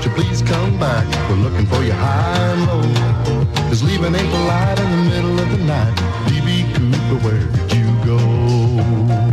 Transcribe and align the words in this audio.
won't 0.00 0.16
you 0.16 0.24
please 0.24 0.42
come 0.42 0.78
back? 0.78 1.06
We're 1.28 1.36
looking 1.36 1.66
for 1.66 1.82
you 1.82 1.92
high 1.92 2.36
and 2.36 2.66
low. 2.66 3.44
Cause 3.68 3.82
leaving 3.82 4.14
ain't 4.14 4.30
polite 4.30 4.78
in 4.78 4.90
the 4.90 5.10
middle 5.10 5.38
of 5.38 5.50
the 5.50 5.58
night. 5.64 5.94
DB 6.26 6.64
Cooper, 6.74 7.28
where? 7.28 7.59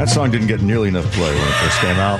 That 0.08 0.14
song 0.14 0.32
didn't 0.32 0.48
get 0.48 0.62
nearly 0.62 0.88
enough 0.88 1.12
play 1.12 1.36
when 1.36 1.38
it 1.38 1.54
first 1.56 1.80
came 1.82 1.98
out. 1.98 2.20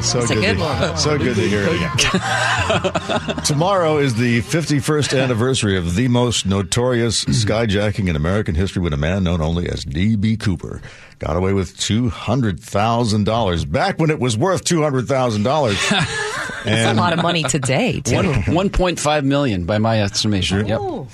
so 0.02 0.20
It's 0.20 0.30
a 0.30 0.34
good 0.34 0.56
to, 0.56 0.62
one. 0.62 0.96
So 0.96 1.18
good 1.18 1.36
to 1.36 1.46
hear 1.46 1.64
it 1.64 1.76
again. 1.76 3.36
Tomorrow 3.44 3.98
is 3.98 4.14
the 4.14 4.40
51st 4.40 5.22
anniversary 5.22 5.76
of 5.76 5.94
the 5.94 6.08
most 6.08 6.46
notorious 6.46 7.26
skyjacking 7.26 8.08
in 8.08 8.16
American 8.16 8.54
history 8.54 8.80
when 8.80 8.94
a 8.94 8.96
man 8.96 9.24
known 9.24 9.42
only 9.42 9.68
as 9.68 9.84
D.B. 9.84 10.38
Cooper 10.38 10.80
got 11.18 11.36
away 11.36 11.52
with 11.52 11.76
$200,000 11.76 13.70
back 13.70 13.98
when 13.98 14.08
it 14.08 14.20
was 14.20 14.38
worth 14.38 14.64
$200,000. 14.64 16.64
That's 16.64 16.96
a 16.96 16.98
lot 16.98 17.12
of 17.12 17.20
money 17.20 17.42
today, 17.42 18.00
too. 18.00 18.16
One, 18.16 18.70
1.5 18.70 19.24
million 19.24 19.66
by 19.66 19.76
my 19.76 20.00
estimation. 20.00 20.66
Yep. 20.66 20.78
Oh. 20.80 21.08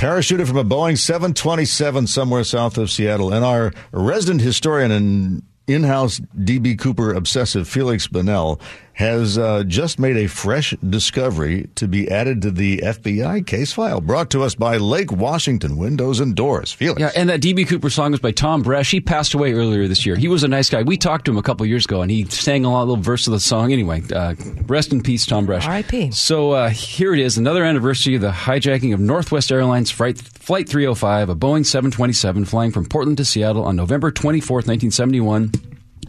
Parachuted 0.00 0.48
from 0.48 0.56
a 0.56 0.64
Boeing 0.64 0.96
727 0.96 2.06
somewhere 2.06 2.42
south 2.42 2.78
of 2.78 2.90
Seattle. 2.90 3.34
And 3.34 3.44
our 3.44 3.70
resident 3.92 4.40
historian 4.40 4.90
and 4.90 5.42
in-house 5.66 6.20
DB 6.38 6.78
Cooper 6.78 7.12
obsessive 7.12 7.66
Feliks 7.68 8.08
Banel 8.08 8.60
has 9.00 9.38
uh, 9.38 9.64
just 9.66 9.98
made 9.98 10.16
a 10.16 10.26
fresh 10.26 10.74
discovery 10.86 11.70
to 11.74 11.88
be 11.88 12.10
added 12.10 12.42
to 12.42 12.50
the 12.50 12.78
FBI 12.78 13.46
case 13.46 13.72
file 13.72 14.00
brought 14.00 14.28
to 14.30 14.42
us 14.42 14.54
by 14.54 14.76
Lake 14.76 15.10
Washington 15.10 15.78
Windows 15.78 16.20
and 16.20 16.34
Doors. 16.34 16.76
Feliks. 16.76 16.98
Yeah, 16.98 17.10
and 17.16 17.30
that 17.30 17.40
DB 17.40 17.66
Cooper 17.66 17.88
song 17.88 18.10
was 18.10 18.20
by 18.20 18.30
Tom 18.32 18.62
Bresh. 18.62 18.90
He 18.90 19.00
passed 19.00 19.32
away 19.32 19.54
earlier 19.54 19.88
this 19.88 20.04
year. 20.04 20.16
He 20.16 20.28
was 20.28 20.42
a 20.44 20.48
nice 20.48 20.68
guy. 20.68 20.82
We 20.82 20.98
talked 20.98 21.24
to 21.24 21.30
him 21.30 21.38
a 21.38 21.42
couple 21.42 21.64
years 21.64 21.86
ago, 21.86 22.02
and 22.02 22.10
he 22.10 22.26
sang 22.26 22.66
a 22.66 22.78
little 22.78 22.96
verse 22.96 23.26
of 23.26 23.32
the 23.32 23.40
song. 23.40 23.72
Anyway, 23.72 24.02
uh, 24.14 24.34
rest 24.66 24.92
in 24.92 25.02
peace, 25.02 25.24
Tom 25.24 25.46
Bresh. 25.46 25.64
R.I.P.. 25.66 26.10
So 26.10 26.50
uh, 26.52 26.68
here 26.68 27.14
it 27.14 27.20
is, 27.20 27.38
another 27.38 27.64
anniversary 27.64 28.16
of 28.16 28.20
the 28.20 28.30
hijacking 28.30 28.92
of 28.92 29.00
Northwest 29.00 29.50
Airlines 29.50 29.90
Flight, 29.90 30.20
Flight 30.50 30.68
305, 30.68 31.28
a 31.28 31.36
Boeing 31.36 31.64
727 31.64 32.44
flying 32.44 32.72
from 32.72 32.84
Portland 32.84 33.18
to 33.18 33.24
Seattle 33.24 33.62
on 33.62 33.76
November 33.76 34.10
24th, 34.10 34.66
1971. 34.66 35.50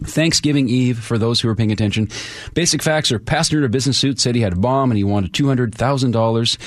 Thanksgiving 0.02 0.68
Eve, 0.68 0.98
for 0.98 1.16
those 1.16 1.40
who 1.40 1.48
are 1.48 1.54
paying 1.54 1.70
attention. 1.70 2.08
Basic 2.52 2.82
facts 2.82 3.12
are 3.12 3.20
passenger 3.20 3.58
in 3.58 3.64
a 3.64 3.68
business 3.68 3.98
suit 3.98 4.18
said 4.18 4.34
he 4.34 4.40
had 4.40 4.54
a 4.54 4.56
bomb 4.56 4.90
and 4.90 4.98
he 4.98 5.04
wanted 5.04 5.32
$200,000. 5.32 6.58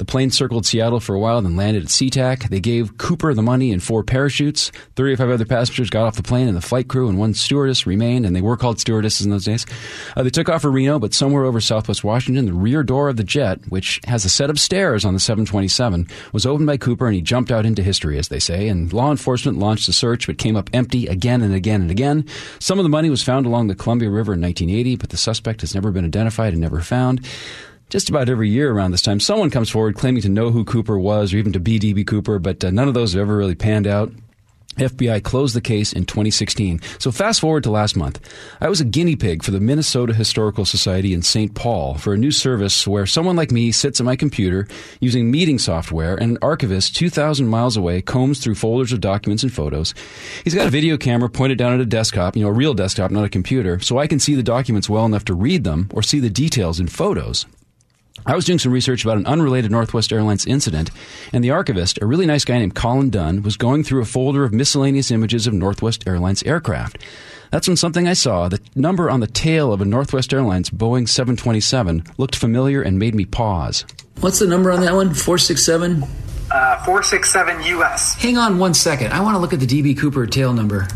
The 0.00 0.06
plane 0.06 0.30
circled 0.30 0.64
Seattle 0.64 0.98
for 0.98 1.14
a 1.14 1.18
while, 1.18 1.42
then 1.42 1.56
landed 1.56 1.82
at 1.82 1.90
SeaTac. 1.90 2.48
They 2.48 2.58
gave 2.58 2.96
Cooper 2.96 3.34
the 3.34 3.42
money 3.42 3.70
and 3.70 3.82
four 3.82 4.02
parachutes. 4.02 4.72
35 4.96 5.28
other 5.28 5.44
passengers 5.44 5.90
got 5.90 6.06
off 6.06 6.16
the 6.16 6.22
plane, 6.22 6.48
and 6.48 6.56
the 6.56 6.62
flight 6.62 6.88
crew 6.88 7.10
and 7.10 7.18
one 7.18 7.34
stewardess 7.34 7.86
remained, 7.86 8.24
and 8.24 8.34
they 8.34 8.40
were 8.40 8.56
called 8.56 8.80
stewardesses 8.80 9.26
in 9.26 9.30
those 9.30 9.44
days. 9.44 9.66
Uh, 10.16 10.22
they 10.22 10.30
took 10.30 10.48
off 10.48 10.62
for 10.62 10.70
Reno, 10.70 10.98
but 10.98 11.12
somewhere 11.12 11.44
over 11.44 11.60
southwest 11.60 12.02
Washington, 12.02 12.46
the 12.46 12.54
rear 12.54 12.82
door 12.82 13.10
of 13.10 13.18
the 13.18 13.24
jet, 13.24 13.60
which 13.68 14.00
has 14.06 14.24
a 14.24 14.30
set 14.30 14.48
of 14.48 14.58
stairs 14.58 15.04
on 15.04 15.12
the 15.12 15.20
727, 15.20 16.08
was 16.32 16.46
opened 16.46 16.66
by 16.66 16.78
Cooper, 16.78 17.04
and 17.04 17.14
he 17.14 17.20
jumped 17.20 17.50
out 17.50 17.66
into 17.66 17.82
history, 17.82 18.16
as 18.16 18.28
they 18.28 18.40
say. 18.40 18.68
And 18.68 18.90
law 18.94 19.10
enforcement 19.10 19.58
launched 19.58 19.86
a 19.86 19.92
search, 19.92 20.26
but 20.26 20.38
came 20.38 20.56
up 20.56 20.70
empty 20.72 21.08
again 21.08 21.42
and 21.42 21.52
again 21.52 21.82
and 21.82 21.90
again. 21.90 22.24
Some 22.58 22.78
of 22.78 22.84
the 22.84 22.88
money 22.88 23.10
was 23.10 23.22
found 23.22 23.44
along 23.44 23.66
the 23.66 23.74
Columbia 23.74 24.08
River 24.08 24.32
in 24.32 24.40
1980, 24.40 24.96
but 24.96 25.10
the 25.10 25.18
suspect 25.18 25.60
has 25.60 25.74
never 25.74 25.90
been 25.90 26.06
identified 26.06 26.54
and 26.54 26.62
never 26.62 26.80
found. 26.80 27.20
Just 27.90 28.08
about 28.08 28.28
every 28.28 28.48
year 28.48 28.70
around 28.70 28.92
this 28.92 29.02
time, 29.02 29.18
someone 29.18 29.50
comes 29.50 29.68
forward 29.68 29.96
claiming 29.96 30.22
to 30.22 30.28
know 30.28 30.50
who 30.50 30.64
Cooper 30.64 30.96
was 30.96 31.34
or 31.34 31.38
even 31.38 31.52
to 31.52 31.58
be 31.58 31.76
D.B. 31.76 32.04
Cooper, 32.04 32.38
but 32.38 32.64
uh, 32.64 32.70
none 32.70 32.86
of 32.86 32.94
those 32.94 33.14
have 33.14 33.22
ever 33.22 33.36
really 33.36 33.56
panned 33.56 33.88
out. 33.88 34.12
FBI 34.76 35.24
closed 35.24 35.56
the 35.56 35.60
case 35.60 35.92
in 35.92 36.06
2016. 36.06 36.80
So 37.00 37.10
fast 37.10 37.40
forward 37.40 37.64
to 37.64 37.70
last 37.72 37.96
month. 37.96 38.20
I 38.60 38.68
was 38.68 38.80
a 38.80 38.84
guinea 38.84 39.16
pig 39.16 39.42
for 39.42 39.50
the 39.50 39.58
Minnesota 39.58 40.14
Historical 40.14 40.64
Society 40.64 41.12
in 41.12 41.22
St. 41.22 41.52
Paul 41.56 41.94
for 41.94 42.14
a 42.14 42.16
new 42.16 42.30
service 42.30 42.86
where 42.86 43.06
someone 43.06 43.34
like 43.34 43.50
me 43.50 43.72
sits 43.72 43.98
at 43.98 44.06
my 44.06 44.14
computer 44.14 44.68
using 45.00 45.28
meeting 45.28 45.58
software 45.58 46.14
and 46.14 46.30
an 46.30 46.38
archivist 46.42 46.94
2,000 46.94 47.48
miles 47.48 47.76
away 47.76 48.00
combs 48.00 48.38
through 48.38 48.54
folders 48.54 48.92
of 48.92 49.00
documents 49.00 49.42
and 49.42 49.52
photos. 49.52 49.94
He's 50.44 50.54
got 50.54 50.68
a 50.68 50.70
video 50.70 50.96
camera 50.96 51.28
pointed 51.28 51.58
down 51.58 51.74
at 51.74 51.80
a 51.80 51.86
desktop, 51.86 52.36
you 52.36 52.44
know, 52.44 52.50
a 52.50 52.52
real 52.52 52.72
desktop, 52.72 53.10
not 53.10 53.24
a 53.24 53.28
computer, 53.28 53.80
so 53.80 53.98
I 53.98 54.06
can 54.06 54.20
see 54.20 54.36
the 54.36 54.44
documents 54.44 54.88
well 54.88 55.04
enough 55.04 55.24
to 55.24 55.34
read 55.34 55.64
them 55.64 55.90
or 55.92 56.04
see 56.04 56.20
the 56.20 56.30
details 56.30 56.78
in 56.78 56.86
photos. 56.86 57.46
I 58.26 58.34
was 58.36 58.44
doing 58.44 58.58
some 58.58 58.72
research 58.72 59.04
about 59.04 59.16
an 59.16 59.26
unrelated 59.26 59.70
Northwest 59.70 60.12
Airlines 60.12 60.46
incident, 60.46 60.90
and 61.32 61.42
the 61.42 61.50
archivist, 61.50 61.98
a 62.02 62.06
really 62.06 62.26
nice 62.26 62.44
guy 62.44 62.58
named 62.58 62.74
Colin 62.74 63.10
Dunn, 63.10 63.42
was 63.42 63.56
going 63.56 63.82
through 63.82 64.02
a 64.02 64.06
folder 64.06 64.44
of 64.44 64.52
miscellaneous 64.52 65.10
images 65.10 65.46
of 65.46 65.54
Northwest 65.54 66.04
Airlines 66.06 66.42
aircraft. 66.44 66.98
That's 67.50 67.66
when 67.66 67.76
something 67.76 68.06
I 68.06 68.12
saw, 68.12 68.48
the 68.48 68.60
number 68.76 69.10
on 69.10 69.20
the 69.20 69.26
tail 69.26 69.72
of 69.72 69.80
a 69.80 69.84
Northwest 69.84 70.32
Airlines 70.32 70.70
Boeing 70.70 71.08
727, 71.08 72.04
looked 72.18 72.36
familiar 72.36 72.82
and 72.82 72.98
made 72.98 73.14
me 73.14 73.24
pause. 73.24 73.84
What's 74.20 74.38
the 74.38 74.46
number 74.46 74.70
on 74.70 74.80
that 74.82 74.94
one? 74.94 75.14
467? 75.14 76.02
Uh, 76.52 76.84
467 76.84 77.62
US. 77.78 78.14
Hang 78.14 78.36
on 78.36 78.58
one 78.58 78.74
second. 78.74 79.12
I 79.12 79.20
want 79.20 79.34
to 79.34 79.38
look 79.38 79.52
at 79.52 79.60
the 79.60 79.66
DB 79.66 79.98
Cooper 79.98 80.26
tail 80.26 80.52
number. 80.52 80.86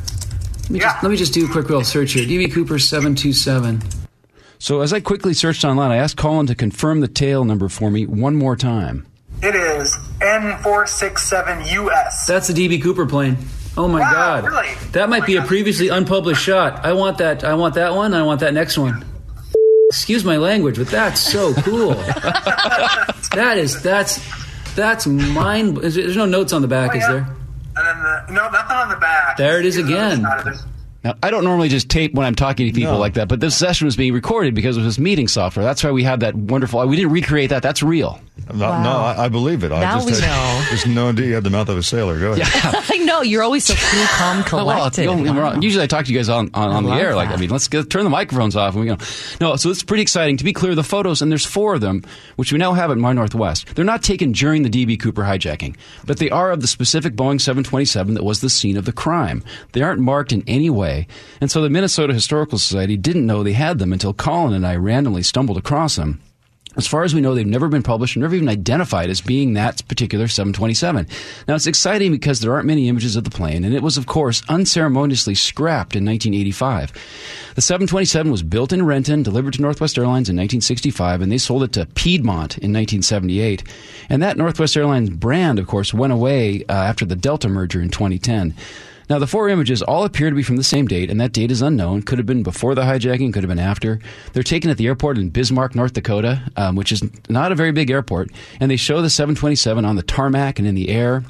Let 0.64 0.70
me, 0.70 0.78
Yeah. 0.78 0.92
just, 0.92 1.02
let 1.02 1.10
me 1.10 1.16
just 1.16 1.34
do 1.34 1.46
a 1.46 1.48
quick 1.48 1.68
little 1.68 1.84
search 1.84 2.12
here. 2.12 2.24
DB 2.26 2.52
Cooper 2.52 2.78
727. 2.78 3.82
So 4.64 4.80
as 4.80 4.94
I 4.94 5.00
quickly 5.00 5.34
searched 5.34 5.62
online, 5.62 5.90
I 5.90 5.96
asked 5.98 6.16
Colin 6.16 6.46
to 6.46 6.54
confirm 6.54 7.00
the 7.00 7.06
tail 7.06 7.44
number 7.44 7.68
for 7.68 7.90
me 7.90 8.06
one 8.06 8.34
more 8.34 8.56
time. 8.56 9.06
It 9.42 9.54
is 9.54 9.94
N467 10.20 11.70
US. 11.84 12.26
That's 12.26 12.48
the 12.48 12.54
DB 12.54 12.82
Cooper 12.82 13.04
plane. 13.04 13.36
Oh 13.76 13.88
my 13.88 14.00
Wow, 14.00 14.10
god. 14.40 14.44
really? 14.46 14.74
That 14.92 15.10
might 15.10 15.18
Oh 15.18 15.20
my 15.20 15.26
be 15.26 15.36
a 15.36 15.42
previously 15.42 15.88
unpublished 15.90 16.42
shot. 16.42 16.82
I 16.82 16.94
want 16.94 17.18
that 17.18 17.44
I 17.44 17.52
want 17.52 17.74
that 17.74 17.94
one. 17.94 18.14
I 18.14 18.22
want 18.22 18.40
that 18.40 18.54
next 18.54 18.78
one. 18.78 19.04
Excuse 19.90 20.24
my 20.24 20.38
language, 20.38 20.78
but 20.78 20.86
that's 20.86 21.20
so 21.20 21.52
cool. 21.56 21.88
that 23.34 23.56
is 23.58 23.82
that's 23.82 24.18
that's 24.74 25.06
mind 25.06 25.76
there's 25.76 26.16
no 26.16 26.24
notes 26.24 26.54
on 26.54 26.62
the 26.62 26.68
back, 26.68 26.92
Oh, 26.94 26.96
is 26.96 27.06
there? 27.06 27.18
And 27.18 27.86
then 27.86 28.02
the, 28.02 28.32
no, 28.32 28.48
nothing 28.48 28.76
on 28.76 28.88
the 28.88 28.96
back. 28.96 29.36
There 29.36 29.60
it 29.60 29.66
is 29.66 29.74
Here's 29.74 29.90
another 29.90 30.52
again. 30.52 30.58
Shot 31.04 31.10
of 31.10 31.20
this. 31.20 31.22
Now, 31.22 31.26
I 31.26 31.30
don't 31.30 31.44
normally 31.44 31.68
just 31.68 31.88
tape 31.88 32.14
when 32.14 32.26
I'm 32.26 32.34
talking 32.34 32.66
to 32.66 32.72
people 32.72 32.94
No. 32.94 32.98
like 32.98 33.14
that, 33.14 33.28
but 33.28 33.40
this 33.40 33.56
session 33.56 33.84
was 33.86 33.96
being 33.96 34.12
recorded 34.12 34.54
because 34.54 34.76
of 34.76 34.84
this 34.84 34.98
meeting 34.98 35.28
software. 35.28 35.64
That's 35.64 35.82
why 35.84 35.90
we 35.90 36.02
had 36.02 36.20
that 36.20 36.34
wonderful. 36.34 36.86
We 36.86 36.96
didn't 36.96 37.12
recreate 37.12 37.50
that. 37.50 37.62
That's 37.62 37.82
real. 37.82 38.20
No, 38.52 38.68
Wow. 38.68 38.82
no 38.82 38.90
I, 38.90 39.26
I 39.26 39.28
believe 39.28 39.62
it. 39.62 39.70
I 39.70 39.80
Now 39.80 39.94
just 40.00 40.06
we 40.06 40.12
had, 40.14 40.22
know. 40.22 40.66
Just 40.70 40.86
no 40.88 41.08
idea 41.10 41.26
you 41.28 41.34
had 41.34 41.44
the 41.44 41.50
mouth 41.50 41.68
of 41.68 41.78
a 41.78 41.82
sailor. 41.84 42.18
Go 42.18 42.32
ahead. 42.32 42.38
Yeah. 42.52 42.82
I 42.90 42.98
know 42.98 43.22
you're 43.22 43.44
always 43.44 43.64
so 43.64 43.74
cool, 43.74 44.04
calm, 44.06 44.36
well, 44.52 44.64
collected. 44.66 45.04
don't 45.04 45.22
get 45.22 45.34
me 45.34 45.40
wrong. 45.40 45.62
Usually 45.62 45.84
I 45.84 45.86
talk 45.86 46.04
to 46.06 46.12
you 46.12 46.18
guys 46.18 46.28
on, 46.28 46.50
on, 46.52 46.70
on 46.70 46.82
the 46.82 46.90
love 46.90 46.98
air. 47.00 47.14
Like, 47.14 47.30
I 47.30 47.36
mean, 47.36 47.48
let's 47.50 47.68
get, 47.68 47.88
turn 47.90 48.02
the 48.02 48.10
microphones 48.10 48.56
off 48.56 48.74
and 48.74 48.80
we 48.82 48.88
go. 48.88 48.96
No, 49.40 49.54
so 49.54 49.70
it's 49.70 49.84
pretty 49.84 50.02
exciting. 50.02 50.36
To 50.38 50.44
be 50.44 50.52
clear, 50.52 50.74
the 50.74 50.82
photos, 50.82 51.22
and 51.22 51.30
there's 51.30 51.46
four 51.46 51.74
of 51.74 51.80
them, 51.80 52.02
which 52.34 52.52
we 52.52 52.58
now 52.58 52.72
have 52.72 52.90
at 52.90 52.98
My 52.98 53.12
Northwest, 53.12 53.72
they're 53.76 53.84
not 53.84 54.02
taken 54.02 54.32
during 54.32 54.64
the 54.64 54.70
DB 54.70 54.98
Cooper 54.98 55.22
hijacking, 55.22 55.76
but 56.04 56.18
they 56.18 56.28
are 56.28 56.50
of 56.50 56.60
the 56.60 56.66
specific 56.66 57.14
Boeing 57.14 57.40
727 57.40 58.14
that 58.14 58.24
was 58.24 58.40
the 58.40 58.50
scene 58.50 58.76
of 58.76 58.84
the 58.84 58.92
crime. 58.92 59.44
They 59.72 59.82
aren't 59.82 60.00
marked 60.00 60.32
in 60.32 60.42
any 60.48 60.70
way. 60.70 61.06
And 61.40 61.50
so 61.52 61.62
the 61.62 61.70
Minnesota 61.70 62.12
Historical 62.12 62.58
Society 62.58 62.96
didn't 62.96 63.26
know 63.26 63.42
they 63.44 63.52
had 63.52 63.78
them 63.78 63.92
until 63.92 64.12
Colin 64.12 64.54
and 64.54 64.66
I 64.66 64.74
randomly 64.74 65.22
stumbled 65.22 65.56
across 65.56 65.94
them. 65.94 66.20
As 66.76 66.86
far 66.86 67.04
as 67.04 67.14
we 67.14 67.20
know, 67.20 67.34
they've 67.34 67.46
never 67.46 67.68
been 67.68 67.82
published, 67.82 68.16
never 68.16 68.34
even 68.34 68.48
identified 68.48 69.10
as 69.10 69.20
being 69.20 69.54
that 69.54 69.86
particular 69.88 70.28
727. 70.28 71.06
Now, 71.46 71.54
it's 71.54 71.66
exciting 71.66 72.10
because 72.10 72.40
there 72.40 72.52
aren't 72.52 72.66
many 72.66 72.88
images 72.88 73.16
of 73.16 73.24
the 73.24 73.30
plane, 73.30 73.64
and 73.64 73.74
it 73.74 73.82
was, 73.82 73.96
of 73.96 74.06
course, 74.06 74.42
unceremoniously 74.48 75.34
scrapped 75.34 75.94
in 75.94 76.04
1985. 76.04 76.92
The 77.54 77.60
727 77.60 78.32
was 78.32 78.42
built 78.42 78.72
in 78.72 78.84
Renton, 78.84 79.22
delivered 79.22 79.54
to 79.54 79.62
Northwest 79.62 79.96
Airlines 79.96 80.28
in 80.28 80.36
1965, 80.36 81.20
and 81.20 81.30
they 81.30 81.38
sold 81.38 81.62
it 81.62 81.72
to 81.72 81.86
Piedmont 81.86 82.58
in 82.58 82.72
1978. 82.72 83.62
And 84.08 84.22
that 84.22 84.36
Northwest 84.36 84.76
Airlines 84.76 85.10
brand, 85.10 85.58
of 85.58 85.66
course, 85.66 85.94
went 85.94 86.12
away 86.12 86.64
uh, 86.68 86.72
after 86.72 87.04
the 87.04 87.16
Delta 87.16 87.48
merger 87.48 87.80
in 87.80 87.90
2010. 87.90 88.54
Now, 89.08 89.18
the 89.18 89.26
four 89.26 89.48
images 89.48 89.82
all 89.82 90.04
appear 90.04 90.30
to 90.30 90.36
be 90.36 90.42
from 90.42 90.56
the 90.56 90.64
same 90.64 90.86
date, 90.86 91.10
and 91.10 91.20
that 91.20 91.32
date 91.32 91.50
is 91.50 91.60
unknown. 91.60 92.02
Could 92.02 92.18
have 92.18 92.26
been 92.26 92.42
before 92.42 92.74
the 92.74 92.82
hijacking, 92.82 93.32
could 93.32 93.42
have 93.42 93.48
been 93.48 93.58
after. 93.58 93.98
They're 94.32 94.42
taken 94.42 94.70
at 94.70 94.78
the 94.78 94.86
airport 94.86 95.18
in 95.18 95.30
Bismarck, 95.30 95.74
North 95.74 95.92
Dakota, 95.92 96.42
um, 96.56 96.76
which 96.76 96.92
is 96.92 97.02
not 97.28 97.52
a 97.52 97.54
very 97.54 97.72
big 97.72 97.90
airport, 97.90 98.30
and 98.60 98.70
they 98.70 98.76
show 98.76 99.02
the 99.02 99.10
727 99.10 99.84
on 99.84 99.96
the 99.96 100.02
tarmac 100.02 100.58
and 100.58 100.66
in 100.66 100.74
the 100.74 100.88
air. 100.88 101.22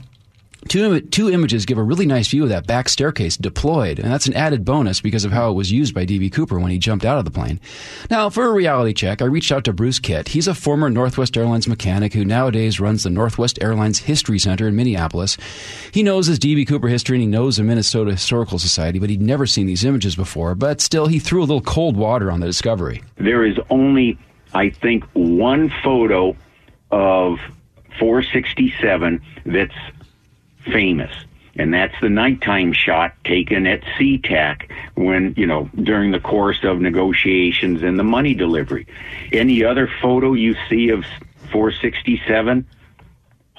Two, 0.68 1.00
two 1.00 1.30
images 1.30 1.66
give 1.66 1.78
a 1.78 1.82
really 1.82 2.06
nice 2.06 2.28
view 2.28 2.42
of 2.42 2.48
that 2.48 2.66
back 2.66 2.88
staircase 2.88 3.36
deployed, 3.36 3.98
and 3.98 4.10
that's 4.10 4.26
an 4.26 4.34
added 4.34 4.64
bonus 4.64 5.00
because 5.00 5.24
of 5.24 5.32
how 5.32 5.50
it 5.50 5.54
was 5.54 5.70
used 5.70 5.94
by 5.94 6.04
D.B. 6.04 6.30
Cooper 6.30 6.58
when 6.58 6.70
he 6.70 6.78
jumped 6.78 7.04
out 7.04 7.18
of 7.18 7.24
the 7.24 7.30
plane. 7.30 7.60
Now, 8.10 8.30
for 8.30 8.46
a 8.46 8.52
reality 8.52 8.92
check, 8.92 9.22
I 9.22 9.26
reached 9.26 9.52
out 9.52 9.64
to 9.64 9.72
Bruce 9.72 9.98
Kitt. 9.98 10.28
He's 10.28 10.48
a 10.48 10.54
former 10.54 10.90
Northwest 10.90 11.36
Airlines 11.36 11.68
mechanic 11.68 12.14
who 12.14 12.24
nowadays 12.24 12.80
runs 12.80 13.02
the 13.02 13.10
Northwest 13.10 13.58
Airlines 13.60 13.98
History 13.98 14.38
Center 14.38 14.68
in 14.68 14.76
Minneapolis. 14.76 15.36
He 15.92 16.02
knows 16.02 16.26
his 16.26 16.38
D.B. 16.38 16.64
Cooper 16.64 16.88
history 16.88 17.16
and 17.16 17.22
he 17.22 17.28
knows 17.28 17.56
the 17.56 17.62
Minnesota 17.62 18.12
Historical 18.12 18.58
Society, 18.58 18.98
but 18.98 19.10
he'd 19.10 19.20
never 19.22 19.46
seen 19.46 19.66
these 19.66 19.84
images 19.84 20.16
before. 20.16 20.54
But 20.54 20.80
still, 20.80 21.06
he 21.06 21.18
threw 21.18 21.40
a 21.40 21.46
little 21.46 21.60
cold 21.60 21.96
water 21.96 22.30
on 22.30 22.40
the 22.40 22.46
discovery. 22.46 23.02
there 23.16 23.44
is 23.44 23.58
only, 23.70 24.18
I 24.54 24.70
think, 24.70 25.04
one 25.12 25.72
photo 25.82 26.36
of 26.90 27.38
467 27.98 29.20
that's 29.46 29.74
famous. 30.72 31.12
and 31.56 31.72
that's 31.72 31.94
the 32.00 32.08
nighttime 32.08 32.72
shot 32.72 33.14
taken 33.24 33.66
at 33.66 33.80
SeaTac 33.96 34.68
when, 34.96 35.34
you 35.36 35.46
know, 35.46 35.70
during 35.82 36.10
the 36.10 36.18
course 36.18 36.64
of 36.64 36.80
negotiations 36.80 37.82
and 37.82 37.96
the 37.98 38.04
money 38.04 38.34
delivery. 38.34 38.86
Any 39.32 39.62
other 39.64 39.88
photo 40.02 40.32
you 40.32 40.56
see 40.68 40.88
of 40.88 41.04
467? 41.52 42.66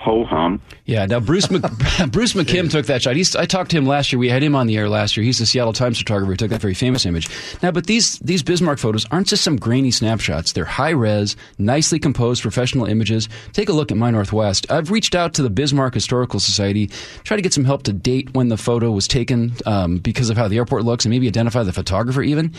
Ho 0.06 0.24
hum. 0.24 0.62
Yeah. 0.86 1.08
Now 1.08 1.20
Bruce 1.20 1.50
Mc, 1.50 1.64
Bruce 2.12 2.34
McKim 2.34 2.70
took 2.70 2.86
that 2.86 3.02
shot. 3.02 3.16
He's, 3.16 3.36
I 3.36 3.48
talked 3.48 3.72
to 3.72 3.78
him 3.78 3.88
last 3.88 4.14
year. 4.14 4.20
We 4.20 4.30
had 4.30 4.44
him 4.44 4.54
on 4.54 4.68
the 4.68 4.78
air 4.78 4.88
last 4.88 5.18
year. 5.18 5.24
He's 5.24 5.40
the 5.40 5.48
Seattle 5.48 5.74
Times 5.74 5.98
photographer. 5.98 6.32
who 6.32 6.38
took 6.38 6.52
that 6.52 6.62
very 6.62 6.76
famous 6.76 7.08
image. 7.08 7.28
Now, 7.64 7.72
but 7.72 7.88
these 7.88 8.20
these 8.20 8.44
Bismarck 8.44 8.78
photos 8.78 9.08
aren't 9.10 9.26
just 9.26 9.44
some 9.44 9.56
grainy 9.58 9.90
snapshots. 9.90 10.52
They're 10.52 10.64
high 10.64 10.92
res, 10.92 11.36
nicely 11.58 11.98
composed 11.98 12.44
professional 12.44 12.86
images. 12.86 13.28
Take 13.52 13.68
a 13.68 13.74
look 13.74 13.92
at 13.92 13.98
my 13.98 14.12
Northwest. 14.12 14.72
I've 14.72 14.92
reached 14.92 15.16
out 15.16 15.34
to 15.36 15.42
the 15.42 15.50
Bismarck 15.50 15.96
Historical 15.96 16.40
Society, 16.40 16.92
try 17.24 17.36
to 17.36 17.42
get 17.42 17.54
some 17.54 17.66
help 17.66 17.82
to 17.84 17.94
date 17.94 18.36
when 18.36 18.50
the 18.50 18.58
photo 18.58 18.92
was 18.92 19.08
taken 19.08 19.54
um, 19.66 19.98
because 19.98 20.30
of 20.30 20.38
how 20.38 20.48
the 20.48 20.58
airport 20.58 20.86
looks, 20.86 21.06
and 21.06 21.10
maybe 21.10 21.28
identify 21.28 21.64
the 21.64 21.74
photographer 21.74 22.22
even. 22.22 22.54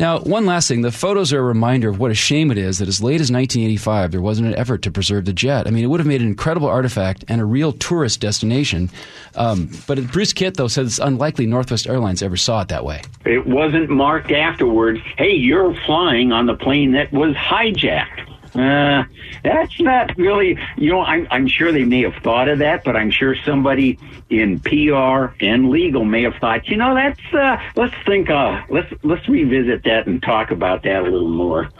Now, 0.00 0.18
one 0.18 0.46
last 0.46 0.66
thing: 0.66 0.82
the 0.82 0.90
photos 0.90 1.32
are 1.32 1.38
a 1.38 1.42
reminder 1.42 1.88
of 1.88 2.00
what 2.00 2.10
a 2.10 2.14
shame 2.14 2.50
it 2.50 2.58
is 2.58 2.78
that 2.78 2.88
as 2.88 3.00
late 3.00 3.20
as 3.20 3.30
1985 3.30 4.10
there 4.10 4.20
wasn't 4.20 4.48
an 4.48 4.56
effort 4.56 4.82
to 4.82 4.90
preserve 4.90 5.26
the 5.26 5.32
jet. 5.32 5.68
I 5.68 5.70
mean, 5.70 5.84
it 5.84 5.86
would 5.86 6.00
have 6.00 6.06
made 6.08 6.20
an 6.20 6.26
incredible 6.26 6.71
artifact 6.72 7.24
and 7.28 7.40
a 7.40 7.44
real 7.44 7.72
tourist 7.72 8.20
destination. 8.20 8.90
Um, 9.34 9.70
but 9.86 10.04
Bruce 10.10 10.32
Kitt, 10.32 10.56
though, 10.56 10.68
says 10.68 10.86
it's 10.86 10.98
unlikely 10.98 11.46
Northwest 11.46 11.86
Airlines 11.86 12.22
ever 12.22 12.36
saw 12.36 12.62
it 12.62 12.68
that 12.68 12.84
way. 12.84 13.02
It 13.24 13.46
wasn't 13.46 13.90
marked 13.90 14.32
afterwards. 14.32 15.00
Hey, 15.16 15.34
you're 15.34 15.74
flying 15.86 16.32
on 16.32 16.46
the 16.46 16.54
plane 16.54 16.92
that 16.92 17.12
was 17.12 17.34
hijacked. 17.36 18.28
Uh, 18.54 19.04
that's 19.42 19.80
not 19.80 20.16
really, 20.18 20.58
you 20.76 20.90
know, 20.90 21.00
I'm, 21.00 21.26
I'm 21.30 21.46
sure 21.46 21.72
they 21.72 21.84
may 21.84 22.02
have 22.02 22.22
thought 22.22 22.48
of 22.48 22.58
that, 22.58 22.84
but 22.84 22.96
I'm 22.96 23.10
sure 23.10 23.34
somebody 23.46 23.98
in 24.28 24.60
PR 24.60 25.34
and 25.40 25.70
legal 25.70 26.04
may 26.04 26.22
have 26.22 26.34
thought, 26.34 26.68
you 26.68 26.76
know, 26.76 26.94
that's, 26.94 27.34
uh, 27.34 27.56
let's 27.76 27.94
think, 28.04 28.28
uh, 28.28 28.62
let's, 28.68 28.92
let's 29.02 29.26
revisit 29.26 29.84
that 29.84 30.06
and 30.06 30.22
talk 30.22 30.50
about 30.50 30.82
that 30.82 31.00
a 31.00 31.04
little 31.04 31.28
more. 31.28 31.70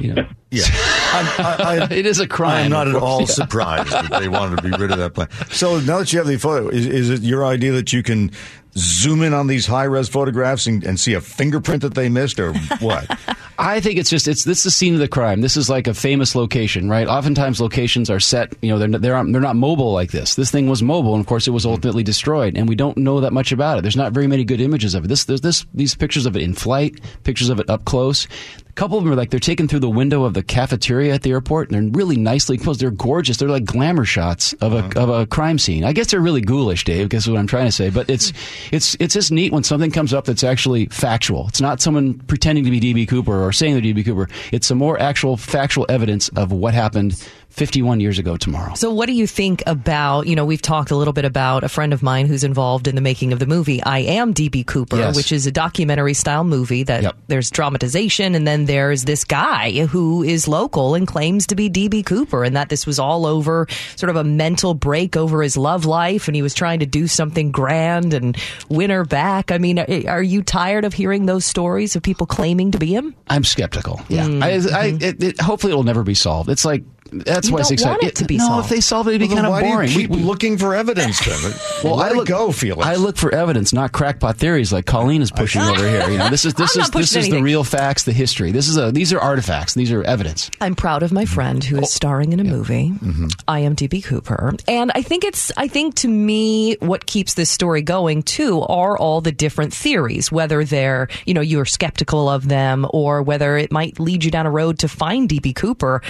You 0.00 0.14
know? 0.14 0.26
Yeah. 0.50 0.64
I, 1.10 1.86
I, 1.90 1.94
it 1.94 2.06
is 2.06 2.20
a 2.20 2.26
crime. 2.26 2.64
I'm 2.66 2.70
not 2.70 2.88
at 2.88 2.94
all 2.94 3.20
Yeah. 3.20 3.26
surprised 3.26 3.90
that 3.90 4.20
they 4.20 4.28
wanted 4.28 4.56
to 4.56 4.62
be 4.62 4.70
rid 4.70 4.90
of 4.90 4.98
that 4.98 5.14
plane. 5.14 5.28
So 5.50 5.80
now 5.80 5.98
that 5.98 6.12
you 6.12 6.18
have 6.18 6.28
the 6.28 6.36
photo, 6.38 6.68
is, 6.68 6.86
is 6.86 7.10
it 7.10 7.20
your 7.22 7.44
idea 7.44 7.72
that 7.72 7.92
you 7.92 8.02
can 8.02 8.30
zoom 8.76 9.22
in 9.22 9.34
on 9.34 9.46
these 9.48 9.66
high 9.66 9.84
res 9.84 10.08
photographs 10.08 10.66
and, 10.66 10.84
and 10.84 11.00
see 11.00 11.14
a 11.14 11.20
fingerprint 11.20 11.82
that 11.82 11.94
they 11.94 12.08
missed, 12.08 12.38
or 12.38 12.52
what? 12.80 13.18
I 13.58 13.80
think 13.80 13.98
it's 13.98 14.08
just 14.08 14.28
it's 14.28 14.44
this 14.44 14.58
is 14.58 14.64
the 14.64 14.70
scene 14.70 14.94
of 14.94 15.00
the 15.00 15.08
crime. 15.08 15.40
This 15.40 15.56
is 15.56 15.68
like 15.68 15.88
a 15.88 15.94
famous 15.94 16.36
location, 16.36 16.88
right? 16.88 17.08
Oftentimes 17.08 17.60
locations 17.60 18.08
are 18.08 18.20
set, 18.20 18.54
you 18.62 18.68
know, 18.68 18.78
they're 18.78 18.88
they're 19.00 19.14
not, 19.24 19.32
they're 19.32 19.40
not 19.40 19.56
mobile 19.56 19.92
like 19.92 20.12
this. 20.12 20.36
This 20.36 20.50
thing 20.52 20.68
was 20.68 20.80
mobile, 20.82 21.14
and 21.14 21.20
of 21.20 21.26
course, 21.26 21.48
it 21.48 21.50
was 21.50 21.66
ultimately 21.66 22.04
destroyed, 22.04 22.56
and 22.56 22.68
we 22.68 22.76
don't 22.76 22.96
know 22.98 23.20
that 23.20 23.32
much 23.32 23.50
about 23.50 23.78
it. 23.78 23.82
There's 23.82 23.96
not 23.96 24.12
very 24.12 24.28
many 24.28 24.44
good 24.44 24.60
images 24.60 24.94
of 24.94 25.06
it. 25.06 25.08
This 25.08 25.24
there's 25.24 25.40
this 25.40 25.66
these 25.74 25.94
pictures 25.96 26.24
of 26.26 26.36
it 26.36 26.42
in 26.42 26.54
flight, 26.54 27.00
pictures 27.24 27.48
of 27.48 27.58
it 27.58 27.68
up 27.68 27.84
close. 27.84 28.28
A 28.78 28.80
couple 28.80 28.96
of 28.96 29.02
them 29.02 29.12
are 29.12 29.16
like 29.16 29.30
they're 29.30 29.40
taken 29.40 29.66
through 29.66 29.80
the 29.80 29.90
window 29.90 30.22
of 30.22 30.34
the 30.34 30.42
cafeteria 30.44 31.12
at 31.12 31.22
the 31.22 31.32
airport, 31.32 31.68
and 31.68 31.74
they're 31.74 31.98
really 31.98 32.16
nicely 32.16 32.56
posed. 32.56 32.78
They're 32.78 32.92
gorgeous. 32.92 33.36
They're 33.36 33.48
like 33.48 33.64
glamour 33.64 34.04
shots 34.04 34.52
of 34.60 34.72
a 34.72 34.76
uh-huh. 34.76 35.00
of 35.00 35.08
a 35.08 35.26
crime 35.26 35.58
scene. 35.58 35.82
I 35.82 35.92
guess 35.92 36.12
they're 36.12 36.20
really 36.20 36.42
ghoulish, 36.42 36.84
Dave. 36.84 37.08
Guess 37.08 37.22
is 37.22 37.28
what 37.28 37.40
I'm 37.40 37.48
trying 37.48 37.66
to 37.66 37.72
say. 37.72 37.90
But 37.90 38.08
it's 38.08 38.30
hmm. 38.30 38.36
it's 38.76 38.96
it's 39.00 39.14
just 39.14 39.32
neat 39.32 39.52
when 39.52 39.64
something 39.64 39.90
comes 39.90 40.14
up 40.14 40.26
that's 40.26 40.44
actually 40.44 40.86
factual. 40.86 41.48
It's 41.48 41.60
not 41.60 41.80
someone 41.80 42.18
pretending 42.28 42.62
to 42.66 42.70
be 42.70 42.78
DB 42.78 43.08
Cooper 43.08 43.42
or 43.44 43.50
saying 43.50 43.72
they're 43.72 43.82
DB 43.82 44.04
Cooper. 44.04 44.28
It's 44.52 44.68
some 44.68 44.78
more 44.78 44.96
actual 45.00 45.36
factual 45.36 45.84
evidence 45.88 46.28
of 46.36 46.52
what 46.52 46.72
happened 46.72 47.28
51 47.50 47.98
years 48.00 48.18
ago 48.18 48.36
tomorrow. 48.36 48.74
So, 48.74 48.92
what 48.92 49.06
do 49.06 49.12
you 49.12 49.26
think 49.26 49.62
about? 49.66 50.26
You 50.26 50.36
know, 50.36 50.44
we've 50.44 50.62
talked 50.62 50.90
a 50.90 50.96
little 50.96 51.12
bit 51.12 51.24
about 51.24 51.64
a 51.64 51.68
friend 51.68 51.92
of 51.92 52.02
mine 52.02 52.26
who's 52.26 52.44
involved 52.44 52.86
in 52.86 52.94
the 52.94 53.00
making 53.00 53.32
of 53.32 53.38
the 53.38 53.46
movie 53.46 53.82
I 53.82 54.00
Am 54.00 54.32
DB 54.34 54.64
Cooper, 54.66 54.96
Yes. 54.96 55.16
which 55.16 55.32
is 55.32 55.46
a 55.46 55.50
documentary 55.50 56.14
style 56.14 56.44
movie 56.44 56.82
that 56.84 57.02
Yep. 57.02 57.16
there's 57.28 57.50
dramatization, 57.50 58.34
and 58.34 58.46
then 58.46 58.66
there's 58.66 59.04
this 59.04 59.24
guy 59.24 59.86
who 59.86 60.22
is 60.22 60.46
local 60.46 60.94
and 60.94 61.06
claims 61.06 61.46
to 61.48 61.54
be 61.56 61.68
DB 61.68 62.04
Cooper, 62.04 62.44
and 62.44 62.54
that 62.54 62.68
this 62.68 62.86
was 62.86 62.98
all 62.98 63.26
over 63.26 63.66
sort 63.96 64.10
of 64.10 64.16
a 64.16 64.24
mental 64.24 64.74
break 64.74 65.16
over 65.16 65.42
his 65.42 65.56
love 65.56 65.84
life, 65.84 66.28
and 66.28 66.36
he 66.36 66.42
was 66.42 66.54
trying 66.54 66.80
to 66.80 66.86
do 66.86 67.06
something 67.08 67.50
grand 67.50 68.14
and 68.14 68.36
win 68.68 68.90
her 68.90 69.04
back. 69.04 69.50
I 69.50 69.58
mean, 69.58 69.78
are- 70.06 70.22
you 70.22 70.42
tired 70.42 70.84
of 70.84 70.92
hearing 70.94 71.26
those 71.26 71.44
stories 71.46 71.96
of 71.96 72.02
people 72.02 72.26
claiming 72.26 72.70
to 72.72 72.78
be 72.78 72.94
him? 72.94 73.14
I'm 73.28 73.42
skeptical. 73.44 74.00
Yeah, 74.08 74.26
mm-hmm. 74.26 74.42
I, 74.42 74.78
I, 74.78 74.84
it, 75.00 75.22
it, 75.22 75.40
hopefully 75.40 75.72
it'll 75.72 75.82
never 75.84 76.02
be 76.02 76.14
solved. 76.14 76.50
It's 76.50 76.64
like 76.64 76.82
that's 77.12 77.48
You 77.48 77.54
why 77.54 77.60
it's 77.60 77.68
don't 77.68 77.74
exciting. 77.74 77.92
want 77.92 78.02
it 78.04 78.14
to 78.16 78.24
be 78.24 78.36
no, 78.38 78.46
solved. 78.46 78.64
if 78.66 78.70
they 78.70 78.80
solve 78.80 79.08
it, 79.08 79.10
it'd 79.14 79.20
be 79.20 79.26
Well, 79.34 79.42
kind 79.42 79.54
then 79.54 79.64
of 79.64 79.70
boring. 79.70 79.88
do 79.88 79.92
you 79.94 80.00
keep 80.00 80.10
We- 80.10 80.16
we- 80.18 80.22
looking 80.24 80.58
for 80.58 80.74
evidence 80.74 81.24
then? 81.24 81.52
Well, 81.84 81.96
Let 81.96 82.08
I 82.08 82.14
it 82.14 82.16
look, 82.16 82.26
go, 82.28 82.48
Feliks. 82.48 82.82
I 82.84 82.96
look 82.96 83.16
for 83.16 83.32
evidence, 83.32 83.72
not 83.72 83.92
crackpot 83.92 84.36
theories 84.36 84.72
like 84.72 84.84
Colleen 84.84 85.22
is 85.22 85.30
pushing 85.30 85.62
over 85.62 85.88
here. 85.88 86.10
You 86.10 86.18
know, 86.18 86.28
this 86.28 86.44
is 86.44 86.54
this 86.54 86.76
I'm 86.76 86.82
is 86.82 86.88
not 86.88 86.92
pushing 86.92 87.18
this 87.20 87.26
is 87.26 87.30
the 87.30 87.40
real 87.40 87.62
facts, 87.62 88.02
the 88.02 88.12
history. 88.12 88.50
This 88.50 88.68
is 88.68 88.76
a 88.76 88.90
these 88.90 89.12
are 89.12 89.20
artifacts. 89.20 89.74
These 89.74 89.92
are 89.92 90.02
evidence. 90.02 90.50
I'm 90.60 90.74
proud 90.74 91.04
of 91.04 91.12
my 91.12 91.24
mm-hmm. 91.24 91.34
friend 91.34 91.62
who 91.64 91.76
is 91.76 91.84
oh, 91.84 91.86
starring 91.86 92.32
in 92.32 92.40
a 92.40 92.44
movie. 92.44 92.90
Mm-hmm. 92.90 93.26
I 93.46 93.60
am 93.60 93.76
DB 93.76 94.02
Cooper. 94.02 94.54
And 94.66 94.90
I 94.94 95.02
think 95.02 95.22
it's, 95.24 95.52
I 95.56 95.68
think 95.68 95.94
to 95.96 96.08
me, 96.08 96.74
what 96.80 97.06
keeps 97.06 97.34
this 97.34 97.48
story 97.50 97.82
going 97.82 98.22
too 98.24 98.62
are 98.62 98.98
all 98.98 99.20
the 99.20 99.32
different 99.32 99.72
theories, 99.72 100.32
whether 100.32 100.64
they're, 100.64 101.06
you 101.26 101.34
know, 101.34 101.40
you're 101.40 101.64
skeptical 101.64 102.28
of 102.28 102.48
them 102.48 102.86
or 102.92 103.22
whether 103.22 103.56
it 103.56 103.70
might 103.70 104.00
lead 104.00 104.24
you 104.24 104.30
down 104.32 104.46
a 104.46 104.50
road 104.50 104.80
to 104.80 104.88
find 104.88 105.28
DB 105.28 105.54
Cooper. 105.54 106.02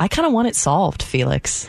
I 0.00 0.08
kind 0.08 0.26
of 0.26 0.32
want 0.32 0.48
it 0.48 0.56
solved, 0.56 1.02
Feliks. 1.02 1.68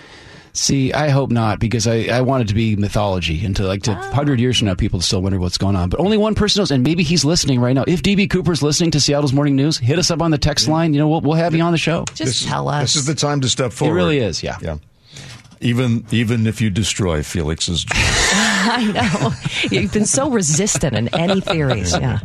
See, 0.53 0.91
I 0.91 1.09
hope 1.09 1.31
not 1.31 1.59
because 1.59 1.87
I, 1.87 2.05
I 2.05 2.21
want 2.21 2.43
it 2.43 2.47
to 2.47 2.53
be 2.53 2.75
mythology 2.75 3.45
and 3.45 3.55
to 3.57 3.63
like 3.63 3.83
to 3.83 3.91
oh. 3.91 4.11
hundred 4.11 4.39
years 4.39 4.57
from 4.57 4.67
now 4.67 4.73
people 4.73 4.99
still 4.99 5.21
wonder 5.21 5.39
what's 5.39 5.57
going 5.57 5.75
on. 5.75 5.89
But 5.89 5.99
only 5.99 6.17
one 6.17 6.35
person 6.35 6.61
knows, 6.61 6.71
and 6.71 6.83
maybe 6.83 7.03
he's 7.03 7.23
listening 7.23 7.61
right 7.61 7.73
now. 7.73 7.83
If 7.87 8.03
DB 8.03 8.29
Cooper's 8.29 8.61
listening 8.61 8.91
to 8.91 8.99
Seattle's 8.99 9.31
Morning 9.33 9.55
News, 9.55 9.77
hit 9.77 9.99
us 9.99 10.11
up 10.11 10.21
on 10.21 10.31
the 10.31 10.37
text 10.37 10.67
line. 10.67 10.93
You 10.93 10.99
know, 10.99 11.07
we'll, 11.07 11.21
we'll 11.21 11.37
have 11.37 11.53
you 11.55 11.61
on 11.61 11.71
the 11.71 11.77
show. 11.77 12.05
Just 12.05 12.17
This 12.17 12.45
tell 12.45 12.67
us. 12.67 12.81
This 12.81 12.95
is 12.97 13.05
the 13.05 13.15
time 13.15 13.41
to 13.41 13.49
step 13.49 13.71
forward. 13.71 13.93
It 13.93 13.95
really 13.95 14.17
is, 14.17 14.43
yeah. 14.43 14.57
Yeah. 14.61 14.77
Even 15.61 16.05
even 16.11 16.47
if 16.47 16.59
you 16.59 16.69
destroy 16.69 17.21
Feliks's, 17.21 17.85
I 17.91 18.91
know. 18.91 19.31
You've 19.69 19.93
been 19.93 20.07
so 20.07 20.29
resistant 20.31 20.95
in 20.95 21.07
any 21.15 21.39
theories. 21.39 21.93
Yeah. 21.93 22.19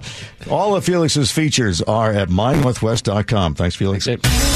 all 0.51 0.75
of 0.75 0.85
Feliks's 0.85 1.31
features 1.31 1.83
are 1.83 2.13
at 2.13 2.29
mynorthwest.com. 2.29 3.55
Thanks, 3.55 3.77
Feliks. 3.77 4.56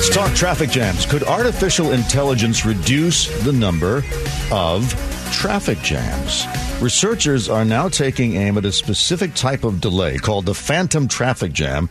Let's 0.00 0.16
talk 0.16 0.34
traffic 0.34 0.70
jams. 0.70 1.04
Could 1.04 1.24
artificial 1.24 1.92
intelligence 1.92 2.64
reduce 2.64 3.28
the 3.44 3.52
number 3.52 4.02
of 4.50 4.90
traffic 5.30 5.78
jams? 5.82 6.46
Researchers 6.80 7.50
are 7.50 7.66
now 7.66 7.90
taking 7.90 8.36
aim 8.36 8.56
at 8.56 8.64
a 8.64 8.72
specific 8.72 9.34
type 9.34 9.62
of 9.62 9.82
delay 9.82 10.16
called 10.16 10.46
the 10.46 10.54
phantom 10.54 11.06
traffic 11.06 11.52
jam, 11.52 11.90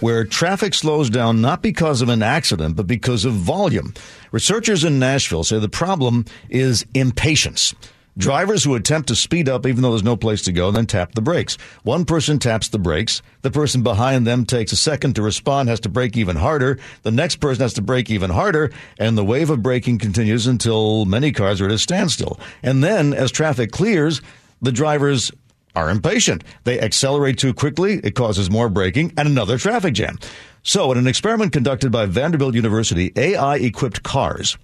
where 0.00 0.24
traffic 0.24 0.72
slows 0.72 1.10
down 1.10 1.42
not 1.42 1.60
because 1.60 2.00
of 2.00 2.08
an 2.08 2.22
accident, 2.22 2.74
but 2.74 2.86
because 2.86 3.26
of 3.26 3.34
volume. 3.34 3.92
Researchers 4.30 4.82
in 4.82 4.98
Nashville 4.98 5.44
say 5.44 5.58
the 5.58 5.68
problem 5.68 6.24
is 6.48 6.86
impatience. 6.94 7.74
Drivers 8.18 8.62
who 8.62 8.74
attempt 8.74 9.08
to 9.08 9.16
speed 9.16 9.48
up 9.48 9.66
even 9.66 9.80
though 9.80 9.90
there's 9.90 10.02
no 10.02 10.16
place 10.16 10.42
to 10.42 10.52
go 10.52 10.70
then 10.70 10.86
tap 10.86 11.14
the 11.14 11.22
brakes. 11.22 11.56
One 11.82 12.04
person 12.04 12.38
taps 12.38 12.68
the 12.68 12.78
brakes. 12.78 13.22
The 13.40 13.50
person 13.50 13.82
behind 13.82 14.26
them 14.26 14.44
takes 14.44 14.70
a 14.72 14.76
second 14.76 15.14
to 15.14 15.22
respond, 15.22 15.70
has 15.70 15.80
to 15.80 15.88
brake 15.88 16.16
even 16.18 16.36
harder. 16.36 16.78
The 17.04 17.10
next 17.10 17.36
person 17.36 17.62
has 17.62 17.72
to 17.74 17.82
brake 17.82 18.10
even 18.10 18.28
harder, 18.28 18.70
and 18.98 19.16
the 19.16 19.24
wave 19.24 19.48
of 19.48 19.62
braking 19.62 19.98
continues 19.98 20.46
until 20.46 21.06
many 21.06 21.32
cars 21.32 21.62
are 21.62 21.66
at 21.66 21.72
a 21.72 21.78
standstill. 21.78 22.38
And 22.62 22.84
then, 22.84 23.14
as 23.14 23.30
traffic 23.30 23.72
clears, 23.72 24.20
the 24.60 24.72
drivers 24.72 25.32
are 25.74 25.88
impatient. 25.88 26.44
They 26.64 26.78
accelerate 26.80 27.38
too 27.38 27.54
quickly. 27.54 27.94
It 28.04 28.14
causes 28.14 28.50
more 28.50 28.68
braking 28.68 29.14
and 29.16 29.26
another 29.26 29.56
traffic 29.56 29.94
jam. 29.94 30.18
So, 30.62 30.92
in 30.92 30.98
an 30.98 31.06
experiment 31.06 31.52
conducted 31.52 31.90
by 31.90 32.04
Vanderbilt 32.04 32.54
University, 32.54 33.10
AI 33.16 33.56
equipped 33.56 34.02
cars 34.02 34.58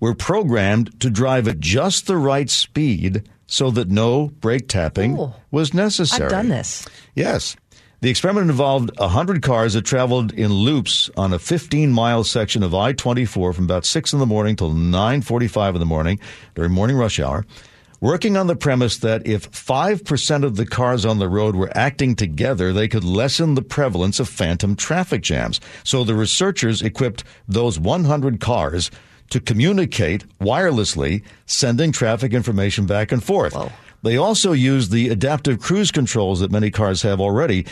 were 0.00 0.14
programmed 0.14 0.98
to 1.00 1.10
drive 1.10 1.48
at 1.48 1.60
just 1.60 2.06
the 2.06 2.16
right 2.16 2.50
speed 2.50 3.28
so 3.46 3.70
that 3.70 3.88
no 3.88 4.28
brake 4.28 4.68
tapping 4.68 5.18
Ooh. 5.18 5.32
was 5.50 5.74
necessary. 5.74 6.24
I've 6.24 6.30
done 6.30 6.48
this. 6.48 6.86
Yes. 7.14 7.56
The 8.00 8.10
experiment 8.10 8.50
involved 8.50 8.90
100 8.98 9.40
cars 9.40 9.72
that 9.72 9.86
traveled 9.86 10.32
in 10.32 10.52
loops 10.52 11.08
on 11.16 11.32
a 11.32 11.38
15 11.38 11.90
mile 11.90 12.22
section 12.22 12.62
of 12.62 12.74
I 12.74 12.92
24 12.92 13.54
from 13.54 13.64
about 13.64 13.86
6 13.86 14.12
in 14.12 14.18
the 14.18 14.26
morning 14.26 14.56
till 14.56 14.72
9.45 14.72 15.74
in 15.74 15.80
the 15.80 15.86
morning 15.86 16.20
during 16.54 16.70
morning 16.70 16.96
rush 16.96 17.18
hour, 17.18 17.46
working 18.02 18.36
on 18.36 18.46
the 18.46 18.56
premise 18.56 18.98
that 18.98 19.26
if 19.26 19.50
5% 19.50 20.44
of 20.44 20.56
the 20.56 20.66
cars 20.66 21.06
on 21.06 21.18
the 21.18 21.30
road 21.30 21.56
were 21.56 21.74
acting 21.74 22.14
together, 22.14 22.74
they 22.74 22.88
could 22.88 23.04
lessen 23.04 23.54
the 23.54 23.62
prevalence 23.62 24.20
of 24.20 24.28
phantom 24.28 24.76
traffic 24.76 25.22
jams. 25.22 25.58
So 25.82 26.04
the 26.04 26.14
researchers 26.14 26.82
equipped 26.82 27.24
those 27.48 27.78
100 27.78 28.38
cars 28.38 28.90
to 29.34 29.40
communicate 29.40 30.24
wirelessly, 30.38 31.24
sending 31.44 31.90
traffic 31.90 32.32
information 32.32 32.86
back 32.86 33.10
and 33.10 33.20
forth. 33.20 33.52
They 34.04 34.16
also 34.16 34.52
used 34.52 34.92
the 34.92 35.08
adaptive 35.08 35.58
cruise 35.58 35.90
controls 35.90 36.38
that 36.38 36.52
many 36.52 36.70
cars 36.70 37.02
have 37.02 37.20
already 37.20 37.66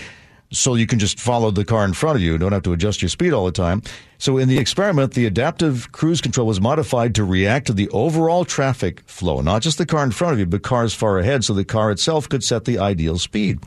so 0.50 0.74
you 0.74 0.88
can 0.88 0.98
just 0.98 1.20
follow 1.20 1.52
the 1.52 1.64
car 1.64 1.84
in 1.84 1.92
front 1.92 2.16
of 2.16 2.22
you. 2.22 2.32
You 2.32 2.38
don't 2.38 2.50
have 2.50 2.64
to 2.64 2.72
adjust 2.72 3.00
your 3.00 3.10
speed 3.10 3.32
all 3.32 3.44
the 3.44 3.52
time. 3.52 3.80
So 4.18 4.38
in 4.38 4.48
the 4.48 4.58
experiment, 4.58 5.14
the 5.14 5.24
adaptive 5.24 5.92
cruise 5.92 6.20
control 6.20 6.48
was 6.48 6.60
modified 6.60 7.14
to 7.14 7.22
react 7.24 7.68
to 7.68 7.72
the 7.72 7.88
overall 7.90 8.44
traffic 8.44 9.00
flow, 9.06 9.40
not 9.40 9.62
just 9.62 9.78
the 9.78 9.86
car 9.86 10.02
in 10.02 10.10
front 10.10 10.32
of 10.32 10.40
you, 10.40 10.46
but 10.46 10.64
cars 10.64 10.92
far 10.92 11.20
ahead, 11.20 11.44
so 11.44 11.54
the 11.54 11.64
car 11.64 11.92
itself 11.92 12.28
could 12.28 12.42
set 12.42 12.64
the 12.64 12.80
ideal 12.80 13.18
speed. 13.18 13.60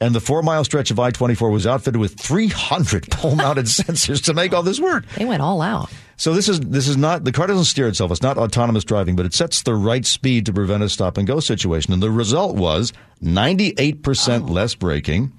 And 0.00 0.16
the 0.16 0.20
four 0.20 0.42
mile 0.42 0.64
stretch 0.64 0.90
of 0.90 0.98
I 0.98 1.12
24 1.12 1.50
was 1.50 1.64
outfitted 1.64 2.00
with 2.00 2.18
300 2.18 3.08
pole 3.12 3.36
mounted 3.36 3.66
sensors 3.66 4.24
to 4.24 4.34
make 4.34 4.52
all 4.52 4.64
this 4.64 4.80
work. 4.80 5.06
They 5.14 5.24
went 5.24 5.42
all 5.42 5.62
out. 5.62 5.90
So 6.20 6.34
this 6.34 6.50
is 6.50 6.60
this 6.60 6.86
is 6.86 6.98
not 6.98 7.24
the 7.24 7.32
car 7.32 7.46
doesn't 7.46 7.64
steer 7.64 7.88
itself. 7.88 8.10
It's 8.10 8.20
not 8.20 8.36
autonomous 8.36 8.84
driving, 8.84 9.16
but 9.16 9.24
it 9.24 9.32
sets 9.32 9.62
the 9.62 9.74
right 9.74 10.04
speed 10.04 10.44
to 10.44 10.52
prevent 10.52 10.82
a 10.82 10.90
stop 10.90 11.16
and 11.16 11.26
go 11.26 11.40
situation. 11.40 11.94
And 11.94 12.02
the 12.02 12.10
result 12.10 12.56
was 12.56 12.92
98% 13.22 14.50
less 14.50 14.74
braking, 14.74 15.32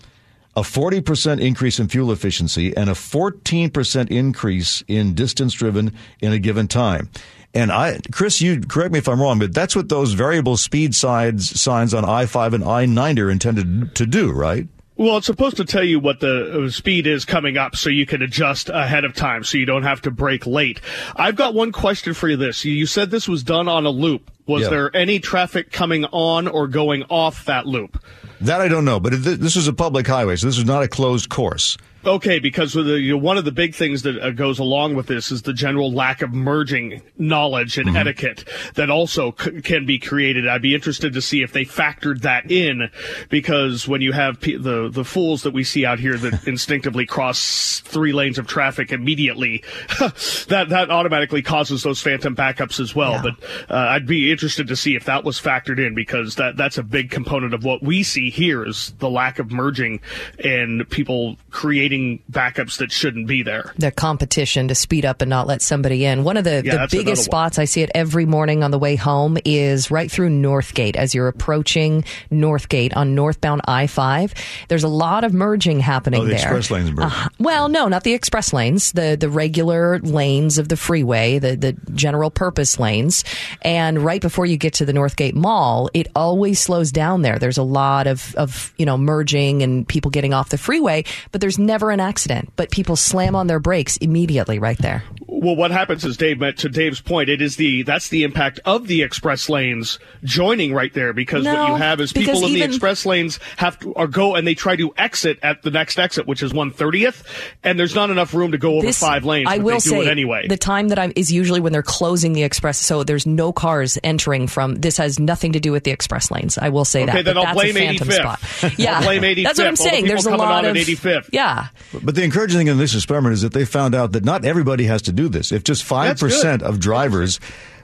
a 0.55 0.61
40% 0.61 1.39
increase 1.39 1.77
in 1.77 1.87
fuel 1.87 2.11
efficiency, 2.11 2.75
and 2.75 2.89
a 2.89 2.93
14% 2.93 4.09
increase 4.09 4.83
in 4.87 5.13
distance 5.13 5.53
driven 5.53 5.93
in 6.19 6.31
a 6.33 6.39
given 6.39 6.67
time. 6.67 7.11
And 7.53 7.71
I, 7.71 7.99
Chris, 8.11 8.41
you 8.41 8.59
correct 8.61 8.91
me 8.91 8.97
if 8.97 9.07
I'm 9.07 9.21
wrong, 9.21 9.37
but 9.37 9.53
that's 9.53 9.75
what 9.75 9.87
those 9.87 10.13
variable 10.13 10.57
speed 10.57 10.95
signs 10.95 11.61
signs 11.61 11.93
on 11.93 12.05
I-5 12.05 12.53
and 12.53 12.63
I-9 12.63 13.19
are 13.19 13.29
intended 13.29 13.93
to 13.93 14.07
do, 14.07 14.31
right? 14.31 14.67
Well, 15.01 15.17
it's 15.17 15.25
supposed 15.25 15.57
to 15.57 15.65
tell 15.65 15.83
you 15.83 15.99
what 15.99 16.19
the 16.19 16.65
uh, 16.65 16.69
speed 16.69 17.07
is 17.07 17.25
coming 17.25 17.57
up 17.57 17.75
so 17.75 17.89
you 17.89 18.05
can 18.05 18.21
adjust 18.21 18.69
ahead 18.69 19.03
of 19.03 19.15
time 19.15 19.43
so 19.43 19.57
you 19.57 19.65
don't 19.65 19.81
have 19.81 19.99
to 20.03 20.11
brake 20.11 20.45
late. 20.45 20.79
I've 21.15 21.35
got 21.35 21.55
one 21.55 21.71
question 21.71 22.13
for 22.13 22.29
you 22.29 22.37
this. 22.37 22.63
You 22.65 22.85
said 22.85 23.09
this 23.09 23.27
was 23.27 23.41
done 23.41 23.67
on 23.67 23.87
a 23.87 23.89
loop. 23.89 24.29
Was 24.45 24.61
Yeah. 24.61 24.69
there 24.69 24.95
any 24.95 25.19
traffic 25.19 25.71
coming 25.71 26.05
on 26.05 26.47
or 26.47 26.67
going 26.67 27.01
off 27.09 27.45
that 27.45 27.65
loop? 27.65 27.99
That 28.41 28.61
I 28.61 28.67
don't 28.67 28.85
know, 28.85 28.99
but 28.99 29.13
this 29.23 29.55
is 29.55 29.67
a 29.67 29.73
public 29.73 30.05
highway, 30.05 30.35
so 30.35 30.45
this 30.45 30.59
is 30.59 30.65
not 30.65 30.83
a 30.83 30.87
closed 30.87 31.29
course. 31.29 31.77
Okay, 32.05 32.39
because 32.39 32.75
with 32.75 32.87
the, 32.87 32.99
you 32.99 33.11
know, 33.11 33.17
one 33.17 33.37
of 33.37 33.45
the 33.45 33.51
big 33.51 33.75
things 33.75 34.01
that 34.03 34.19
uh, 34.19 34.31
goes 34.31 34.57
along 34.57 34.95
with 34.95 35.07
this 35.07 35.31
is 35.31 35.43
the 35.43 35.53
general 35.53 35.91
lack 35.91 36.21
of 36.21 36.33
merging 36.33 37.01
knowledge 37.17 37.77
and 37.77 37.95
etiquette 37.95 38.43
that 38.75 38.89
also 38.89 39.35
c- 39.39 39.61
can 39.61 39.85
be 39.85 39.99
created. 39.99 40.47
I'd 40.47 40.61
be 40.61 40.73
interested 40.73 41.13
to 41.13 41.21
see 41.21 41.43
if 41.43 41.53
they 41.53 41.63
factored 41.63 42.21
that 42.21 42.49
in, 42.49 42.89
because 43.29 43.87
when 43.87 44.01
you 44.01 44.13
have 44.13 44.39
pe- 44.41 44.55
the 44.55 44.89
the 44.89 45.05
fools 45.05 45.43
that 45.43 45.53
we 45.53 45.63
see 45.63 45.85
out 45.85 45.99
here 45.99 46.17
that 46.17 46.47
instinctively 46.47 47.05
cross 47.05 47.81
three 47.85 48.13
lanes 48.13 48.39
of 48.39 48.47
traffic 48.47 48.91
immediately, 48.91 49.63
that 49.99 50.67
that 50.69 50.89
automatically 50.89 51.41
causes 51.43 51.83
those 51.83 52.01
phantom 52.01 52.35
backups 52.35 52.79
as 52.79 52.95
well. 52.95 53.11
Yeah. 53.13 53.21
But 53.21 53.73
uh, 53.73 53.89
I'd 53.89 54.07
be 54.07 54.31
interested 54.31 54.67
to 54.69 54.75
see 54.75 54.95
if 54.95 55.05
that 55.05 55.23
was 55.23 55.39
factored 55.39 55.85
in 55.85 55.93
because 55.93 56.35
that 56.35 56.57
that's 56.57 56.77
a 56.79 56.83
big 56.83 57.11
component 57.11 57.53
of 57.53 57.63
what 57.63 57.83
we 57.83 58.01
see 58.01 58.29
here 58.31 58.65
is 58.65 58.93
the 58.97 59.09
lack 59.09 59.37
of 59.37 59.51
merging 59.51 59.99
and 60.43 60.89
people 60.89 61.37
creating 61.51 61.90
backups 62.31 62.77
that 62.77 62.91
shouldn't 62.91 63.27
be 63.27 63.43
there. 63.43 63.73
the 63.77 63.91
competition 63.91 64.67
to 64.67 64.75
speed 64.75 65.05
up 65.05 65.21
and 65.21 65.29
not 65.29 65.47
let 65.47 65.61
somebody 65.61 66.05
in. 66.05 66.23
One 66.23 66.37
of 66.37 66.43
the, 66.43 66.61
Yeah, 66.63 66.85
the 66.85 66.97
biggest 66.97 67.23
spots 67.25 67.59
I 67.59 67.65
see 67.65 67.81
it 67.81 67.91
every 67.95 68.25
morning 68.25 68.63
on 68.63 68.71
the 68.71 68.79
way 68.79 68.95
home 68.95 69.37
is 69.45 69.89
right 69.91 70.11
through 70.11 70.29
Northgate 70.29 70.95
as 70.95 71.13
you're 71.15 71.27
approaching 71.27 72.03
Northgate 72.31 72.95
on 72.95 73.15
northbound 73.15 73.61
I 73.67 73.87
5. 73.87 74.33
There's 74.67 74.83
a 74.83 74.87
lot 74.87 75.23
of 75.23 75.33
merging 75.33 75.79
happening 75.79 76.21
Oh, 76.21 76.25
the 76.25 76.29
there. 76.31 76.37
express 76.39 76.69
lanes 76.71 76.91
merge. 76.91 77.11
Uh, 77.11 77.29
well, 77.39 77.69
no, 77.69 77.87
not 77.87 78.03
the 78.03 78.13
express 78.13 78.53
lanes, 78.53 78.91
the, 78.91 79.17
the 79.19 79.29
regular 79.29 79.99
lanes 79.99 80.57
of 80.57 80.67
the 80.69 80.77
freeway, 80.77 81.39
the, 81.39 81.55
the 81.55 81.73
general 81.93 82.29
purpose 82.29 82.79
lanes. 82.79 83.23
And 83.61 83.99
right 84.03 84.21
before 84.21 84.45
you 84.45 84.57
get 84.57 84.73
to 84.75 84.85
the 84.85 84.93
Northgate 84.93 85.33
Mall, 85.33 85.89
it 85.93 86.07
always 86.15 86.59
slows 86.59 86.91
down 86.91 87.21
there. 87.21 87.39
There's 87.39 87.57
a 87.57 87.63
lot 87.63 88.07
of, 88.07 88.35
of, 88.35 88.73
you 88.77 88.85
know, 88.85 88.97
merging 88.97 89.63
and 89.63 89.87
people 89.87 90.11
getting 90.11 90.33
off 90.33 90.49
the 90.49 90.57
freeway, 90.57 91.05
but 91.31 91.39
there's 91.41 91.57
never 91.57 91.80
an 91.89 91.99
accident. 91.99 92.51
But 92.55 92.69
people 92.69 92.95
slam 92.95 93.35
on 93.35 93.47
their 93.47 93.59
brakes 93.59 93.97
immediately 93.97 94.59
right 94.59 94.77
there. 94.77 95.03
Well, 95.27 95.55
what 95.55 95.71
happens 95.71 96.05
is 96.05 96.17
Dave 96.17 96.37
to 96.57 96.69
Dave's 96.69 97.01
point. 97.01 97.29
It 97.29 97.41
is 97.41 97.55
the 97.55 97.81
that's 97.81 98.09
the 98.09 98.23
impact 98.23 98.59
of 98.65 98.85
the 98.85 99.01
express 99.01 99.49
lanes 99.49 99.97
joining 100.23 100.71
right 100.73 100.93
there 100.93 101.13
because 101.13 101.45
what 101.45 101.69
you 101.69 101.75
have 101.75 101.99
is 101.99 102.13
people 102.13 102.45
in 102.45 102.53
the 102.53 102.61
express 102.61 103.05
lanes 103.07 103.39
have 103.57 103.79
to 103.79 103.91
or 103.93 104.07
go 104.07 104.35
and 104.35 104.45
they 104.45 104.53
try 104.53 104.75
to 104.75 104.93
exit 104.97 105.39
at 105.41 105.63
the 105.63 105.71
next 105.71 105.97
exit, 105.97 106.27
which 106.27 106.43
is 106.43 106.53
one 106.53 106.69
thirtieth, 106.69 107.23
and 107.63 107.79
there's 107.79 107.95
not 107.95 108.11
enough 108.11 108.33
room 108.35 108.51
to 108.51 108.59
go 108.59 108.75
over 108.75 108.85
This- 108.85 108.99
five 108.99 109.25
lanes. 109.25 109.47
I 109.49 109.57
but 109.57 109.65
will 109.65 109.71
they 109.71 109.77
do 109.79 109.89
say 109.89 109.99
it 110.01 110.07
anyway. 110.09 110.45
the 110.47 110.57
time 110.57 110.89
that 110.89 110.99
I'm 110.99 111.11
is 111.15 111.31
usually 111.31 111.59
when 111.61 111.73
they're 111.73 111.81
closing 111.81 112.33
the 112.33 112.43
express, 112.43 112.77
so 112.77 113.03
there's 113.03 113.25
no 113.25 113.51
cars 113.51 113.97
entering 114.03 114.45
from. 114.47 114.75
This 114.75 114.97
has 114.97 115.17
nothing 115.19 115.53
to 115.53 115.59
do 115.59 115.71
with 115.71 115.85
the 115.85 115.91
express 115.91 116.29
lanes. 116.29 116.57
I 116.59 116.69
will 116.69 116.85
say 116.85 117.03
Okay, 117.03 117.13
that. 117.13 117.25
then 117.25 117.35
but 117.35 117.39
I'll 117.47 117.55
that's 117.55 117.69
a 117.69 117.73
blame 117.73 117.97
phantom 117.97 118.11
spot. 118.11 118.39
Yeah, 118.77 118.97
I'll 118.97 119.03
blame 119.03 119.21
That's 119.43 119.57
what 119.57 119.67
I'm 119.67 119.73
85th. 119.73 119.77
Saying. 119.77 120.05
There's 120.05 120.25
a 120.25 120.35
lot 120.35 120.65
on 120.65 120.65
of 120.65 120.75
85th. 120.75 121.29
Yeah, 121.31 121.67
But 122.03 122.15
the 122.15 122.23
encouraging 122.23 122.59
thing 122.59 122.67
in 122.67 122.77
this 122.77 122.95
experiment 122.95 123.33
is 123.33 123.41
that 123.41 123.53
they 123.53 123.65
found 123.65 123.95
out 123.95 124.13
that 124.13 124.23
not 124.23 124.45
everybody 124.45 124.85
has 124.85 125.01
to 125.03 125.11
do 125.11 125.29
this. 125.29 125.51
If 125.51 125.63
just 125.63 125.83
5% 125.83 126.61
of 126.61 126.79
drivers 126.79 127.39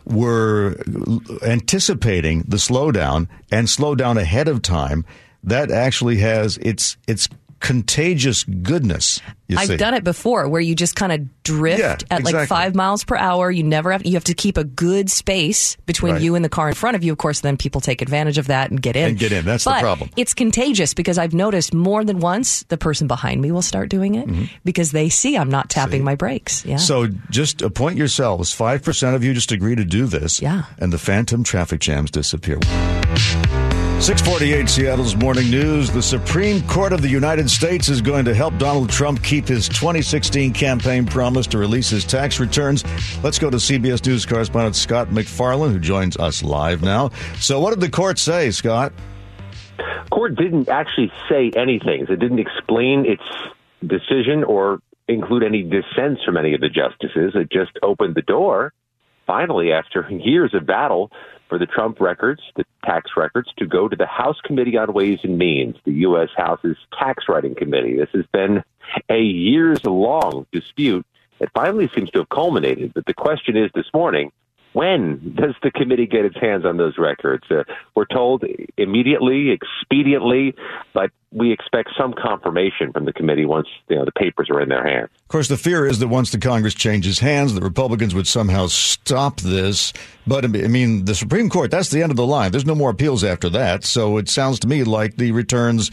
were 0.06 0.78
anticipating 1.44 2.44
the 2.48 2.58
slowdown 2.58 3.28
and 3.52 3.70
slow 3.70 3.96
down 3.96 4.18
ahead 4.18 4.48
of 4.48 4.62
time, 4.62 5.06
that 5.44 5.72
actually 5.72 6.18
has 6.18 6.58
its 6.58 6.98
its 7.08 7.30
contagious 7.60 8.44
goodness. 8.44 9.20
You. 9.50 9.58
I've 9.58 9.78
done 9.80 9.94
it 9.94 10.04
before 10.04 10.48
where 10.50 10.60
you 10.60 10.76
just 10.76 10.96
kind 10.98 11.12
of 11.14 11.44
drift 11.44 11.80
Yeah, 11.80 11.96
at 12.12 12.24
like 12.24 12.50
five 12.50 12.76
miles 12.76 13.06
per 13.06 13.16
hour. 13.16 13.50
You 13.50 13.64
never 13.64 13.94
have 13.94 14.06
you 14.06 14.14
have 14.16 14.26
to 14.26 14.34
keep 14.34 14.58
a 14.58 14.66
good 14.66 15.10
space 15.10 15.78
between 15.86 16.14
Right. 16.14 16.22
you 16.22 16.36
and 16.36 16.44
the 16.44 16.50
car 16.50 16.68
in 16.68 16.76
front 16.76 16.96
of 16.98 17.04
you. 17.04 17.14
Of 17.14 17.18
course, 17.18 17.40
then 17.40 17.56
people 17.56 17.80
take 17.80 18.02
advantage 18.02 18.38
of 18.38 18.48
that 18.48 18.70
and 18.72 18.82
get 18.82 18.98
in. 18.98 19.10
And 19.12 19.18
get 19.20 19.32
in. 19.32 19.46
That's 19.46 19.64
the 19.64 19.72
problem. 19.80 20.10
It's 20.18 20.34
contagious 20.34 20.94
because 20.94 21.18
I've 21.18 21.34
noticed 21.34 21.74
more 21.74 22.04
than 22.04 22.20
once 22.20 22.64
the 22.64 22.78
person 22.78 23.08
behind 23.08 23.42
me 23.42 23.52
will 23.54 23.62
start 23.62 23.88
doing 23.90 24.16
it 24.16 24.50
because 24.66 24.92
they 24.92 25.08
see 25.08 25.38
I'm 25.38 25.50
not 25.50 25.70
tapping 25.70 25.88
Mm-hmm. 25.88 25.98
See. 26.00 26.04
my 26.04 26.16
brakes. 26.16 26.66
Yeah. 26.66 26.76
So 26.78 27.08
just 27.30 27.62
appoint 27.62 27.98
yourselves. 27.98 28.54
5% 28.54 29.16
of 29.16 29.24
you 29.24 29.34
just 29.34 29.54
agree 29.54 29.76
to 29.76 29.86
do 29.86 30.06
this. 30.08 30.42
Yeah. 30.42 30.64
And 30.78 30.92
the 30.92 30.98
phantom 31.00 31.44
traffic 31.46 31.80
jams 31.80 32.12
disappear. 32.12 32.60
648 34.00 34.70
Seattle's 34.70 35.16
Morning 35.16 35.50
News. 35.50 35.92
The 35.92 36.04
Supreme 36.04 36.62
Court 36.68 36.94
of 36.94 37.02
the 37.02 37.10
United 37.10 37.50
States 37.50 37.90
is 37.90 38.00
going 38.00 38.26
to 38.26 38.34
help 38.34 38.58
Donald 38.58 38.90
Trump 38.90 39.24
keep 39.24 39.48
his 39.48 39.68
2016 39.68 40.54
campaign 40.54 41.06
promise 41.06 41.48
to 41.48 41.58
release 41.58 41.90
his 41.90 42.06
tax 42.06 42.40
returns. 42.40 42.84
Let's 43.24 43.40
go 43.40 43.50
to 43.50 43.58
CBS 43.58 44.06
News 44.06 44.26
correspondent 44.26 44.76
Scott 44.76 45.12
MacFarlane, 45.12 45.74
who 45.74 45.80
joins 45.80 46.16
us 46.18 46.44
live 46.44 46.84
now. 46.84 47.10
So, 47.40 47.60
what 47.60 47.72
did 47.72 47.82
the 47.82 47.90
court 47.90 48.20
say, 48.20 48.52
Scott? 48.52 48.94
court 50.10 50.36
didn't 50.36 50.70
actually 50.70 51.12
say 51.30 51.52
anything. 51.56 52.06
It 52.10 52.20
didn't 52.20 52.40
explain 52.40 53.06
its 53.06 53.24
decision 53.86 54.44
or 54.44 54.80
include 55.08 55.44
any 55.44 55.64
dissents 55.64 56.24
from 56.24 56.38
any 56.38 56.54
of 56.54 56.62
the 56.62 56.70
justices. 56.70 57.34
It 57.36 57.52
just 57.52 57.72
opened 57.84 58.16
the 58.16 58.22
door, 58.22 58.74
finally, 59.26 59.72
after 59.72 60.08
years 60.10 60.54
of 60.54 60.66
battle, 60.66 61.12
for 61.48 61.58
the 61.58 61.66
Trump 61.66 62.00
records, 62.00 62.42
the 62.56 62.66
tax 62.86 63.12
records, 63.16 63.50
to 63.58 63.66
go 63.66 63.88
to 63.88 63.96
the 63.96 64.06
House 64.06 64.40
Committee 64.44 64.78
on 64.78 64.94
Ways 64.94 65.20
and 65.24 65.38
Means, 65.38 65.76
the 65.86 65.94
U.S. 65.94 66.30
House's 66.36 66.78
tax 66.98 67.26
writing 67.30 67.56
committee. 67.56 67.98
This 67.98 68.10
has 68.14 68.26
been 68.32 68.64
a 69.10 69.20
years 69.20 69.84
long 69.86 70.46
dispute. 70.52 71.06
It 71.40 71.50
finally 71.54 71.90
seems 71.94 72.10
to 72.12 72.20
have 72.20 72.30
culminated. 72.30 72.94
But 72.94 73.06
the 73.06 73.14
question 73.14 73.56
is 73.56 73.72
this 73.74 73.88
morning, 73.94 74.32
when 74.78 75.34
does 75.36 75.56
the 75.64 75.72
committee 75.72 76.06
get 76.06 76.24
its 76.24 76.36
hands 76.40 76.64
on 76.64 76.78
those 76.78 77.00
records? 77.00 77.44
Uh, 77.50 77.64
we're 77.96 78.06
told 78.06 78.44
immediately, 78.78 79.58
expediently, 79.58 80.54
but 80.94 81.10
we 81.32 81.52
expect 81.52 81.90
some 82.00 82.14
confirmation 82.14 82.94
from 82.94 83.06
the 83.06 83.12
committee 83.12 83.44
once 83.44 83.68
you 83.90 83.96
know 83.96 84.06
the 84.06 84.12
papers 84.12 84.52
are 84.52 84.62
in 84.62 84.70
their 84.70 84.88
hands. 84.88 85.10
Of 85.24 85.30
course, 85.30 85.48
the 85.48 85.58
fear 85.58 85.88
is 85.88 85.98
that 85.98 86.10
once 86.10 86.32
the 86.32 86.38
Congress 86.38 86.76
changes 86.76 87.18
hands, 87.18 87.56
the 87.56 87.62
Republicans 87.62 88.14
would 88.14 88.28
somehow 88.28 88.68
stop 88.68 89.42
this. 89.42 89.94
But 90.28 90.46
I 90.46 90.48
mean, 90.50 91.06
the 91.06 91.16
Supreme 91.16 91.50
Court, 91.50 91.72
that's 91.72 91.90
the 91.90 92.04
end 92.04 92.12
of 92.12 92.16
the 92.16 92.28
line. 92.28 92.52
There's 92.52 92.68
no 92.68 92.76
more 92.76 92.92
appeals 92.92 93.24
after 93.24 93.50
that. 93.50 93.84
So 93.84 94.18
it 94.18 94.30
sounds 94.30 94.60
to 94.60 94.68
me 94.68 94.84
like 94.84 95.16
the 95.16 95.32
returns 95.32 95.90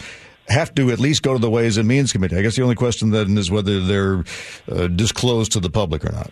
have 0.48 0.74
to 0.74 0.90
at 0.90 1.00
least 1.00 1.22
go 1.22 1.32
to 1.32 1.38
the 1.38 1.48
Ways 1.48 1.78
and 1.78 1.88
Means 1.88 2.12
Committee. 2.12 2.36
I 2.36 2.42
guess 2.42 2.56
the 2.56 2.62
only 2.62 2.74
question 2.74 3.12
then 3.12 3.38
is 3.38 3.50
whether 3.50 3.80
they're 3.80 4.24
uh, 4.70 4.88
disclosed 4.88 5.52
to 5.52 5.60
the 5.60 5.70
public 5.70 6.04
or 6.04 6.12
not. 6.12 6.30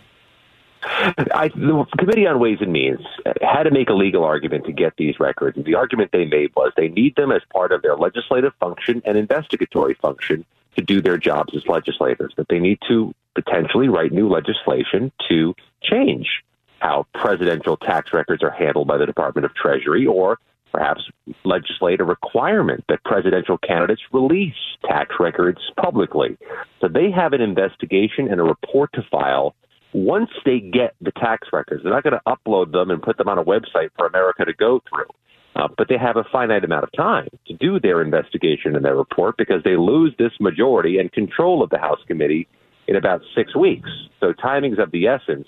I, 0.85 1.49
the 1.55 1.85
Committee 1.97 2.27
on 2.27 2.39
Ways 2.39 2.57
and 2.61 2.71
Means 2.71 3.01
had 3.41 3.63
to 3.63 3.71
make 3.71 3.89
a 3.89 3.93
legal 3.93 4.23
argument 4.23 4.65
to 4.65 4.71
get 4.71 4.93
these 4.97 5.19
records. 5.19 5.57
And 5.57 5.65
the 5.65 5.75
argument 5.75 6.11
they 6.11 6.25
made 6.25 6.51
was 6.55 6.71
they 6.75 6.89
need 6.89 7.15
them 7.15 7.31
as 7.31 7.41
part 7.51 7.71
of 7.71 7.81
their 7.81 7.95
legislative 7.95 8.53
function 8.59 9.01
and 9.05 9.17
investigatory 9.17 9.93
function 9.93 10.45
to 10.75 10.81
do 10.81 11.01
their 11.01 11.17
jobs 11.17 11.55
as 11.55 11.67
legislators, 11.67 12.33
that 12.37 12.47
they 12.49 12.59
need 12.59 12.79
to 12.87 13.13
potentially 13.35 13.89
write 13.89 14.11
new 14.11 14.27
legislation 14.27 15.11
to 15.29 15.55
change 15.81 16.43
how 16.79 17.05
presidential 17.13 17.77
tax 17.77 18.11
records 18.11 18.43
are 18.43 18.51
handled 18.51 18.87
by 18.87 18.97
the 18.97 19.05
Department 19.05 19.45
of 19.45 19.53
Treasury 19.55 20.05
or 20.05 20.37
perhaps 20.71 21.03
legislate 21.45 22.01
a 22.01 22.03
requirement 22.03 22.83
that 22.89 23.03
presidential 23.05 23.57
candidates 23.57 24.01
release 24.11 24.55
tax 24.83 25.15
records 25.19 25.59
publicly. 25.77 26.35
So 26.81 26.87
they 26.87 27.11
have 27.11 27.33
an 27.33 27.41
investigation 27.41 28.27
and 28.29 28.41
a 28.41 28.43
report 28.43 28.91
to 28.93 29.03
file 29.03 29.55
once 29.93 30.29
they 30.45 30.59
get 30.59 30.95
the 31.01 31.11
tax 31.11 31.47
records. 31.53 31.83
They're 31.83 31.93
not 31.93 32.03
going 32.03 32.17
to 32.17 32.21
upload 32.27 32.71
them 32.71 32.89
and 32.89 33.01
put 33.01 33.17
them 33.17 33.29
on 33.29 33.37
a 33.37 33.43
website 33.43 33.89
for 33.95 34.05
America 34.07 34.45
to 34.45 34.53
go 34.53 34.81
through. 34.89 35.09
Uh, 35.55 35.67
but 35.77 35.87
they 35.87 35.97
have 35.97 36.17
a 36.17 36.23
finite 36.31 36.63
amount 36.63 36.83
of 36.83 36.91
time 36.93 37.27
to 37.45 37.53
do 37.53 37.79
their 37.79 38.01
investigation 38.01 38.75
and 38.75 38.83
their 38.83 38.95
report 38.95 39.37
because 39.37 39.61
they 39.63 39.75
lose 39.75 40.13
this 40.17 40.31
majority 40.39 40.97
and 40.97 41.11
control 41.11 41.61
of 41.61 41.69
the 41.69 41.77
House 41.77 41.99
committee 42.07 42.47
in 42.87 42.95
about 42.95 43.21
six 43.35 43.55
weeks. 43.55 43.89
So 44.19 44.33
timing's 44.33 44.79
of 44.79 44.91
the 44.91 45.07
essence, 45.07 45.47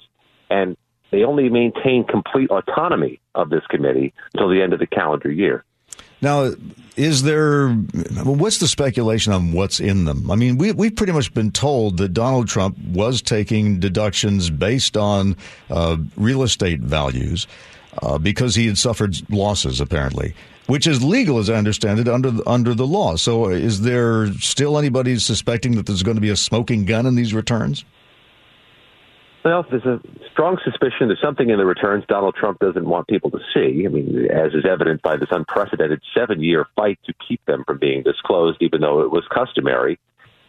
and 0.49 0.77
they 1.11 1.23
only 1.23 1.49
maintain 1.49 2.05
complete 2.07 2.51
autonomy 2.51 3.19
of 3.33 3.49
this 3.49 3.65
committee 3.69 4.13
until 4.33 4.49
the 4.49 4.61
end 4.61 4.73
of 4.73 4.79
the 4.79 4.87
calendar 4.87 5.31
year. 5.31 5.63
Now, 6.25 6.55
is 6.95 7.21
there 7.21 7.69
what's 7.69 8.57
the 8.57 8.67
speculation 8.67 9.31
on 9.31 9.51
what's 9.51 9.79
in 9.79 10.05
them? 10.05 10.31
I 10.31 10.35
mean, 10.35 10.57
we 10.57 10.71
we've 10.71 10.95
pretty 10.95 11.13
much 11.13 11.31
been 11.35 11.51
told 11.51 11.97
that 11.97 12.13
Donald 12.13 12.47
Trump 12.47 12.79
was 12.79 13.21
taking 13.21 13.79
deductions 13.79 14.49
based 14.49 14.97
on 14.97 15.37
uh, 15.69 15.97
real 16.17 16.41
estate 16.41 16.79
values 16.79 17.45
uh, 18.01 18.17
because 18.17 18.55
he 18.55 18.65
had 18.65 18.79
suffered 18.79 19.15
losses, 19.29 19.79
apparently, 19.79 20.33
which 20.65 20.87
is 20.87 21.03
legal, 21.03 21.37
as 21.37 21.47
I 21.47 21.57
understand 21.57 21.99
it, 21.99 22.07
under 22.07 22.31
the, 22.31 22.49
under 22.49 22.73
the 22.73 22.87
law. 22.87 23.17
So, 23.17 23.49
is 23.49 23.81
there 23.81 24.33
still 24.33 24.79
anybody 24.79 25.19
suspecting 25.19 25.75
that 25.75 25.85
there's 25.85 26.01
going 26.01 26.17
to 26.17 26.21
be 26.21 26.31
a 26.31 26.35
smoking 26.35 26.85
gun 26.85 27.05
in 27.05 27.13
these 27.13 27.35
returns? 27.35 27.85
Well, 29.45 29.63
there's 29.69 29.85
a 29.85 30.01
strong 30.31 30.57
suspicion 30.63 31.07
there's 31.07 31.21
something 31.21 31.51
in 31.51 31.59
the 31.59 31.67
returns 31.67 32.03
Donald 32.07 32.33
Trump 32.33 32.57
doesn't 32.57 32.83
want 32.83 33.07
people 33.07 33.29
to 33.29 33.37
see. 33.53 33.85
I 33.85 33.89
mean, 33.89 34.27
as 34.31 34.53
is 34.53 34.65
evident 34.67 35.03
by 35.03 35.17
this 35.17 35.29
unprecedented 35.29 36.01
seven 36.17 36.41
year 36.41 36.65
fight 36.75 36.97
to 37.05 37.13
keep 37.27 37.45
them 37.45 37.63
from 37.63 37.77
being 37.77 38.01
disclosed, 38.01 38.57
even 38.61 38.81
though 38.81 39.01
it 39.01 39.11
was 39.11 39.23
customary 39.31 39.99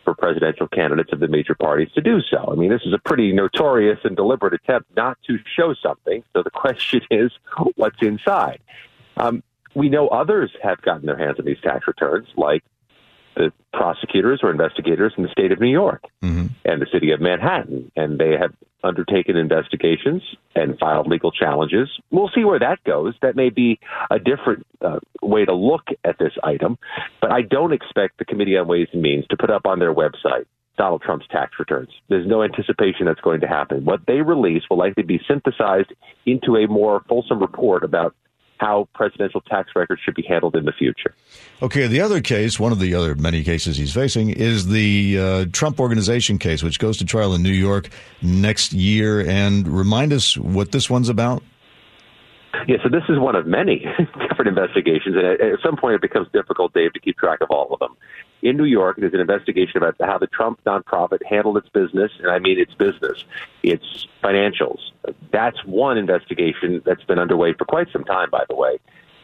for 0.02 0.14
presidential 0.14 0.66
candidates 0.66 1.12
of 1.12 1.20
the 1.20 1.28
major 1.28 1.54
parties 1.54 1.90
to 1.94 2.00
do 2.00 2.22
so. 2.22 2.48
I 2.50 2.54
mean, 2.54 2.70
this 2.70 2.80
is 2.86 2.94
a 2.94 2.98
pretty 2.98 3.32
notorious 3.32 3.98
and 4.02 4.16
deliberate 4.16 4.54
attempt 4.54 4.88
not 4.96 5.18
to 5.26 5.36
show 5.54 5.74
something. 5.74 6.24
So 6.32 6.42
the 6.42 6.50
question 6.54 7.02
is, 7.10 7.30
what's 7.74 8.00
inside? 8.00 8.60
Um, 9.18 9.42
we 9.74 9.90
know 9.90 10.08
others 10.08 10.52
have 10.62 10.80
gotten 10.80 11.04
their 11.04 11.18
hands 11.18 11.38
on 11.38 11.44
these 11.44 11.60
tax 11.60 11.86
returns, 11.86 12.28
like 12.34 12.64
the 13.34 13.52
prosecutors 13.74 14.40
or 14.42 14.50
investigators 14.50 15.12
in 15.18 15.22
the 15.22 15.28
state 15.28 15.52
of 15.52 15.60
New 15.60 15.70
York 15.70 16.02
mm-hmm. 16.22 16.46
and 16.64 16.80
the 16.80 16.86
city 16.90 17.10
of 17.10 17.20
Manhattan, 17.20 17.92
and 17.94 18.18
they 18.18 18.38
have 18.40 18.54
undertaken 18.84 19.36
investigations 19.36 20.22
and 20.54 20.78
filed 20.78 21.06
legal 21.06 21.32
challenges. 21.32 21.88
We'll 22.10 22.30
see 22.34 22.44
where 22.44 22.58
that 22.58 22.82
goes. 22.84 23.14
That 23.22 23.36
may 23.36 23.50
be 23.50 23.78
a 24.10 24.18
different 24.18 24.66
uh, 24.80 25.00
way 25.22 25.44
to 25.44 25.54
look 25.54 25.88
at 26.04 26.18
this 26.18 26.32
item, 26.44 26.78
but 27.20 27.32
I 27.32 27.42
don't 27.42 27.72
expect 27.72 28.18
the 28.18 28.24
Committee 28.24 28.56
on 28.56 28.68
Ways 28.68 28.88
and 28.92 29.02
Means 29.02 29.26
to 29.28 29.36
put 29.36 29.50
up 29.50 29.66
on 29.66 29.78
their 29.78 29.94
website 29.94 30.46
Donald 30.76 31.02
Trump's 31.02 31.26
tax 31.28 31.52
returns. 31.58 31.88
There's 32.08 32.26
no 32.26 32.42
anticipation 32.42 33.06
that's 33.06 33.20
going 33.20 33.40
to 33.40 33.48
happen. 33.48 33.84
What 33.84 34.00
they 34.06 34.20
release 34.20 34.62
will 34.68 34.78
likely 34.78 35.02
be 35.02 35.20
synthesized 35.26 35.92
into 36.26 36.56
a 36.56 36.68
more 36.68 37.02
fulsome 37.08 37.40
report 37.40 37.82
about 37.82 38.14
how 38.58 38.88
presidential 38.94 39.40
tax 39.42 39.70
records 39.74 40.00
should 40.04 40.14
be 40.14 40.22
handled 40.22 40.56
in 40.56 40.64
the 40.64 40.72
future. 40.72 41.14
Okay, 41.62 41.86
the 41.86 42.00
other 42.00 42.20
case, 42.20 42.58
one 42.58 42.72
of 42.72 42.78
the 42.78 42.94
other 42.94 43.14
many 43.14 43.42
cases 43.42 43.76
he's 43.76 43.92
facing, 43.92 44.30
is 44.30 44.68
the 44.68 45.18
uh, 45.18 45.44
Trump 45.52 45.80
Organization 45.80 46.38
case, 46.38 46.62
which 46.62 46.78
goes 46.78 46.96
to 46.98 47.04
trial 47.04 47.34
in 47.34 47.42
New 47.42 47.50
York 47.50 47.88
next 48.22 48.72
year. 48.72 49.20
And 49.20 49.66
remind 49.68 50.12
us 50.12 50.36
what 50.36 50.72
this 50.72 50.90
one's 50.90 51.08
about. 51.08 51.42
Yeah, 52.66 52.76
so 52.82 52.88
this 52.88 53.02
is 53.08 53.18
one 53.18 53.36
of 53.36 53.46
many 53.46 53.84
different 54.28 54.48
investigations, 54.48 55.14
and 55.16 55.26
at, 55.26 55.60
some 55.62 55.76
point 55.76 55.94
it 55.94 56.00
becomes 56.00 56.28
difficult, 56.32 56.72
Dave, 56.72 56.92
to 56.94 57.00
keep 57.00 57.18
track 57.18 57.40
of 57.40 57.50
all 57.50 57.72
of 57.72 57.78
them. 57.78 57.96
In 58.42 58.56
New 58.56 58.64
York, 58.64 58.96
there's 58.98 59.14
an 59.14 59.20
investigation 59.20 59.78
about 59.78 59.96
how 60.00 60.18
the 60.18 60.26
Trump 60.26 60.60
nonprofit 60.64 61.24
handled 61.28 61.56
its 61.56 61.68
business, 61.70 62.12
and 62.20 62.30
I 62.30 62.38
mean 62.38 62.58
its 62.60 62.74
business, 62.74 63.24
its 63.62 64.06
financials. 64.22 64.78
That's 65.32 65.64
one 65.64 65.96
investigation 65.98 66.82
that's 66.84 67.02
been 67.04 67.18
underway 67.18 67.54
for 67.54 67.64
quite 67.64 67.88
some 67.92 68.04
time, 68.04 68.30
by 68.30 68.44
the 68.48 68.54
way, 68.54 68.78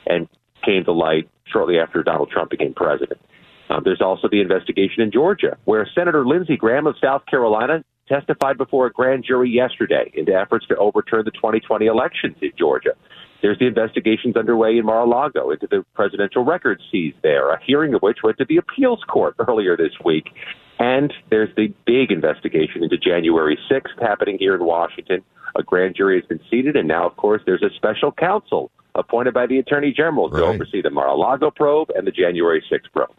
and 0.07 0.29
came 0.65 0.85
to 0.85 0.93
light 0.93 1.29
shortly 1.45 1.79
after 1.79 2.03
Donald 2.03 2.31
Trump 2.31 2.51
became 2.51 2.73
president. 2.75 3.21
Um, 3.69 3.83
there's 3.85 4.01
also 4.01 4.29
the 4.29 4.41
investigation 4.41 5.03
in 5.03 5.11
Georgia, 5.11 5.57
where 5.65 5.89
Senator 5.95 6.27
Lindsey 6.27 6.57
Graham 6.57 6.87
of 6.87 6.97
South 7.01 7.25
Carolina 7.27 7.85
testified 8.09 8.59
before 8.59 8.87
a 8.87 8.93
grand 8.93 9.25
jury 9.25 9.51
yesterday 9.51 10.11
into 10.15 10.35
efforts 10.35 10.67
to 10.67 10.77
overturn 10.77 11.25
the 11.25 11.31
2020 11.31 11.87
elections 11.87 12.37
in 12.43 12.51
Georgia. 12.59 12.95
There's 13.43 13.59
the 13.59 13.67
investigations 13.67 14.37
underway 14.37 14.79
in 14.79 14.87
Mar-a-Lago 14.87 15.51
into 15.51 15.67
the 15.69 15.85
presidential 15.95 16.45
records 16.45 16.81
seized 16.91 17.17
there, 17.23 17.51
a 17.51 17.59
hearing 17.65 17.93
of 17.93 18.01
which 18.01 18.19
went 18.23 18.39
to 18.39 18.45
the 18.49 18.57
appeals 18.57 19.03
court 19.09 19.35
earlier 19.47 19.77
this 19.77 19.93
week. 20.05 20.31
And 20.79 21.13
there's 21.29 21.55
the 21.57 21.75
big 21.85 22.13
investigation 22.13 22.83
into 22.83 22.97
January 22.97 23.59
6th 23.71 24.01
happening 24.01 24.37
here 24.39 24.55
in 24.55 24.65
Washington. 24.65 25.23
A 25.57 25.63
grand 25.63 25.97
jury 25.97 26.21
has 26.21 26.27
been 26.27 26.41
seated, 26.49 26.77
and 26.77 26.89
now, 26.89 27.07
of 27.07 27.17
course, 27.17 27.43
there's 27.45 27.63
a 27.63 27.71
special 27.77 28.13
counsel 28.13 28.71
appointed 28.95 29.35
by 29.35 29.47
the 29.47 29.59
Attorney 29.59 29.93
General 29.93 30.31
to 30.31 30.45
oversee 30.45 30.81
the 30.81 30.91
Mar-a-Lago 30.91 31.51
probe 31.51 31.91
and 31.95 32.07
the 32.07 32.11
January 32.11 32.63
6th 32.71 32.93
probe. 32.93 33.11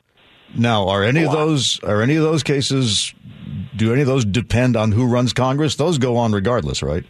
Now, 0.56 0.88
are 0.88 1.04
any 1.04 1.24
of 1.24 1.32
those 1.32 1.80
are 1.84 2.02
any 2.02 2.16
of 2.16 2.24
those 2.24 2.44
cases? 2.44 3.14
Do 3.76 3.92
any 3.92 4.02
of 4.02 4.08
those 4.08 4.24
depend 4.24 4.76
on 4.76 4.92
who 4.92 5.08
runs 5.08 5.34
Congress? 5.34 5.76
Those 5.76 5.98
go 5.98 6.18
on 6.18 6.32
regardless, 6.32 6.84
right? 6.84 7.04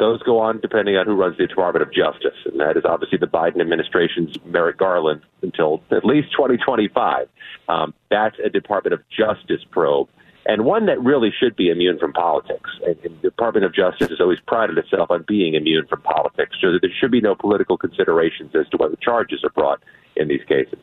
Those 0.00 0.22
go 0.22 0.38
on 0.40 0.60
depending 0.60 0.96
on 0.96 1.04
who 1.04 1.14
runs 1.14 1.36
the 1.36 1.46
Department 1.46 1.82
of 1.86 1.92
Justice, 1.92 2.38
and 2.46 2.58
that 2.58 2.78
is 2.78 2.84
obviously 2.86 3.18
the 3.18 3.26
Biden 3.26 3.60
administration's 3.60 4.34
Merrick 4.46 4.78
Garland 4.78 5.20
until 5.42 5.82
at 5.90 6.06
least 6.06 6.32
2025. 6.32 7.28
Um, 7.68 7.92
that's 8.10 8.36
a 8.42 8.48
Department 8.48 8.94
of 8.94 9.00
Justice 9.10 9.60
probe, 9.70 10.08
and 10.46 10.64
one 10.64 10.86
that 10.86 10.98
really 11.02 11.30
should 11.38 11.54
be 11.54 11.68
immune 11.68 11.98
from 11.98 12.14
politics. 12.14 12.70
And, 12.86 12.96
and 13.04 13.14
the 13.20 13.28
Department 13.28 13.66
of 13.66 13.74
Justice 13.74 14.08
has 14.08 14.20
always 14.20 14.40
prided 14.40 14.78
itself 14.78 15.10
on 15.10 15.22
being 15.28 15.54
immune 15.54 15.86
from 15.86 16.00
politics, 16.00 16.56
so 16.62 16.72
that 16.72 16.78
there 16.80 16.90
should 16.98 17.10
be 17.10 17.20
no 17.20 17.34
political 17.34 17.76
considerations 17.76 18.52
as 18.54 18.66
to 18.70 18.78
whether 18.78 18.96
charges 18.96 19.44
are 19.44 19.50
brought 19.50 19.82
in 20.16 20.28
these 20.28 20.42
cases. 20.48 20.78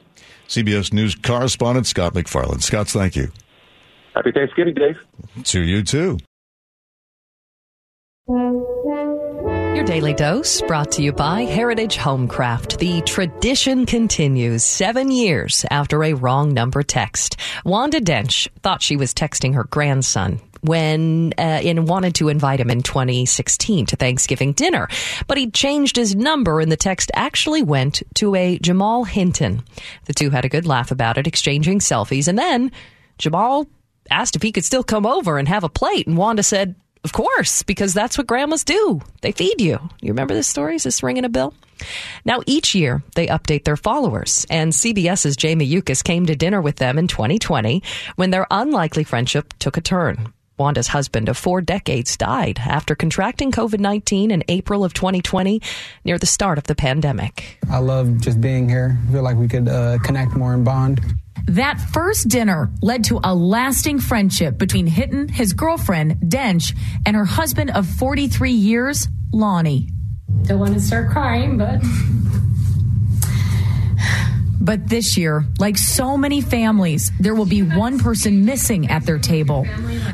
CBS 0.47 0.93
News 0.93 1.15
correspondent 1.15 1.87
Scott 1.87 2.13
MacFarlane. 2.13 2.59
Scott, 2.59 2.87
thank 2.87 3.15
you. 3.15 3.31
Happy 4.13 4.31
Thanksgiving, 4.31 4.75
Dave. 4.75 4.97
To 5.43 5.61
you 5.61 5.81
too. 5.81 6.19
Your 8.29 9.85
daily 9.85 10.13
dose 10.13 10.61
brought 10.63 10.91
to 10.93 11.01
you 11.01 11.13
by 11.13 11.43
Heritage 11.43 11.95
Homecraft. 11.95 12.77
The 12.77 13.01
tradition 13.03 13.85
continues 13.85 14.65
seven 14.65 15.11
years 15.11 15.65
after 15.71 16.03
a 16.03 16.11
wrong 16.11 16.53
number 16.53 16.83
text. 16.83 17.37
Wanda 17.63 18.01
Dench 18.01 18.49
thought 18.63 18.81
she 18.81 18.97
was 18.97 19.13
texting 19.13 19.53
her 19.53 19.63
grandson 19.63 20.41
when 20.59 21.35
uh, 21.37 21.41
and 21.41 21.87
wanted 21.87 22.15
to 22.15 22.27
invite 22.27 22.59
him 22.59 22.69
in 22.69 22.83
2016 22.83 23.85
to 23.85 23.95
Thanksgiving 23.95 24.51
dinner, 24.51 24.89
but 25.27 25.37
he 25.37 25.49
changed 25.49 25.95
his 25.95 26.13
number 26.13 26.59
and 26.59 26.69
the 26.69 26.75
text 26.75 27.09
actually 27.13 27.63
went 27.63 28.03
to 28.15 28.35
a 28.35 28.59
Jamal 28.59 29.05
Hinton. 29.05 29.63
The 30.03 30.13
two 30.13 30.31
had 30.31 30.43
a 30.43 30.49
good 30.49 30.65
laugh 30.65 30.91
about 30.91 31.17
it, 31.17 31.27
exchanging 31.27 31.79
selfies, 31.79 32.27
and 32.27 32.37
then 32.37 32.73
Jamal 33.19 33.67
asked 34.11 34.35
if 34.35 34.41
he 34.41 34.51
could 34.51 34.65
still 34.65 34.83
come 34.83 35.05
over 35.05 35.37
and 35.37 35.47
have 35.47 35.63
a 35.63 35.69
plate, 35.69 36.07
and 36.07 36.17
Wanda 36.17 36.43
said, 36.43 36.75
of 37.07 37.13
course, 37.13 37.63
because 37.63 37.93
that's 37.93 38.17
what 38.17 38.27
grandmas 38.27 38.65
do. 38.65 38.99
They 39.21 39.31
feed 39.31 39.61
you. 39.61 39.79
You 40.01 40.09
remember 40.09 40.33
this 40.33 40.45
story? 40.45 40.75
Is 40.75 40.83
this 40.83 41.01
ringing 41.01 41.23
a 41.23 41.29
bell? 41.29 41.53
Now, 42.25 42.41
each 42.45 42.75
year 42.75 43.01
they 43.15 43.27
update 43.27 43.63
their 43.63 43.77
followers, 43.77 44.45
and 44.49 44.73
CBS's 44.73 45.37
Jamie 45.37 45.63
Yuccas 45.63 46.03
came 46.03 46.25
to 46.25 46.35
dinner 46.35 46.61
with 46.61 46.75
them 46.75 46.97
in 46.97 47.07
2020 47.07 47.81
when 48.17 48.31
their 48.31 48.45
unlikely 48.51 49.05
friendship 49.05 49.53
took 49.57 49.77
a 49.77 49.81
turn. 49.81 50.33
Wanda's 50.57 50.87
husband 50.87 51.29
of 51.29 51.37
four 51.37 51.61
decades 51.61 52.17
died 52.17 52.59
after 52.59 52.95
contracting 52.95 53.51
COVID 53.51 53.79
19 53.79 54.31
in 54.31 54.43
April 54.47 54.83
of 54.83 54.93
2020 54.93 55.61
near 56.03 56.17
the 56.17 56.25
start 56.25 56.57
of 56.57 56.65
the 56.65 56.75
pandemic. 56.75 57.59
I 57.71 57.79
love 57.79 58.19
just 58.19 58.41
being 58.41 58.67
here. 58.67 58.97
I 59.07 59.11
feel 59.11 59.23
like 59.23 59.37
we 59.37 59.47
could 59.47 59.67
uh, 59.67 59.99
connect 60.03 60.35
more 60.35 60.53
and 60.53 60.65
bond. 60.65 61.01
That 61.47 61.79
first 61.79 62.27
dinner 62.27 62.69
led 62.81 63.05
to 63.05 63.21
a 63.23 63.33
lasting 63.33 63.99
friendship 63.99 64.57
between 64.57 64.85
Hinton, 64.87 65.29
his 65.29 65.53
girlfriend, 65.53 66.17
Dench, 66.23 66.75
and 67.05 67.15
her 67.15 67.23
husband 67.23 67.71
of 67.71 67.87
43 67.87 68.51
years, 68.51 69.07
Lonnie. 69.31 69.89
Don't 70.43 70.59
want 70.59 70.73
to 70.73 70.79
start 70.79 71.09
crying, 71.09 71.57
but. 71.57 71.81
But 74.67 74.89
this 74.89 75.15
year, 75.15 75.45
like 75.59 75.77
so 75.77 76.17
many 76.17 76.41
families, 76.41 77.09
there 77.21 77.33
will 77.33 77.45
be 77.45 77.61
one 77.63 77.99
person 77.99 78.43
missing 78.43 78.91
at 78.91 79.05
their 79.05 79.17
table. 79.17 79.65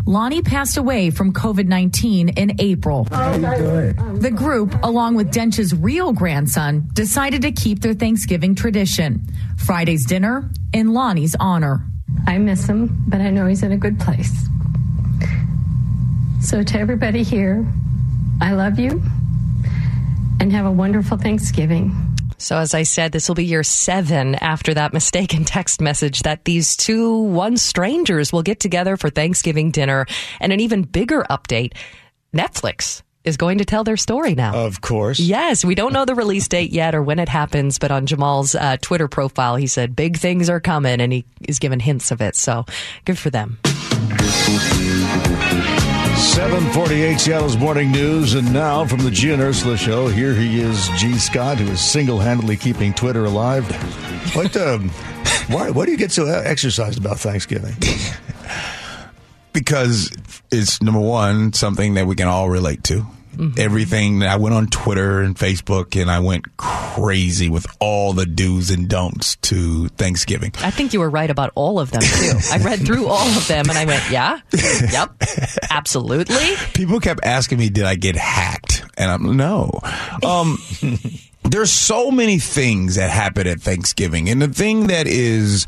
Lonnie 0.06 0.44
passed 0.44 0.78
away 0.78 1.10
from 1.10 1.34
COVID 1.34 1.66
19 1.66 2.30
in 2.30 2.62
April. 2.62 3.06
The 3.06 4.32
group, 4.34 4.76
along 4.84 5.16
with 5.16 5.32
Dench's 5.32 5.74
real 5.74 6.14
grandson, 6.14 6.88
decided 6.94 7.42
to 7.42 7.52
keep 7.52 7.80
their 7.80 7.96
Thanksgiving 7.96 8.54
tradition 8.54 9.26
Friday's 9.58 10.06
dinner 10.06 10.52
in 10.72 10.94
Lonnie's 10.94 11.36
honor. 11.40 11.88
I 12.28 12.38
miss 12.38 12.68
him, 12.68 12.96
but 13.08 13.22
I 13.22 13.32
know 13.32 13.48
he's 13.48 13.64
in 13.64 13.72
a 13.72 13.78
good 13.78 14.00
place. 14.00 14.32
So, 16.42 16.62
to 16.62 16.80
everybody 16.80 17.24
here, 17.24 17.66
I 18.40 18.54
love 18.54 18.78
you 18.78 19.02
and 20.40 20.52
have 20.52 20.68
a 20.68 20.72
wonderful 20.72 21.18
Thanksgiving. 21.18 22.13
So, 22.44 22.58
as 22.58 22.74
I 22.74 22.84
said, 22.84 23.14
this 23.14 23.30
will 23.30 23.36
be 23.36 23.46
year 23.46 23.64
seven 23.64 24.36
after 24.36 24.74
that 24.74 24.92
mistaken 24.92 25.46
text 25.46 25.80
message 25.80 26.24
that 26.24 26.44
these 26.44 26.76
two 26.76 27.20
one 27.20 27.56
strangers 27.56 28.34
will 28.34 28.44
get 28.44 28.60
together 28.60 28.98
for 28.98 29.10
Thanksgiving 29.10 29.72
dinner. 29.72 30.06
And 30.42 30.52
an 30.52 30.60
even 30.60 30.82
bigger 30.82 31.26
update 31.30 31.74
Netflix 32.36 33.02
is 33.24 33.38
going 33.38 33.60
to 33.60 33.66
tell 33.66 33.86
their 33.86 33.96
story 33.96 34.36
now. 34.36 34.66
Of 34.66 34.82
course. 34.82 35.22
Yes, 35.22 35.64
we 35.64 35.74
don't 35.74 35.94
know 35.94 36.04
the 36.04 36.16
release 36.16 36.50
date 36.50 36.72
yet 36.72 36.96
or 36.96 37.02
when 37.02 37.20
it 37.20 37.30
happens, 37.30 37.80
but 37.80 37.92
on 37.92 38.06
Jamal's 38.06 38.56
uh, 38.56 38.76
Twitter 38.82 39.08
profile, 39.08 39.56
he 39.56 39.68
said 39.68 39.96
big 39.96 40.18
things 40.18 40.50
are 40.50 40.60
coming, 40.60 41.00
and 41.00 41.14
he 41.14 41.24
is 41.48 41.60
given 41.60 41.80
hints 41.80 42.12
of 42.12 42.22
it. 42.22 42.36
So 42.36 42.66
good 43.06 43.18
for 43.18 43.30
them. 43.30 43.60
748 46.16 47.20
Seattle's 47.20 47.58
Morning 47.58 47.92
News, 47.92 48.34
and 48.34 48.52
now 48.54 48.86
from 48.86 49.00
the 49.00 49.12
Gee 49.12 49.32
and 49.32 49.42
Ursula 49.42 49.78
Show, 49.78 50.08
here 50.08 50.34
he 50.34 50.60
is, 50.60 50.90
Gee. 50.98 51.18
Scott, 51.18 51.58
who 51.58 51.68
is 51.72 51.80
single-handedly 51.80 52.58
keeping 52.58 52.94
Twitter 52.94 53.26
alive. 53.26 53.66
What, 54.36 54.56
um, 54.58 54.90
why, 55.48 55.70
why 55.70 55.86
do 55.86 55.92
you 55.92 55.98
get 55.98 56.12
so 56.12 56.26
exercised 56.28 56.98
about 57.00 57.20
Thanksgiving? 57.20 57.76
because 59.54 60.12
it's 60.52 60.82
number 60.82 61.00
one 61.00 61.54
something 61.54 61.94
that 61.96 62.08
we 62.08 62.16
can 62.16 62.28
all 62.28 62.50
relate 62.50 62.84
to. 62.86 63.06
Mm-hmm. 63.34 63.60
Everything 63.60 64.24
I 64.24 64.36
went 64.38 64.56
on 64.56 64.68
Twitter 64.68 65.22
and 65.22 65.36
Facebook 65.36 66.00
and 66.00 66.10
I 66.10 66.20
went 66.20 66.58
crazy 66.58 67.50
with 67.50 67.66
all 67.80 68.14
the 68.14 68.26
do's 68.26 68.70
and 68.70 68.88
don'ts 68.88 69.36
to 69.38 69.88
Thanksgiving. 69.90 70.52
I 70.60 70.72
think 70.72 70.94
you 70.94 71.00
were 71.00 71.10
right 71.10 71.30
about 71.30 71.52
all 71.56 71.80
of 71.80 71.92
them 71.92 72.02
too. 72.02 72.40
I 72.52 72.60
read 72.60 72.80
through 72.86 73.08
all 73.08 73.28
of 73.28 73.48
them 73.48 73.70
and 73.70 73.78
I 73.78 73.86
went, 73.86 74.10
yeah, 74.12 74.40
yep, 74.92 75.12
absolutely. 75.72 76.56
People 76.74 77.00
kept 77.00 77.24
asking 77.24 77.58
me, 77.58 77.70
did 77.70 77.86
I 77.86 77.96
get 77.96 78.16
hacked? 78.16 78.86
And 78.98 79.10
I'm 79.10 79.36
no. 79.38 79.80
Um, 80.24 80.58
there's 81.44 81.72
so 81.72 82.10
many 82.10 82.40
things 82.40 82.96
that 82.96 83.10
happen 83.10 83.48
at 83.48 83.62
Thanksgiving. 83.62 84.30
And 84.30 84.42
the 84.42 84.48
thing 84.48 84.88
that 84.88 85.08
is 85.08 85.66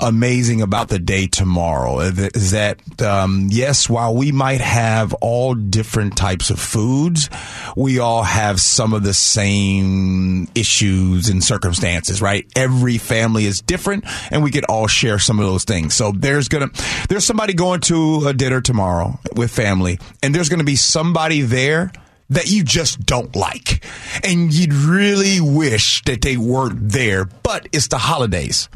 amazing 0.00 0.62
about 0.62 0.88
the 0.88 0.98
day 0.98 1.26
tomorrow 1.26 2.00
is 2.00 2.50
that, 2.50 2.78
um, 3.00 3.48
yes, 3.50 3.88
while 3.88 4.14
we 4.14 4.32
might 4.32 4.60
have 4.60 5.14
all 5.14 5.54
different 5.54 6.16
types 6.16 6.50
of 6.50 6.58
foods, 6.58 7.30
we 7.76 7.98
all 7.98 8.22
have 8.22 8.60
some 8.60 8.92
of 8.92 9.04
the 9.04 9.14
same 9.14 10.48
issues 10.54 11.28
and 11.28 11.42
circumstances, 11.42 12.20
right? 12.20 12.46
Every 12.56 12.98
family 12.98 13.46
is 13.46 13.60
different 13.60 14.04
and 14.30 14.42
we 14.42 14.50
could 14.50 14.64
all 14.64 14.86
share 14.86 15.18
some 15.18 15.38
of 15.38 15.46
those 15.46 15.64
things. 15.64 15.94
So 15.94 16.12
there's 16.12 16.48
gonna, 16.48 16.70
there's 17.08 17.24
somebody 17.24 17.54
going 17.54 17.80
to 17.82 18.26
a 18.26 18.34
dinner 18.34 18.60
tomorrow 18.60 19.18
with 19.34 19.50
family 19.50 19.98
and 20.22 20.34
there's 20.34 20.48
gonna 20.48 20.64
be 20.64 20.76
somebody 20.76 21.42
there 21.42 21.92
that 22.32 22.50
you 22.50 22.64
just 22.64 23.04
don't 23.04 23.34
like. 23.36 23.84
And 24.24 24.52
you'd 24.52 24.72
really 24.72 25.40
wish 25.40 26.02
that 26.04 26.22
they 26.22 26.36
weren't 26.36 26.90
there, 26.90 27.26
but 27.52 27.68
it's 27.70 27.88
the 27.88 27.98
holidays. 27.98 28.70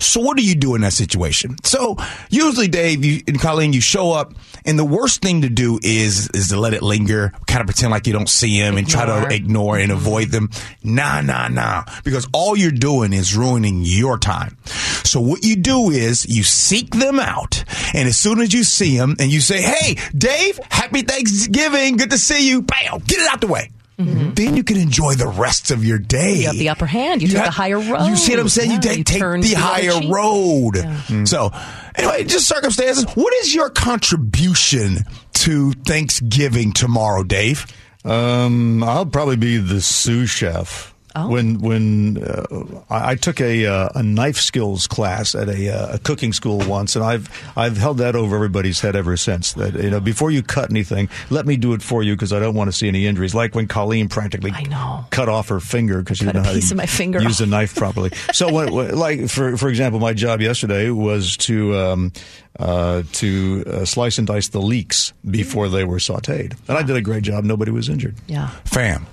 So 0.00 0.20
what 0.20 0.36
do 0.36 0.44
you 0.44 0.54
do 0.54 0.74
in 0.74 0.82
that 0.82 0.92
situation? 0.92 1.56
So 1.64 1.96
usually, 2.28 2.68
Dave 2.68 3.02
you, 3.02 3.22
and 3.26 3.40
Colleen, 3.40 3.72
you 3.72 3.80
show 3.80 4.12
up, 4.12 4.34
and 4.66 4.78
the 4.78 4.84
worst 4.84 5.22
thing 5.22 5.42
to 5.42 5.48
do 5.48 5.80
is 5.82 6.28
is 6.34 6.48
to 6.48 6.60
let 6.60 6.74
it 6.74 6.82
linger, 6.82 7.32
kind 7.46 7.62
of 7.62 7.66
pretend 7.66 7.90
like 7.90 8.06
you 8.06 8.12
don't 8.12 8.28
see 8.28 8.60
them, 8.60 8.76
and 8.76 8.86
try 8.86 9.06
to 9.06 9.34
ignore 9.34 9.78
and 9.78 9.90
avoid 9.90 10.28
them. 10.28 10.50
Nah, 10.84 11.22
nah, 11.22 11.48
nah, 11.48 11.84
because 12.04 12.28
all 12.34 12.54
you're 12.54 12.70
doing 12.70 13.14
is 13.14 13.34
ruining 13.34 13.80
your 13.82 14.18
time. 14.18 14.58
So 15.04 15.20
what 15.20 15.42
you 15.42 15.56
do 15.56 15.90
is 15.90 16.26
you 16.26 16.42
seek 16.42 16.90
them 16.90 17.18
out, 17.18 17.64
and 17.94 18.06
as 18.08 18.18
soon 18.18 18.40
as 18.42 18.52
you 18.52 18.62
see 18.62 18.98
them, 18.98 19.16
and 19.18 19.32
you 19.32 19.40
say, 19.40 19.62
"Hey, 19.62 19.96
Dave, 20.16 20.60
happy 20.70 21.00
Thanksgiving, 21.00 21.96
good 21.96 22.10
to 22.10 22.18
see 22.18 22.46
you," 22.46 22.60
bam, 22.60 23.00
get 23.06 23.20
it 23.20 23.28
out 23.32 23.40
the 23.40 23.46
way. 23.46 23.70
Mm-hmm. 23.98 24.34
Then 24.34 24.56
you 24.56 24.62
can 24.62 24.76
enjoy 24.76 25.14
the 25.14 25.26
rest 25.26 25.72
of 25.72 25.84
your 25.84 25.98
day. 25.98 26.36
You 26.36 26.46
have 26.46 26.56
the 26.56 26.68
upper 26.68 26.86
hand. 26.86 27.20
You, 27.20 27.26
you 27.26 27.34
took 27.34 27.44
have, 27.44 27.48
the 27.48 27.56
higher 27.56 27.78
road. 27.80 28.06
You 28.06 28.16
see 28.16 28.32
what 28.32 28.40
I'm 28.40 28.48
saying? 28.48 28.70
Yeah, 28.70 28.76
you, 28.76 28.82
take, 28.82 28.98
you 28.98 29.04
take 29.04 29.42
the 29.42 29.54
higher 29.54 30.08
road. 30.08 30.76
Yeah. 30.76 30.84
Mm-hmm. 30.84 31.24
So, 31.24 31.50
anyway, 31.96 32.22
just 32.22 32.46
circumstances. 32.46 33.04
What 33.14 33.34
is 33.34 33.52
your 33.52 33.70
contribution 33.70 34.98
to 35.34 35.72
Thanksgiving 35.72 36.72
tomorrow, 36.72 37.24
Dave? 37.24 37.66
Um, 38.04 38.84
I'll 38.84 39.06
probably 39.06 39.36
be 39.36 39.56
the 39.56 39.80
sous 39.80 40.30
chef. 40.30 40.94
Oh. 41.18 41.28
When 41.28 41.58
when 41.58 42.22
uh, 42.22 42.82
I, 42.88 43.10
I, 43.10 43.14
took 43.16 43.40
a 43.40 43.66
uh, 43.66 43.88
a 43.96 44.02
knife 44.04 44.36
skills 44.36 44.86
class 44.86 45.34
at 45.34 45.48
a, 45.48 45.68
uh, 45.68 45.94
a, 45.94 45.98
cooking 45.98 46.32
school 46.32 46.58
once, 46.58 46.94
and 46.94 47.04
I've 47.04 47.28
I've 47.56 47.76
held 47.76 47.98
that 47.98 48.14
over 48.14 48.36
everybody's 48.36 48.80
head 48.80 48.94
ever 48.94 49.16
since. 49.16 49.54
That 49.54 49.74
you 49.74 49.90
know, 49.90 49.98
before 49.98 50.30
you 50.30 50.44
cut 50.44 50.70
anything, 50.70 51.08
let 51.30 51.44
me 51.44 51.56
do 51.56 51.72
it 51.72 51.82
for 51.82 52.04
you 52.04 52.14
because 52.14 52.32
I 52.32 52.38
don't 52.38 52.54
want 52.54 52.68
to 52.68 52.72
see 52.72 52.86
any 52.86 53.06
injuries. 53.06 53.34
Like 53.34 53.56
when 53.56 53.66
Colleen 53.66 54.08
practically 54.08 54.52
I 54.52 54.62
know. 54.62 55.06
cut 55.10 55.28
off 55.28 55.48
her 55.48 55.58
finger 55.58 55.98
because 55.98 56.18
she 56.18 56.24
didn't 56.24 56.42
know 56.42 56.52
how 56.52 56.58
to 56.58 56.74
my 56.76 56.86
finger 56.86 57.20
use 57.20 57.40
off. 57.40 57.48
a 57.48 57.50
knife 57.50 57.74
properly. 57.74 58.10
so, 58.32 58.52
when, 58.52 58.96
like 58.96 59.28
for 59.28 59.56
for 59.56 59.68
example, 59.68 59.98
my 59.98 60.12
job 60.12 60.40
yesterday 60.40 60.90
was 60.90 61.36
to 61.38 61.76
um, 61.76 62.12
uh, 62.60 63.02
to 63.12 63.64
uh, 63.66 63.84
slice 63.84 64.18
and 64.18 64.26
dice 64.28 64.48
the 64.48 64.60
leeks 64.60 65.12
before 65.28 65.68
they 65.68 65.82
were 65.82 65.98
sautéed, 65.98 66.56
and 66.68 66.78
I 66.78 66.82
did 66.82 66.94
a 66.94 67.02
great 67.02 67.24
job. 67.24 67.42
Nobody 67.42 67.72
was 67.72 67.88
injured. 67.88 68.14
Yeah, 68.28 68.50
fam. 68.64 69.06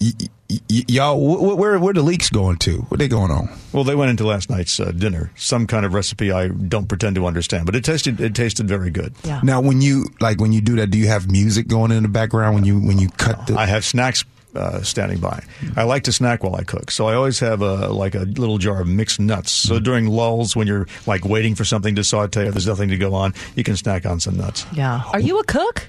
Y- 0.00 0.12
y- 0.50 0.84
y'all, 0.88 1.16
wh- 1.16 1.58
where 1.58 1.78
where 1.78 1.94
the 1.94 2.02
leaks 2.02 2.30
going 2.30 2.56
to? 2.58 2.78
What 2.88 2.98
they 2.98 3.08
going 3.08 3.30
on? 3.30 3.48
Well, 3.72 3.84
they 3.84 3.94
went 3.94 4.10
into 4.10 4.26
last 4.26 4.50
night's 4.50 4.80
uh, 4.80 4.92
dinner. 4.92 5.30
Some 5.36 5.66
kind 5.66 5.84
of 5.84 5.94
recipe 5.94 6.32
I 6.32 6.48
don't 6.48 6.88
pretend 6.88 7.16
to 7.16 7.26
understand, 7.26 7.66
but 7.66 7.74
it 7.74 7.84
tasted 7.84 8.20
it 8.20 8.34
tasted 8.34 8.68
very 8.68 8.90
good. 8.90 9.14
Yeah. 9.24 9.40
Now, 9.42 9.60
when 9.60 9.80
you 9.80 10.06
like 10.20 10.40
when 10.40 10.52
you 10.52 10.60
do 10.60 10.76
that, 10.76 10.88
do 10.90 10.98
you 10.98 11.08
have 11.08 11.30
music 11.30 11.68
going 11.68 11.92
in 11.92 12.02
the 12.02 12.08
background 12.08 12.54
when 12.54 12.64
you 12.64 12.78
when 12.78 12.98
you 12.98 13.08
cut 13.10 13.46
the? 13.46 13.56
I 13.56 13.66
have 13.66 13.84
snacks 13.84 14.24
uh, 14.54 14.82
standing 14.82 15.18
by. 15.18 15.42
I 15.76 15.84
like 15.84 16.04
to 16.04 16.12
snack 16.12 16.42
while 16.42 16.56
I 16.56 16.64
cook, 16.64 16.90
so 16.90 17.06
I 17.06 17.14
always 17.14 17.38
have 17.40 17.62
a 17.62 17.88
like 17.88 18.14
a 18.14 18.20
little 18.20 18.58
jar 18.58 18.80
of 18.80 18.88
mixed 18.88 19.20
nuts. 19.20 19.52
So 19.52 19.74
mm-hmm. 19.74 19.84
during 19.84 20.06
lulls, 20.08 20.56
when 20.56 20.66
you're 20.66 20.86
like 21.06 21.24
waiting 21.24 21.54
for 21.54 21.64
something 21.64 21.94
to 21.96 22.04
saute 22.04 22.46
or 22.46 22.50
there's 22.50 22.66
nothing 22.66 22.88
to 22.90 22.98
go 22.98 23.14
on, 23.14 23.34
you 23.54 23.64
can 23.64 23.76
snack 23.76 24.06
on 24.06 24.20
some 24.20 24.36
nuts. 24.36 24.66
Yeah. 24.72 25.02
Are 25.12 25.20
you 25.20 25.38
a 25.38 25.44
cook? 25.44 25.88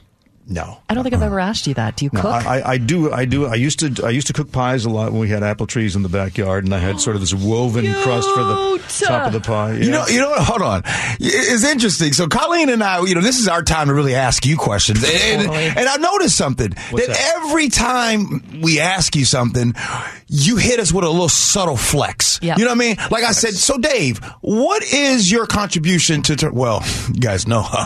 No, 0.51 0.79
I 0.89 0.95
don't 0.95 1.03
think 1.03 1.13
I've 1.13 1.21
ever 1.21 1.39
asked 1.39 1.67
you 1.67 1.75
that. 1.75 1.95
Do 1.95 2.05
you 2.05 2.11
no, 2.11 2.21
cook? 2.21 2.31
I, 2.31 2.63
I, 2.63 2.77
do. 2.79 3.13
I 3.13 3.25
do. 3.25 3.45
I 3.45 3.53
used 3.53 3.79
to. 3.79 4.03
I 4.03 4.09
used 4.09 4.25
to 4.27 4.33
cook 4.33 4.51
pies 4.51 4.83
a 4.83 4.89
lot 4.89 5.11
when 5.11 5.21
we 5.21 5.29
had 5.29 5.43
apple 5.43 5.67
trees 5.67 5.95
in 5.95 6.01
the 6.01 6.09
backyard, 6.09 6.65
and 6.65 6.73
I 6.73 6.79
had 6.79 6.99
sort 6.99 7.15
of 7.15 7.21
this 7.21 7.35
woven 7.35 7.85
Cute. 7.85 7.95
crust 8.03 8.27
for 8.33 8.43
the 8.43 9.05
top 9.05 9.27
of 9.27 9.33
the 9.33 9.41
pie. 9.41 9.73
Yeah. 9.73 9.85
You 9.85 9.91
know. 9.91 10.07
You 10.07 10.19
know. 10.21 10.29
what? 10.31 10.41
Hold 10.41 10.61
on. 10.63 10.81
It's 11.19 11.63
interesting. 11.63 12.13
So 12.13 12.27
Colleen 12.27 12.69
and 12.69 12.83
I, 12.83 12.99
you 13.03 13.13
know, 13.13 13.21
this 13.21 13.37
is 13.37 13.47
our 13.47 13.61
time 13.61 13.89
to 13.89 13.93
really 13.93 14.15
ask 14.15 14.43
you 14.43 14.57
questions, 14.57 15.03
and, 15.03 15.43
totally. 15.43 15.65
and 15.65 15.87
I 15.87 15.97
noticed 15.97 16.35
something 16.35 16.71
What's 16.89 17.05
that, 17.05 17.13
that 17.13 17.35
every 17.37 17.69
time 17.69 18.61
we 18.61 18.79
ask 18.79 19.15
you 19.15 19.25
something, 19.25 19.75
you 20.27 20.57
hit 20.57 20.79
us 20.79 20.91
with 20.91 21.03
a 21.03 21.09
little 21.09 21.29
subtle 21.29 21.77
flex. 21.77 22.39
Yep. 22.41 22.57
You 22.57 22.65
know 22.65 22.71
what 22.71 22.77
I 22.77 22.79
mean? 22.79 22.97
Like 23.11 23.23
I 23.23 23.33
said. 23.33 23.53
So 23.53 23.77
Dave, 23.77 24.17
what 24.41 24.81
is 24.81 25.31
your 25.31 25.45
contribution 25.45 26.23
to? 26.23 26.49
Well, 26.51 26.83
you 27.13 27.19
guys 27.19 27.47
know. 27.47 27.67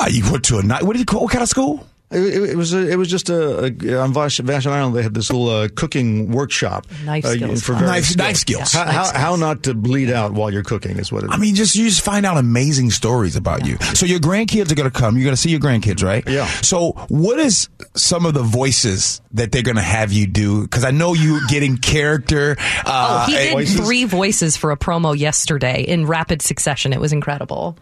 Uh, 0.00 0.06
you 0.10 0.28
went 0.30 0.44
to 0.44 0.58
a 0.58 0.62
night. 0.62 0.82
What 0.82 0.94
did 0.94 0.98
you 0.98 1.04
call? 1.04 1.22
What 1.22 1.30
kind 1.30 1.42
of 1.42 1.48
school? 1.54 1.86
It, 2.10 2.50
it, 2.50 2.56
was 2.56 2.72
a, 2.72 2.90
it 2.90 2.96
was 2.96 3.08
just 3.08 3.28
a, 3.28 3.64
a 3.64 3.98
on 3.98 4.12
Vashon 4.12 4.70
Island. 4.70 4.94
They 4.94 5.02
had 5.02 5.14
this 5.14 5.32
little 5.32 5.48
uh, 5.48 5.68
cooking 5.74 6.30
workshop. 6.30 6.86
Knife 7.04 7.24
uh, 7.24 7.32
skills. 7.32 7.62
For 7.62 7.72
knife, 7.72 8.04
skills. 8.04 8.16
Knife 8.16 8.36
skills. 8.36 8.72
How, 8.72 8.84
how, 8.84 9.18
how, 9.18 9.36
not 9.36 9.64
to 9.64 9.74
bleed 9.74 10.10
out 10.10 10.32
while 10.32 10.52
you're 10.52 10.62
cooking 10.62 10.98
is 10.98 11.10
what 11.10 11.24
it 11.24 11.26
is. 11.26 11.32
I 11.32 11.38
mean, 11.38 11.54
just 11.54 11.74
you 11.74 11.88
just 11.88 12.02
find 12.02 12.24
out 12.24 12.36
amazing 12.36 12.90
stories 12.90 13.34
about 13.34 13.60
yeah. 13.60 13.72
you. 13.72 13.78
So 13.94 14.06
your 14.06 14.20
grandkids 14.20 14.70
are 14.70 14.76
going 14.76 14.90
to 14.90 14.96
come. 14.96 15.16
You're 15.16 15.24
going 15.24 15.34
to 15.34 15.40
see 15.40 15.50
your 15.50 15.60
grandkids, 15.60 16.04
right? 16.04 16.22
Yeah. 16.28 16.46
So 16.46 16.92
what 17.08 17.40
is 17.40 17.68
some 17.94 18.26
of 18.26 18.34
the 18.34 18.42
voices 18.42 19.20
that 19.32 19.50
they're 19.50 19.62
going 19.62 19.76
to 19.76 19.82
have 19.82 20.12
you 20.12 20.26
do? 20.26 20.62
Because 20.62 20.84
I 20.84 20.90
know 20.92 21.14
you 21.14 21.40
getting 21.48 21.78
character. 21.78 22.56
Uh, 22.84 23.26
oh, 23.26 23.30
he 23.30 23.36
did 23.36 23.52
voices? 23.52 23.76
three 23.80 24.04
voices 24.04 24.56
for 24.56 24.70
a 24.70 24.76
promo 24.76 25.18
yesterday 25.18 25.82
in 25.82 26.06
rapid 26.06 26.42
succession. 26.42 26.92
It 26.92 27.00
was 27.00 27.12
incredible. 27.12 27.76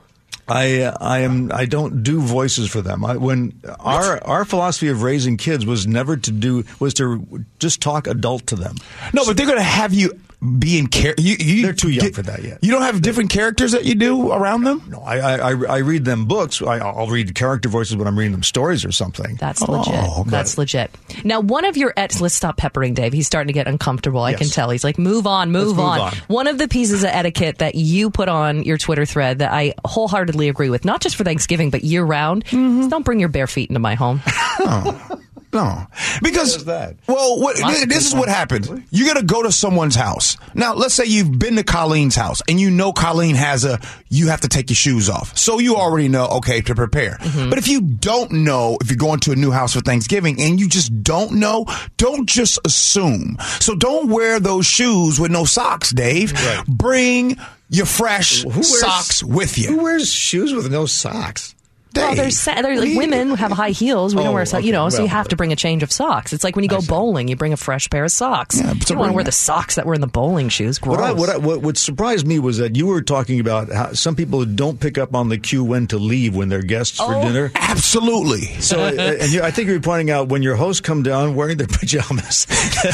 I 0.53 0.93
I 1.01 1.19
am 1.21 1.51
I 1.51 1.65
don't 1.65 2.03
do 2.03 2.21
voices 2.21 2.69
for 2.69 2.83
them. 2.83 3.05
I, 3.05 3.17
when 3.17 3.59
our 3.81 4.23
our 4.25 4.45
philosophy 4.45 4.89
of 4.89 5.03
raising 5.03 5.39
kids 5.39 5.65
was 5.65 5.87
never 5.87 6.17
to 6.19 6.31
do 6.31 6.65
was 6.79 6.93
to 6.95 7.27
just 7.59 7.81
talk 7.81 8.07
adult 8.07 8.47
to 8.49 8.57
them. 8.57 8.77
No, 9.15 9.25
but 9.25 9.37
they're 9.37 9.47
going 9.47 9.59
to 9.59 9.65
have 9.65 9.95
you 9.95 10.21
being 10.59 10.89
care. 10.89 11.15
you, 11.19 11.37
you, 11.39 11.63
They're 11.63 11.73
too 11.73 11.91
young 11.91 12.13
for 12.13 12.23
that 12.23 12.43
yet. 12.43 12.59
You 12.63 12.73
don't 12.73 12.83
have 12.83 13.01
different 13.01 13.31
characters 13.31 13.73
that 13.73 13.85
you 13.85 13.95
do 13.95 14.33
around 14.33 14.65
them. 14.65 14.83
No, 14.89 15.01
I 15.01 15.37
I, 15.37 15.51
I 15.51 15.79
read 15.79 16.05
them 16.05 16.27
books. 16.27 16.61
I, 16.61 16.93
will 16.93 17.09
read 17.09 17.35
character 17.35 17.69
voices 17.69 17.97
when 17.97 18.09
I'm 18.09 18.19
reading 18.19 18.33
them 18.33 18.43
stories 18.43 18.85
or 18.85 18.93
something. 18.93 19.37
That's 19.37 19.63
legit. 19.63 19.95
Oh, 19.95 20.23
okay. 20.23 20.31
That's 20.31 20.59
legit. 20.59 20.91
Now, 21.25 21.41
one 21.41 21.65
of 21.65 21.77
your 21.77 21.93
ets. 21.97 22.21
Let's 22.21 22.35
stop 22.35 22.57
peppering 22.57 22.95
Dave. 22.95 23.13
He's 23.13 23.27
starting 23.27 23.49
to 23.49 23.53
get 23.53 23.69
uncomfortable. 23.69 24.21
I 24.21 24.31
yes. 24.31 24.41
can 24.41 24.49
tell. 24.49 24.71
He's 24.71 24.85
like, 24.85 24.99
move 24.99 25.27
on, 25.27 25.53
move, 25.53 25.69
move 25.69 25.81
on. 25.81 26.01
on. 26.01 26.13
One 26.27 26.47
of 26.47 26.59
the 26.59 26.69
pieces 26.69 27.05
of 27.05 27.11
etiquette 27.11 27.59
that 27.59 27.75
you 27.75 28.11
put 28.11 28.29
on 28.29 28.65
your 28.65 28.79
Twitter 28.79 29.07
thread 29.07 29.39
that 29.39 29.53
I 29.53 29.75
wholeheartedly 29.85 30.49
agree 30.49 30.71
with, 30.71 30.85
not 30.85 31.01
just 31.01 31.17
for 31.17 31.25
Thanksgiving 31.25 31.71
but 31.71 31.85
year 31.85 32.05
round, 32.05 32.45
mm-hmm. 32.47 32.89
don't 32.89 33.05
bring 33.05 33.21
your 33.21 33.29
bare 33.29 33.47
feet 33.47 33.71
into 33.71 33.81
my 33.81 33.95
home. 33.95 34.21
oh. 34.27 35.22
No, 35.53 35.87
because 36.23 36.65
well, 36.65 37.39
what, 37.39 37.57
this 37.87 38.07
is 38.07 38.15
what 38.15 38.29
happens. 38.29 38.71
You're 38.91 39.07
gonna 39.07 39.27
go 39.27 39.43
to 39.43 39.53
someone's 39.53 39.95
house. 39.95 40.39
Now, 40.55 40.75
let's 40.75 40.95
say 40.95 41.05
you've 41.05 41.39
been 41.39 41.57
to 41.57 41.63
Colleen's 41.63 42.17
house 42.17 42.41
and 42.49 42.59
you 42.59 42.71
know 42.71 42.93
Colleen 42.93 43.35
has 43.35 43.65
a. 43.65 43.79
You 44.09 44.29
have 44.29 44.41
to 44.43 44.49
take 44.49 44.71
your 44.71 44.77
shoes 44.77 45.11
off, 45.11 45.37
so 45.37 45.59
you 45.59 45.77
already 45.77 46.09
know 46.09 46.27
okay 46.39 46.63
to 46.63 46.75
prepare. 46.75 47.19
Mm-hmm. 47.21 47.51
But 47.51 47.59
if 47.59 47.69
you 47.69 47.83
don't 47.83 48.33
know, 48.33 48.79
if 48.81 48.91
you're 48.91 48.97
going 48.97 49.21
to 49.21 49.33
a 49.33 49.37
new 49.37 49.51
house 49.51 49.75
for 49.75 49.81
Thanksgiving 49.81 50.41
and 50.41 50.59
you 50.59 50.69
just 50.69 51.03
don't 51.03 51.33
know, 51.33 51.67
don't 51.97 52.29
just 52.29 52.59
assume. 52.65 53.37
So 53.61 53.75
don't 53.75 54.09
wear 54.09 54.41
those 54.41 54.67
shoes 54.67 55.21
with 55.21 55.31
no 55.31 55.45
socks, 55.45 55.91
Dave. 55.91 56.33
Right. 56.33 56.65
Bring 56.67 57.39
your 57.69 57.87
fresh 57.87 58.45
wears, 58.45 58.81
socks 58.81 59.23
with 59.23 59.59
you. 59.59 59.69
Who 59.69 59.83
wears 59.83 60.13
shoes 60.13 60.55
with 60.55 60.71
no 60.71 60.87
socks? 60.87 61.55
Well, 61.95 62.15
there's 62.15 62.39
sa- 62.39 62.61
there's 62.63 62.81
like 62.81 62.97
women 62.97 63.29
who 63.29 63.35
have 63.35 63.53
high 63.53 63.71
heels. 63.71 64.15
We 64.15 64.23
don't 64.23 64.31
Oh, 64.33 64.35
wear 64.35 64.47
socks, 64.47 64.65
you 64.65 64.71
okay. 64.71 64.77
know, 64.79 64.89
so 64.89 65.03
you 65.03 65.09
have 65.09 65.29
to 65.29 65.37
bring 65.37 65.53
a 65.53 65.57
change 65.57 65.83
of 65.83 65.93
socks. 65.93 66.33
It's 66.33 66.45
like 66.45 66.57
when 66.57 66.63
you 66.63 66.69
go 66.69 66.81
bowling, 66.81 67.29
you 67.29 67.37
bring 67.37 67.53
a 67.53 67.57
fresh 67.57 67.89
pair 67.91 68.05
of 68.05 68.13
socks. 68.13 68.57
you 68.59 68.65
don't 68.65 68.99
want 68.99 69.11
to 69.11 69.15
wear 69.15 69.25
the 69.25 69.33
socks 69.33 69.75
that 69.77 69.87
were 69.87 69.95
in 69.95 70.01
the 70.01 70.07
bowling 70.07 70.49
shoes. 70.49 70.79
Gross. 70.79 70.97
What, 70.97 71.05
I, 71.05 71.13
what, 71.13 71.29
I, 71.31 71.37
what, 71.37 71.61
what 71.63 71.77
surprised 71.77 72.27
me 72.27 72.39
was 72.39 72.59
that 72.59 72.77
you 72.77 72.87
were 72.87 73.03
talking 73.03 73.41
about 73.41 73.71
how 73.73 73.93
some 73.93 74.15
people 74.17 74.45
don't 74.45 74.79
pick 74.81 74.97
up 74.99 75.15
on 75.15 75.29
the 75.29 75.39
cue 75.39 75.65
when 75.65 75.87
to 75.89 75.99
leave 75.99 76.35
when 76.37 76.49
they're 76.49 76.63
guests 76.63 76.97
for 76.99 77.15
Oh, 77.15 77.23
dinner. 77.23 77.51
Absolutely. 77.55 78.43
So, 78.61 78.81
uh, 78.81 78.93
and 79.21 79.33
you, 79.33 79.43
I 79.43 79.51
think 79.51 79.69
you 79.69 79.75
were 79.75 79.81
pointing 79.81 80.11
out 80.11 80.29
when 80.29 80.43
your 80.43 80.57
hosts 80.57 80.81
come 80.81 81.03
down 81.03 81.35
wearing 81.35 81.59
their 81.59 81.67
pajamas, 81.71 82.47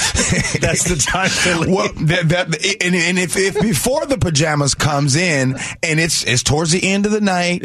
that's 0.61 0.84
the 0.84 0.96
time 0.96 1.28
to 1.44 1.61
leave. 1.61 1.74
Well, 1.74 1.88
that, 2.06 2.28
that 2.30 2.82
and, 2.84 2.94
and 2.94 3.18
if, 3.18 3.37
if 3.37 3.61
before 3.61 4.06
the 4.06 4.18
pajamas 4.18 4.74
comes 4.74 5.16
in 5.16 5.56
and 5.82 6.00
it's 6.00 6.24
it's 6.24 6.42
towards 6.42 6.70
the 6.72 6.87
end 6.88 7.06
of 7.06 7.12
the 7.12 7.20
night, 7.20 7.62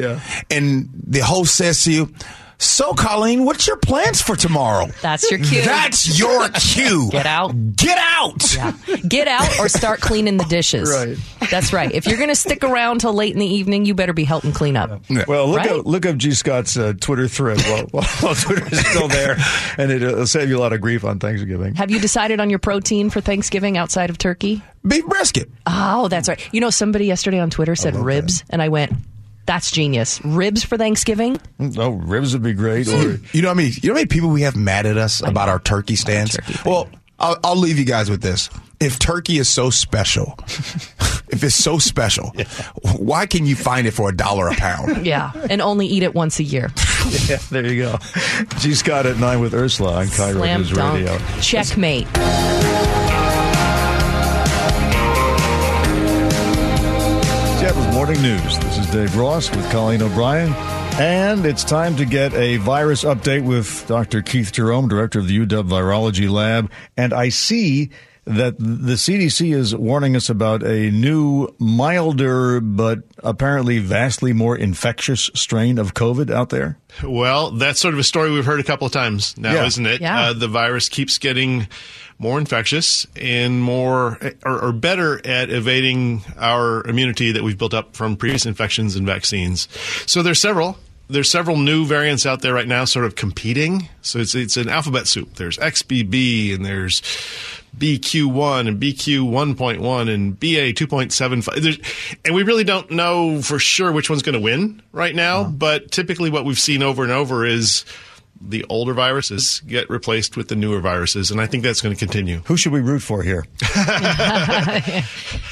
and 0.51 0.89
the 0.93 1.22
host 1.23 1.55
says 1.55 1.83
to 1.85 1.91
you. 1.91 2.13
So, 2.59 2.93
Colleen, 2.93 3.43
what's 3.43 3.67
your 3.67 3.75
plans 3.75 4.21
for 4.21 4.37
tomorrow? 4.37 4.87
That's 5.01 5.29
your 5.29 5.39
cue. 5.39 5.63
That's 5.63 6.17
your 6.17 6.47
cue. 6.49 7.09
Get 7.11 7.25
out. 7.25 7.75
Get 7.75 7.97
out. 7.97 8.55
Yeah. 8.55 8.71
Get 9.05 9.27
out 9.27 9.59
or 9.59 9.67
start 9.67 9.99
cleaning 9.99 10.37
the 10.37 10.45
dishes. 10.45 10.89
Right. 10.89 11.17
That's 11.51 11.73
right. 11.73 11.91
If 11.91 12.05
you're 12.07 12.15
going 12.15 12.29
to 12.29 12.35
stick 12.35 12.63
around 12.63 12.99
till 13.01 13.13
late 13.13 13.33
in 13.33 13.39
the 13.39 13.45
evening, 13.47 13.83
you 13.85 13.93
better 13.95 14.13
be 14.13 14.23
helping 14.23 14.53
clean 14.53 14.77
up. 14.77 15.01
Well, 15.27 15.47
look 15.47 15.57
Right? 15.57 15.71
up 15.71 15.85
look 15.85 16.05
up 16.05 16.15
Gee 16.15 16.31
Scott's 16.31 16.77
uh, 16.77 16.93
Twitter 16.97 17.27
thread 17.27 17.59
while, 17.63 17.85
while, 17.87 18.03
while 18.21 18.35
Twitter 18.35 18.65
is 18.71 18.87
still 18.87 19.09
there, 19.09 19.35
and 19.77 19.91
it, 19.91 20.01
will 20.01 20.27
save 20.27 20.47
you 20.47 20.57
a 20.57 20.61
lot 20.61 20.71
of 20.71 20.79
grief 20.79 21.03
on 21.03 21.19
Thanksgiving. 21.19 21.75
Have 21.75 21.91
you 21.91 21.99
decided 21.99 22.39
on 22.39 22.49
your 22.49 22.59
protein 22.59 23.09
for 23.09 23.19
Thanksgiving 23.19 23.77
outside 23.77 24.09
of 24.09 24.17
turkey? 24.17 24.61
Beef 24.87 25.05
brisket. 25.07 25.49
Oh, 25.65 26.07
that's 26.07 26.29
right. 26.29 26.39
You 26.53 26.61
know, 26.61 26.69
somebody 26.69 27.07
yesterday 27.07 27.39
on 27.39 27.49
Twitter 27.49 27.75
said 27.75 27.95
ribs, 27.95 28.45
and 28.49 28.61
I 28.61 28.69
went, 28.69 28.93
"That's 29.45 29.71
genius! 29.71 30.19
Ribs 30.23 30.63
for 30.63 30.77
Thanksgiving." 30.77 31.39
Oh, 31.77 31.89
ribs 31.89 32.33
would 32.33 32.43
be 32.43 32.53
great. 32.53 32.87
Or 32.87 33.19
You 33.33 33.41
know 33.41 33.49
what 33.49 33.57
I 33.57 33.61
mean? 33.63 33.71
You 33.81 33.89
know 33.89 33.93
how 33.95 33.99
many 33.99 34.07
people 34.07 34.29
we 34.29 34.41
have 34.41 34.55
mad 34.55 34.85
at 34.85 34.97
us 34.97 35.21
about 35.21 35.49
our 35.49 35.59
turkey 35.59 35.95
stands? 35.95 36.37
well, 36.65 36.89
I'll, 37.19 37.37
I'll 37.43 37.55
leave 37.55 37.77
you 37.79 37.85
guys 37.85 38.09
with 38.09 38.21
this. 38.21 38.49
If 38.79 38.99
turkey 38.99 39.37
is 39.37 39.47
so 39.47 39.69
special, 39.69 40.35
if 41.29 41.41
it's 41.43 41.55
so 41.55 41.77
special, 41.77 42.33
why 42.97 43.25
can 43.27 43.45
you 43.45 43.55
find 43.55 43.87
it 43.87 43.91
for 43.91 44.09
a 44.09 44.15
dollar 44.15 44.49
a 44.49 44.55
pound? 44.55 45.05
Yeah, 45.05 45.31
and 45.49 45.61
only 45.61 45.87
eat 45.87 46.03
it 46.03 46.13
once 46.13 46.39
a 46.39 46.43
year. 46.43 46.69
yeah, 47.27 47.37
there 47.49 47.65
you 47.65 47.83
go. 47.83 47.97
Gee 48.59 48.73
Scott 48.73 49.05
at 49.05 49.17
nine 49.19 49.39
with 49.39 49.53
Ursula 49.53 49.93
on 49.99 50.07
KIRO 50.07 50.33
Slam 50.33 50.59
News 50.61 50.71
dunk. 50.71 50.95
Radio. 50.95 51.17
Checkmate. 51.39 52.07
Seattle's 57.73 57.95
Morning 57.95 58.21
News. 58.21 58.59
This 58.59 58.77
is 58.77 58.87
Dave 58.91 59.15
Ross 59.17 59.49
with 59.49 59.69
Colleen 59.71 60.01
O'Brien. 60.03 60.53
And 60.99 61.43
it's 61.45 61.63
time 61.63 61.95
to 61.95 62.05
get 62.05 62.31
a 62.35 62.57
virus 62.57 63.03
update 63.03 63.43
with 63.43 63.87
Dr. 63.87 64.21
Keith 64.21 64.51
Jerome, 64.51 64.87
director 64.87 65.17
of 65.19 65.27
the 65.27 65.39
UW 65.39 65.63
Virology 65.67 66.29
Lab. 66.29 66.69
And 66.97 67.13
I 67.13 67.29
see 67.29 67.89
that 68.25 68.57
the 68.59 68.93
CDC 68.93 69.55
is 69.55 69.75
warning 69.75 70.15
us 70.15 70.29
about 70.29 70.61
a 70.63 70.91
new, 70.91 71.47
milder, 71.57 72.61
but 72.61 72.99
apparently 73.23 73.79
vastly 73.79 74.33
more 74.33 74.55
infectious 74.55 75.31
strain 75.33 75.77
of 75.79 75.93
COVID 75.95 76.29
out 76.31 76.49
there. 76.49 76.77
Well, 77.03 77.51
that's 77.51 77.79
sort 77.79 77.95
of 77.95 77.99
a 77.99 78.03
story 78.03 78.31
we've 78.31 78.45
heard 78.45 78.59
a 78.59 78.63
couple 78.63 78.85
of 78.85 78.93
times 78.93 79.35
now, 79.37 79.53
Yeah. 79.53 79.65
isn't 79.65 79.85
it? 79.87 79.99
Yeah. 80.01 80.21
Uh, 80.29 80.33
the 80.33 80.47
virus 80.47 80.89
keeps 80.89 81.17
getting 81.17 81.67
more 82.19 82.39
infectious 82.39 83.05
and 83.15 83.61
more 83.61 84.19
or, 84.45 84.65
or 84.65 84.71
better 84.71 85.25
at 85.25 85.49
evading 85.49 86.21
our 86.37 86.85
immunity 86.87 87.31
that 87.31 87.43
we've 87.43 87.57
built 87.57 87.73
up 87.73 87.95
from 87.95 88.15
previous 88.15 88.45
infections 88.45 88.95
and 88.95 89.05
vaccines. 89.05 89.67
So 90.05 90.23
there's 90.23 90.41
several. 90.41 90.77
There's 91.09 91.29
several 91.29 91.57
new 91.57 91.85
variants 91.85 92.25
out 92.25 92.41
there 92.41 92.53
right 92.53 92.67
now, 92.67 92.85
sort 92.85 93.05
of 93.05 93.15
competing. 93.15 93.89
So 94.01 94.19
it's 94.19 94.35
it's 94.35 94.57
an 94.57 94.69
alphabet 94.69 95.07
soup. 95.07 95.35
There's 95.35 95.57
XBB 95.57 96.55
and 96.55 96.65
there's 96.65 97.01
BQ1 97.77 98.67
and 98.67 98.81
BQ1.1 98.81 100.13
and 100.13 100.39
BA 100.39 100.73
2.75. 100.73 101.61
There's, 101.61 101.79
and 102.23 102.35
we 102.35 102.43
really 102.43 102.63
don't 102.63 102.89
know 102.91 103.41
for 103.41 103.59
sure 103.59 103.91
which 103.91 104.09
one's 104.09 104.21
going 104.21 104.33
to 104.33 104.39
win 104.39 104.81
right 104.91 105.15
now. 105.15 105.41
Uh-huh. 105.41 105.51
But 105.51 105.91
typically, 105.91 106.29
what 106.29 106.45
we've 106.45 106.59
seen 106.59 106.83
over 106.83 107.03
and 107.03 107.11
over 107.11 107.45
is 107.45 107.83
the 108.45 108.65
older 108.69 108.93
viruses 108.93 109.61
get 109.65 109.89
replaced 109.89 110.35
with 110.35 110.49
the 110.49 110.55
newer 110.55 110.79
viruses, 110.79 111.31
and 111.31 111.39
I 111.39 111.47
think 111.47 111.63
that's 111.63 111.81
going 111.81 111.95
to 111.95 111.99
continue. 111.99 112.41
Who 112.45 112.57
should 112.57 112.73
we 112.73 112.81
root 112.81 113.01
for 113.01 113.23
here? 113.23 113.45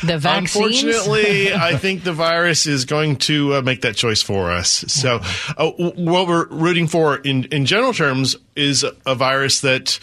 The 0.04 0.18
vaccines. 0.18 0.56
Unfortunately, 0.56 1.54
I 1.54 1.78
think 1.78 2.04
the 2.04 2.14
virus 2.14 2.66
is 2.66 2.86
going 2.86 3.18
to 3.18 3.56
uh, 3.56 3.62
make 3.62 3.82
that 3.82 3.96
choice 3.96 4.22
for 4.22 4.52
us. 4.52 4.84
So, 4.88 5.20
uh, 5.58 5.70
what 5.72 6.28
we're 6.28 6.48
rooting 6.48 6.88
for 6.88 7.18
in, 7.18 7.44
in 7.46 7.68
general 7.68 7.94
terms 7.94 8.36
is 8.56 8.84
a, 8.84 8.94
a 9.06 9.14
virus 9.14 9.62
that 9.62 10.00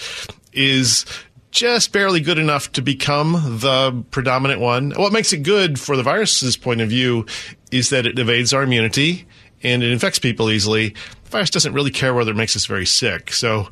is 0.53 1.05
just 1.51 1.93
barely 1.93 2.21
good 2.21 2.39
enough 2.39 2.71
to 2.73 2.83
become 2.83 3.33
the 3.33 4.05
predominant 4.11 4.61
one. 4.61 4.93
What 4.93 5.13
makes 5.13 5.33
it 5.33 5.39
good 5.39 5.81
for 5.81 5.97
the 5.97 6.03
virus's 6.03 6.57
point 6.57 6.81
of 6.81 6.89
view 6.89 7.27
is 7.73 7.91
that 7.91 8.07
it 8.07 8.19
evades 8.19 8.53
our 8.53 8.63
immunity 8.63 9.27
and 9.63 9.83
it 9.83 9.91
infects 9.91 10.19
people 10.19 10.51
easily. 10.51 10.91
The 11.25 11.31
virus 11.31 11.51
doesn't 11.51 11.73
really 11.73 11.91
care 11.91 12.15
whether 12.15 12.31
it 12.31 12.37
makes 12.37 12.57
us 12.57 12.67
very 12.67 12.87
sick. 12.87 13.33
So, 13.33 13.69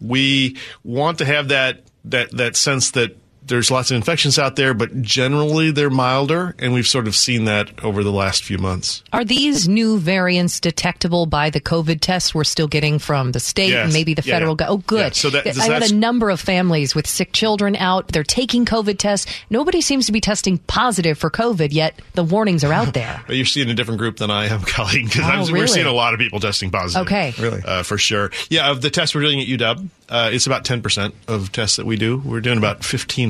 we 0.00 0.56
want 0.82 1.18
to 1.18 1.24
have 1.24 1.48
that 1.48 1.82
that 2.06 2.30
that 2.32 2.56
sense 2.56 2.92
that 2.92 3.16
there's 3.46 3.70
lots 3.70 3.90
of 3.90 3.96
infections 3.96 4.38
out 4.38 4.56
there, 4.56 4.74
but 4.74 5.02
generally 5.02 5.70
they're 5.70 5.90
milder, 5.90 6.54
and 6.58 6.72
we've 6.72 6.86
sort 6.86 7.06
of 7.08 7.16
seen 7.16 7.46
that 7.46 7.82
over 7.84 8.04
the 8.04 8.12
last 8.12 8.44
few 8.44 8.58
months. 8.58 9.02
Are 9.12 9.24
these 9.24 9.68
new 9.68 9.98
variants 9.98 10.60
detectable 10.60 11.26
by 11.26 11.50
the 11.50 11.60
COVID 11.60 12.00
tests 12.00 12.34
we're 12.34 12.44
still 12.44 12.68
getting 12.68 12.98
from 12.98 13.32
the 13.32 13.40
state 13.40 13.70
Yes. 13.70 13.84
and 13.84 13.92
maybe 13.92 14.14
the 14.14 14.22
Yeah, 14.24 14.34
federal 14.34 14.52
yeah. 14.52 14.66
government? 14.66 14.82
Oh, 14.82 14.84
good. 14.86 15.00
Yeah, 15.00 15.10
so 15.10 15.30
that- 15.30 15.58
I 15.58 15.64
had 15.66 15.82
a 15.90 15.94
number 15.94 16.30
of 16.30 16.40
families 16.40 16.94
with 16.94 17.06
sick 17.06 17.32
children 17.32 17.74
out. 17.76 18.08
They're 18.08 18.22
taking 18.22 18.64
COVID 18.64 18.98
tests. 18.98 19.26
Nobody 19.50 19.80
seems 19.80 20.06
to 20.06 20.12
be 20.12 20.20
testing 20.20 20.58
positive 20.58 21.18
for 21.18 21.30
COVID 21.30 21.72
yet. 21.72 21.98
The 22.14 22.22
warnings 22.24 22.62
are 22.64 22.72
out 22.72 22.94
there. 22.94 23.22
But 23.26 23.36
you're 23.36 23.46
seeing 23.46 23.70
a 23.70 23.74
different 23.74 23.98
group 23.98 24.16
than 24.18 24.30
I 24.30 24.46
am, 24.46 24.60
Colleen, 24.66 25.06
because 25.06 25.50
Oh, 25.50 25.52
we're 25.52 25.66
seeing 25.66 25.86
a 25.86 25.92
lot 25.92 26.14
of 26.14 26.20
people 26.20 26.40
testing 26.40 26.70
positive. 26.70 27.06
Okay. 27.06 27.34
Really? 27.38 27.62
Uh, 27.64 27.82
for 27.82 27.98
sure. 27.98 28.30
Yeah, 28.48 28.70
of 28.70 28.80
the 28.80 28.90
tests 28.90 29.14
we're 29.14 29.22
doing 29.22 29.40
at 29.40 29.46
UW, 29.46 29.88
uh, 30.08 30.30
it's 30.32 30.46
about 30.46 30.64
10% 30.64 31.12
of 31.28 31.52
tests 31.52 31.76
that 31.76 31.86
we 31.86 31.96
do. 31.96 32.18
We're 32.24 32.40
doing 32.40 32.58
about 32.58 32.80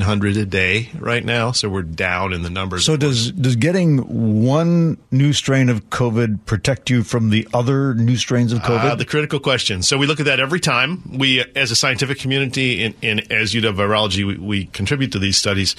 1,500 0.01 0.37
a 0.37 0.45
day 0.45 0.89
right 0.97 1.23
now, 1.23 1.51
so 1.51 1.69
we're 1.69 1.81
down 1.81 2.33
in 2.33 2.43
the 2.43 2.49
numbers. 2.49 2.85
So 2.85 2.97
does 2.97 3.31
does 3.31 3.55
getting 3.55 4.45
one 4.45 4.97
new 5.11 5.33
strain 5.33 5.69
of 5.69 5.89
COVID 5.89 6.45
protect 6.45 6.89
you 6.89 7.03
from 7.03 7.29
the 7.29 7.47
other 7.53 7.93
new 7.93 8.17
strains 8.17 8.51
of 8.51 8.59
COVID? 8.59 8.91
Uh, 8.91 8.95
the 8.95 9.05
critical 9.05 9.39
question. 9.39 9.83
So 9.83 9.97
we 9.97 10.07
look 10.07 10.19
at 10.19 10.25
that 10.25 10.39
every 10.39 10.59
time. 10.59 11.17
We, 11.17 11.43
as 11.55 11.71
a 11.71 11.75
scientific 11.75 12.19
community, 12.19 12.83
and, 12.83 12.95
and 13.03 13.31
as 13.31 13.53
UW 13.53 13.75
Virology, 13.75 14.25
we, 14.25 14.37
we 14.37 14.65
contribute 14.65 15.11
to 15.13 15.19
these 15.19 15.37
studies. 15.37 15.75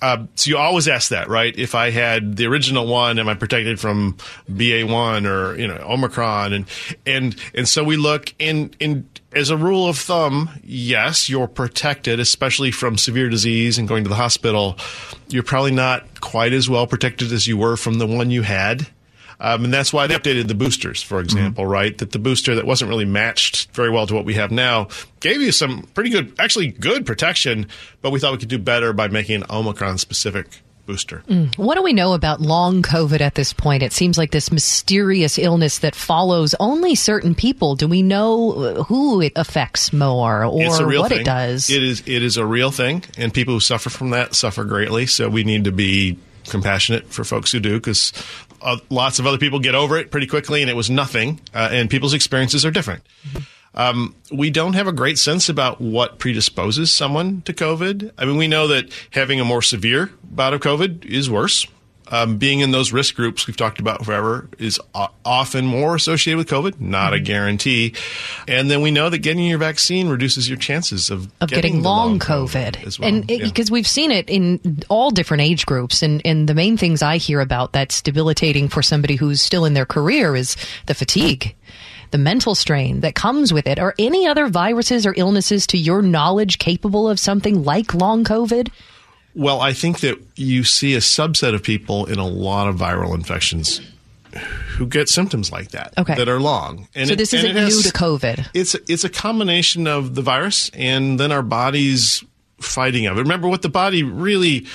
Uh, 0.00 0.26
so 0.36 0.50
you 0.50 0.56
always 0.56 0.86
ask 0.86 1.10
that, 1.10 1.28
right? 1.28 1.56
If 1.58 1.74
I 1.74 1.90
had 1.90 2.36
the 2.36 2.46
original 2.46 2.86
one, 2.86 3.18
am 3.18 3.28
I 3.28 3.34
protected 3.34 3.80
from 3.80 4.16
BA 4.48 4.86
one 4.86 5.26
or 5.26 5.56
you 5.56 5.66
know 5.66 5.76
Omicron? 5.76 6.52
And 6.52 6.66
and 7.04 7.36
and 7.54 7.68
so 7.68 7.82
we 7.82 7.96
look 7.96 8.32
in 8.38 8.74
in 8.78 9.08
as 9.32 9.50
a 9.50 9.56
rule 9.56 9.88
of 9.88 9.98
thumb, 9.98 10.50
yes, 10.62 11.28
you're 11.28 11.48
protected, 11.48 12.20
especially 12.20 12.70
from 12.70 12.96
severe 12.96 13.28
disease 13.28 13.76
and 13.76 13.88
going 13.88 14.04
to 14.04 14.08
the 14.08 14.16
hospital. 14.16 14.78
You're 15.28 15.42
probably 15.42 15.72
not 15.72 16.20
quite 16.20 16.52
as 16.52 16.68
well 16.68 16.86
protected 16.86 17.32
as 17.32 17.46
you 17.46 17.56
were 17.56 17.76
from 17.76 17.98
the 17.98 18.06
one 18.06 18.30
you 18.30 18.42
had. 18.42 18.86
Um, 19.40 19.64
and 19.64 19.72
that's 19.72 19.92
why 19.92 20.06
they 20.06 20.14
updated 20.14 20.48
the 20.48 20.54
boosters, 20.54 21.02
for 21.02 21.20
example, 21.20 21.64
right? 21.64 21.96
That 21.98 22.10
the 22.10 22.18
booster 22.18 22.56
that 22.56 22.66
wasn't 22.66 22.88
really 22.88 23.04
matched 23.04 23.70
very 23.72 23.90
well 23.90 24.06
to 24.06 24.14
what 24.14 24.24
we 24.24 24.34
have 24.34 24.50
now 24.50 24.88
gave 25.20 25.40
you 25.40 25.52
some 25.52 25.82
pretty 25.94 26.10
good, 26.10 26.34
actually 26.40 26.68
good 26.68 27.06
protection, 27.06 27.68
but 28.02 28.10
we 28.10 28.18
thought 28.18 28.32
we 28.32 28.38
could 28.38 28.48
do 28.48 28.58
better 28.58 28.92
by 28.92 29.08
making 29.08 29.36
an 29.36 29.44
Omicron 29.48 29.98
specific 29.98 30.62
booster. 30.86 31.22
What 31.56 31.76
do 31.76 31.82
we 31.82 31.92
know 31.92 32.14
about 32.14 32.40
long 32.40 32.82
COVID 32.82 33.20
at 33.20 33.34
this 33.34 33.52
point? 33.52 33.82
It 33.82 33.92
seems 33.92 34.16
like 34.16 34.30
this 34.30 34.50
mysterious 34.50 35.38
illness 35.38 35.80
that 35.80 35.94
follows 35.94 36.54
only 36.58 36.94
certain 36.94 37.34
people. 37.34 37.76
Do 37.76 37.86
we 37.86 38.02
know 38.02 38.52
uh, 38.52 38.82
who 38.84 39.20
it 39.20 39.34
affects 39.36 39.92
more 39.92 40.46
or 40.46 40.62
it's 40.62 40.78
a 40.78 40.86
real 40.86 41.02
what 41.02 41.10
thing. 41.10 41.20
it 41.20 41.24
does? 41.24 41.70
It 41.70 41.82
is 41.82 42.00
it 42.00 42.22
is 42.22 42.38
a 42.38 42.46
real 42.46 42.70
thing, 42.70 43.04
and 43.18 43.32
people 43.32 43.54
who 43.54 43.60
suffer 43.60 43.90
from 43.90 44.10
that 44.10 44.34
suffer 44.34 44.64
greatly. 44.64 45.06
So 45.06 45.28
we 45.28 45.44
need 45.44 45.64
to 45.64 45.72
be 45.72 46.18
compassionate 46.48 47.12
for 47.12 47.22
folks 47.22 47.52
who 47.52 47.60
do, 47.60 47.74
because 47.74 48.12
uh, 48.62 48.78
lots 48.90 49.18
of 49.18 49.26
other 49.26 49.38
people 49.38 49.58
get 49.58 49.74
over 49.74 49.96
it 49.98 50.10
pretty 50.10 50.26
quickly, 50.26 50.62
and 50.62 50.70
it 50.70 50.74
was 50.74 50.90
nothing. 50.90 51.40
Uh, 51.54 51.68
and 51.70 51.90
people's 51.90 52.14
experiences 52.14 52.64
are 52.64 52.70
different. 52.70 53.02
Um, 53.74 54.14
we 54.32 54.50
don't 54.50 54.72
have 54.72 54.88
a 54.88 54.92
great 54.92 55.18
sense 55.18 55.48
about 55.48 55.80
what 55.80 56.18
predisposes 56.18 56.92
someone 56.92 57.42
to 57.42 57.52
COVID. 57.52 58.12
I 58.18 58.24
mean, 58.24 58.36
we 58.36 58.48
know 58.48 58.66
that 58.68 58.92
having 59.10 59.40
a 59.40 59.44
more 59.44 59.62
severe 59.62 60.10
bout 60.24 60.54
of 60.54 60.60
COVID 60.60 61.04
is 61.04 61.30
worse. 61.30 61.66
Um, 62.10 62.38
being 62.38 62.60
in 62.60 62.70
those 62.70 62.92
risk 62.92 63.14
groups 63.16 63.46
we've 63.46 63.56
talked 63.56 63.80
about 63.80 64.04
forever 64.04 64.48
is 64.58 64.80
o- 64.94 65.08
often 65.24 65.66
more 65.66 65.94
associated 65.94 66.38
with 66.38 66.48
COVID, 66.48 66.80
not 66.80 67.12
a 67.12 67.20
guarantee. 67.20 67.94
And 68.46 68.70
then 68.70 68.80
we 68.80 68.90
know 68.90 69.10
that 69.10 69.18
getting 69.18 69.44
your 69.44 69.58
vaccine 69.58 70.08
reduces 70.08 70.48
your 70.48 70.58
chances 70.58 71.10
of, 71.10 71.30
of 71.40 71.50
getting, 71.50 71.82
the 71.82 71.88
long 71.88 72.18
COVID, 72.18 72.86
as 72.86 72.98
well. 72.98 73.08
and 73.08 73.30
Yeah. 73.30 73.44
because 73.44 73.70
we've 73.70 73.86
seen 73.86 74.10
it 74.10 74.30
in 74.30 74.82
all 74.88 75.10
different 75.10 75.42
age 75.42 75.66
groups, 75.66 76.02
and 76.02 76.22
and 76.24 76.48
the 76.48 76.54
main 76.54 76.76
things 76.78 77.02
I 77.02 77.18
hear 77.18 77.40
about 77.40 77.72
that's 77.72 78.00
debilitating 78.00 78.68
for 78.68 78.82
somebody 78.82 79.16
who's 79.16 79.42
still 79.42 79.64
in 79.66 79.74
their 79.74 79.86
career 79.86 80.34
is 80.34 80.56
the 80.86 80.94
fatigue. 80.94 81.54
The 82.10 82.16
mental 82.18 82.54
strain 82.54 83.00
that 83.00 83.14
comes 83.14 83.52
with 83.52 83.66
it. 83.66 83.78
Are 83.78 83.94
any 83.98 84.26
other 84.26 84.46
viruses 84.48 85.04
or 85.04 85.12
illnesses, 85.18 85.66
to 85.66 85.76
your 85.76 86.00
knowledge, 86.00 86.58
capable 86.58 87.06
of 87.06 87.20
something 87.20 87.64
like 87.64 87.92
long 87.92 88.24
COVID? 88.24 88.70
Well, 89.38 89.60
I 89.60 89.72
think 89.72 90.00
that 90.00 90.18
you 90.36 90.64
see 90.64 90.94
a 90.94 90.98
subset 90.98 91.54
of 91.54 91.62
people 91.62 92.06
in 92.06 92.18
a 92.18 92.26
lot 92.26 92.68
of 92.68 92.74
viral 92.76 93.14
infections 93.14 93.80
who 94.76 94.86
get 94.86 95.08
symptoms 95.08 95.50
like 95.52 95.70
that 95.70 95.94
Okay. 95.96 96.14
that 96.16 96.28
are 96.28 96.40
long. 96.40 96.88
so 96.94 97.14
this 97.14 97.32
and 97.32 97.44
isn't 97.44 97.56
it 97.56 97.56
has- 97.56 97.76
new 97.76 97.82
to 97.82 97.92
COVID. 97.92 98.46
It's 98.52 98.74
it's 98.88 99.04
a 99.04 99.08
combination 99.08 99.86
of 99.86 100.14
the 100.16 100.22
virus 100.22 100.70
and 100.74 101.18
then 101.20 101.30
our 101.32 101.42
bodies 101.42 102.22
fighting 102.60 103.06
of 103.06 103.16
it. 103.16 103.22
Remember 103.22 103.48
what 103.48 103.62
the 103.62 103.68
body 103.68 104.02
really 104.02 104.66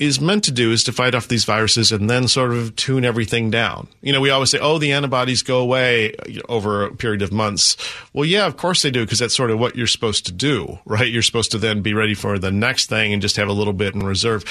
is 0.00 0.20
meant 0.20 0.42
to 0.44 0.50
do 0.50 0.72
is 0.72 0.82
to 0.84 0.92
fight 0.92 1.14
off 1.14 1.28
these 1.28 1.44
viruses 1.44 1.92
and 1.92 2.08
then 2.08 2.26
sort 2.26 2.52
of 2.52 2.74
tune 2.74 3.04
everything 3.04 3.50
down. 3.50 3.86
You 4.00 4.12
know, 4.12 4.20
we 4.20 4.30
always 4.30 4.50
say, 4.50 4.58
"Oh, 4.58 4.78
the 4.78 4.92
antibodies 4.92 5.42
go 5.42 5.60
away 5.60 6.14
over 6.48 6.84
a 6.86 6.94
period 6.94 7.20
of 7.22 7.30
months." 7.30 7.76
Well, 8.14 8.24
yeah, 8.24 8.46
of 8.46 8.56
course 8.56 8.82
they 8.82 8.90
do 8.90 9.04
because 9.04 9.18
that's 9.18 9.36
sort 9.36 9.50
of 9.50 9.58
what 9.58 9.76
you're 9.76 9.86
supposed 9.86 10.26
to 10.26 10.32
do, 10.32 10.78
right? 10.86 11.10
You're 11.10 11.22
supposed 11.22 11.50
to 11.52 11.58
then 11.58 11.82
be 11.82 11.92
ready 11.94 12.14
for 12.14 12.38
the 12.38 12.50
next 12.50 12.88
thing 12.88 13.12
and 13.12 13.20
just 13.20 13.36
have 13.36 13.48
a 13.48 13.52
little 13.52 13.74
bit 13.74 13.94
in 13.94 14.02
reserve. 14.02 14.44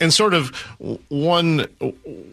And 0.00 0.12
sort 0.14 0.32
of 0.34 0.48
one 1.08 1.66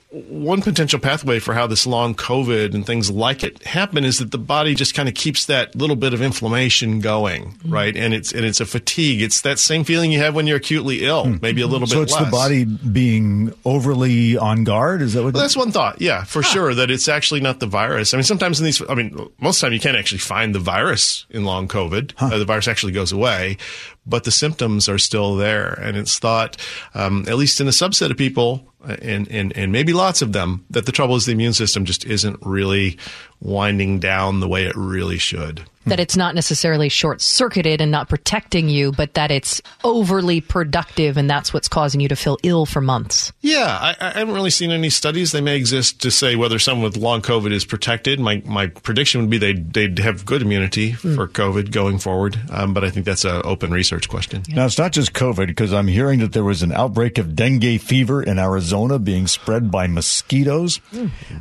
one 0.09 0.61
potential 0.61 0.99
pathway 0.99 1.39
for 1.39 1.53
how 1.53 1.67
this 1.67 1.85
long 1.85 2.15
COVID 2.15 2.73
and 2.73 2.85
things 2.85 3.11
like 3.11 3.43
it 3.43 3.61
happen 3.63 4.05
is 4.05 4.19
that 4.19 4.31
the 4.31 4.37
body 4.37 4.73
just 4.73 4.93
kind 4.95 5.09
of 5.09 5.15
keeps 5.15 5.45
that 5.47 5.75
little 5.75 5.95
bit 5.97 6.13
of 6.13 6.21
inflammation 6.21 6.99
going, 7.01 7.27
Mm-hmm. 7.57 7.73
right? 7.73 7.95
And 7.95 8.13
it's 8.13 8.31
and 8.31 8.45
it's 8.45 8.59
a 8.61 8.65
fatigue. 8.65 9.21
It's 9.21 9.41
that 9.41 9.59
same 9.59 9.83
feeling 9.83 10.11
you 10.11 10.19
have 10.19 10.33
when 10.33 10.47
you're 10.47 10.57
acutely 10.57 11.03
ill, 11.05 11.25
maybe 11.41 11.61
a 11.61 11.67
little 11.67 11.87
so 11.87 11.97
bit 11.97 12.03
it's 12.03 12.13
less. 12.13 12.25
the 12.25 12.31
body 12.31 12.63
being 12.65 13.53
overly 13.65 14.37
on 14.37 14.63
guard. 14.63 15.01
Is 15.01 15.13
that 15.13 15.23
what? 15.23 15.33
Well, 15.33 15.41
that's 15.43 15.57
one 15.57 15.71
thought. 15.71 16.01
Yeah, 16.01 16.23
for 16.23 16.41
sure. 16.43 16.73
That 16.73 16.89
it's 16.89 17.07
actually 17.07 17.41
not 17.41 17.59
the 17.59 17.67
virus. 17.67 18.13
I 18.13 18.17
mean, 18.17 18.23
sometimes 18.23 18.59
in 18.59 18.65
these, 18.65 18.81
I 18.89 18.95
mean, 18.95 19.13
most 19.39 19.57
of 19.57 19.61
the 19.61 19.65
time 19.67 19.73
you 19.73 19.79
can't 19.79 19.97
actually 19.97 20.19
find 20.19 20.55
the 20.55 20.59
virus 20.59 21.25
in 21.29 21.43
long 21.45 21.67
COVID. 21.67 22.13
Uh, 22.17 22.37
the 22.37 22.45
virus 22.45 22.67
actually 22.67 22.93
goes 22.93 23.11
away, 23.11 23.57
but 24.07 24.23
the 24.23 24.31
symptoms 24.31 24.87
are 24.87 24.97
still 24.97 25.35
there. 25.35 25.73
And 25.73 25.97
it's 25.97 26.17
thought, 26.17 26.57
um, 26.93 27.25
at 27.27 27.35
least 27.35 27.59
in 27.61 27.67
a 27.67 27.71
subset 27.71 28.11
of 28.11 28.17
people, 28.17 28.73
and, 28.87 29.27
and, 29.29 29.55
and 29.55 29.71
maybe 29.71 29.93
lots 29.93 30.21
of 30.21 30.33
them, 30.33 30.65
that 30.69 30.85
the 30.85 30.91
trouble 30.91 31.15
is 31.15 31.25
the 31.25 31.31
immune 31.31 31.53
system 31.53 31.85
just 31.85 32.05
isn't 32.05 32.39
really 32.41 32.97
winding 33.39 33.99
down 33.99 34.39
the 34.39 34.47
way 34.47 34.65
it 34.65 34.75
really 34.75 35.17
should. 35.17 35.63
That 35.85 35.99
it's 36.01 36.17
not 36.17 36.35
necessarily 36.35 36.89
short 36.89 37.21
circuited 37.21 37.79
and 37.79 37.89
not 37.89 38.09
protecting 38.09 38.67
you, 38.67 38.91
but 38.91 39.13
that 39.13 39.31
it's 39.31 39.61
overly 39.85 40.41
productive 40.41 41.15
and 41.15 41.29
that's 41.29 41.53
what's 41.53 41.69
causing 41.69 42.01
you 42.01 42.09
to 42.09 42.15
feel 42.17 42.37
ill 42.43 42.65
for 42.65 42.81
months. 42.81 43.31
Yeah, 43.39 43.65
I, 43.79 43.95
I 44.01 44.09
haven't 44.19 44.33
really 44.33 44.49
seen 44.49 44.71
any 44.71 44.89
studies. 44.89 45.31
They 45.31 45.39
may 45.39 45.55
exist 45.55 46.01
to 46.01 46.11
say 46.11 46.35
whether 46.35 46.59
someone 46.59 46.83
with 46.83 46.97
long 46.97 47.21
COVID 47.21 47.53
is 47.53 47.63
protected. 47.63 48.19
My 48.19 48.41
my 48.45 48.67
prediction 48.67 49.21
would 49.21 49.29
be 49.29 49.37
they'd, 49.37 49.73
they'd 49.73 49.99
have 49.99 50.25
good 50.25 50.41
immunity 50.41 50.91
for 50.91 51.25
COVID 51.25 51.71
going 51.71 51.99
forward. 51.99 52.37
Um, 52.51 52.73
but 52.73 52.83
I 52.83 52.89
think 52.89 53.05
that's 53.05 53.23
an 53.23 53.41
open 53.45 53.71
research 53.71 54.09
question. 54.09 54.43
Now, 54.49 54.65
it's 54.65 54.77
not 54.77 54.91
just 54.91 55.13
COVID 55.13 55.47
because 55.47 55.71
I'm 55.71 55.87
hearing 55.87 56.19
that 56.19 56.33
there 56.33 56.43
was 56.43 56.63
an 56.63 56.73
outbreak 56.73 57.17
of 57.17 57.33
dengue 57.33 57.79
fever 57.79 58.21
in 58.21 58.39
Arizona 58.39 58.76
being 59.03 59.27
spread 59.27 59.71
by 59.71 59.87
mosquitoes. 59.87 60.79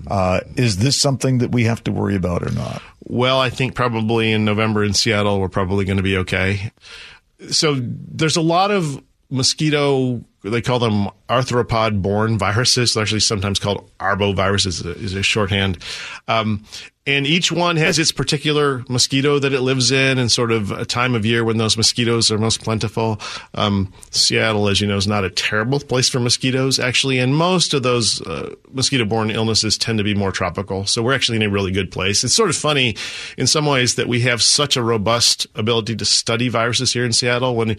Uh, 0.07 0.41
is 0.57 0.79
this 0.79 1.01
something 1.01 1.39
that 1.39 1.53
we 1.53 1.65
have 1.65 1.83
to 1.85 1.93
worry 1.93 2.17
about 2.17 2.43
or 2.43 2.53
not? 2.53 2.83
Well, 3.05 3.41
I 3.41 3.51
think 3.51 3.75
probably 3.75 4.33
in 4.33 4.45
November 4.45 4.85
in 4.85 4.95
Seattle, 4.95 5.41
we're 5.41 5.49
probably 5.49 5.85
going 5.85 5.99
to 5.99 6.03
be 6.03 6.17
okay. 6.19 6.73
So 7.51 7.77
there's 7.79 8.37
a 8.37 8.43
lot 8.43 8.71
of 8.71 9.03
mosquito, 9.31 10.25
they 10.51 10.63
call 10.63 10.79
them 10.79 11.09
arthropod 11.29 12.03
borne 12.03 12.39
viruses. 12.39 12.95
They're 12.95 13.03
actually 13.03 13.21
sometimes 13.21 13.59
called 13.59 13.89
arboviruses 13.99 14.85
is 15.03 15.15
a, 15.15 15.23
shorthand. 15.23 15.79
Um, 16.29 16.65
and 17.09 17.25
each 17.25 17.53
one 17.53 17.77
has 17.77 18.01
its 18.01 18.11
particular 18.11 18.85
mosquito 18.89 19.39
that 19.39 19.53
it 19.53 19.61
lives 19.61 19.93
in 19.93 20.19
and 20.19 20.31
sort 20.31 20.51
of 20.51 20.73
a 20.73 20.85
time 20.85 21.15
of 21.15 21.25
year 21.25 21.45
when 21.45 21.57
those 21.57 21.77
mosquitoes 21.77 22.33
are 22.33 22.39
most 22.39 22.65
plentiful. 22.65 23.21
Um, 23.55 23.93
Seattle, 24.11 24.69
as 24.69 24.81
you 24.81 24.89
know, 24.89 24.97
is 24.97 25.07
not 25.07 25.25
a 25.25 25.31
terrible 25.31 25.79
place 25.79 26.09
for 26.09 26.19
mosquitoes, 26.19 26.81
actually. 26.81 27.19
And 27.19 27.37
most 27.37 27.75
of 27.75 27.85
those 27.85 28.21
uh, 28.23 28.57
mosquito 28.73 29.05
borne 29.05 29.31
illnesses 29.31 29.79
tend 29.79 29.99
to 29.99 30.05
be 30.05 30.15
more 30.15 30.33
tropical. 30.33 30.85
So 30.85 31.01
we're 31.01 31.15
actually 31.15 31.37
in 31.37 31.43
a 31.43 31.51
really 31.51 31.71
good 31.71 31.93
place. 31.93 32.25
It's 32.25 32.35
sort 32.35 32.51
of 32.51 32.57
funny 32.57 32.97
in 33.39 33.47
some 33.47 33.67
ways 33.67 33.95
that 33.95 34.09
we 34.09 34.23
have 34.23 34.43
such 34.43 34.77
a 34.77 34.83
robust 34.83 35.47
ability 35.55 35.95
to 35.97 36.05
study 36.05 36.49
viruses 36.49 36.93
here 36.93 37.05
in 37.05 37.13
Seattle 37.13 37.55
when 37.55 37.77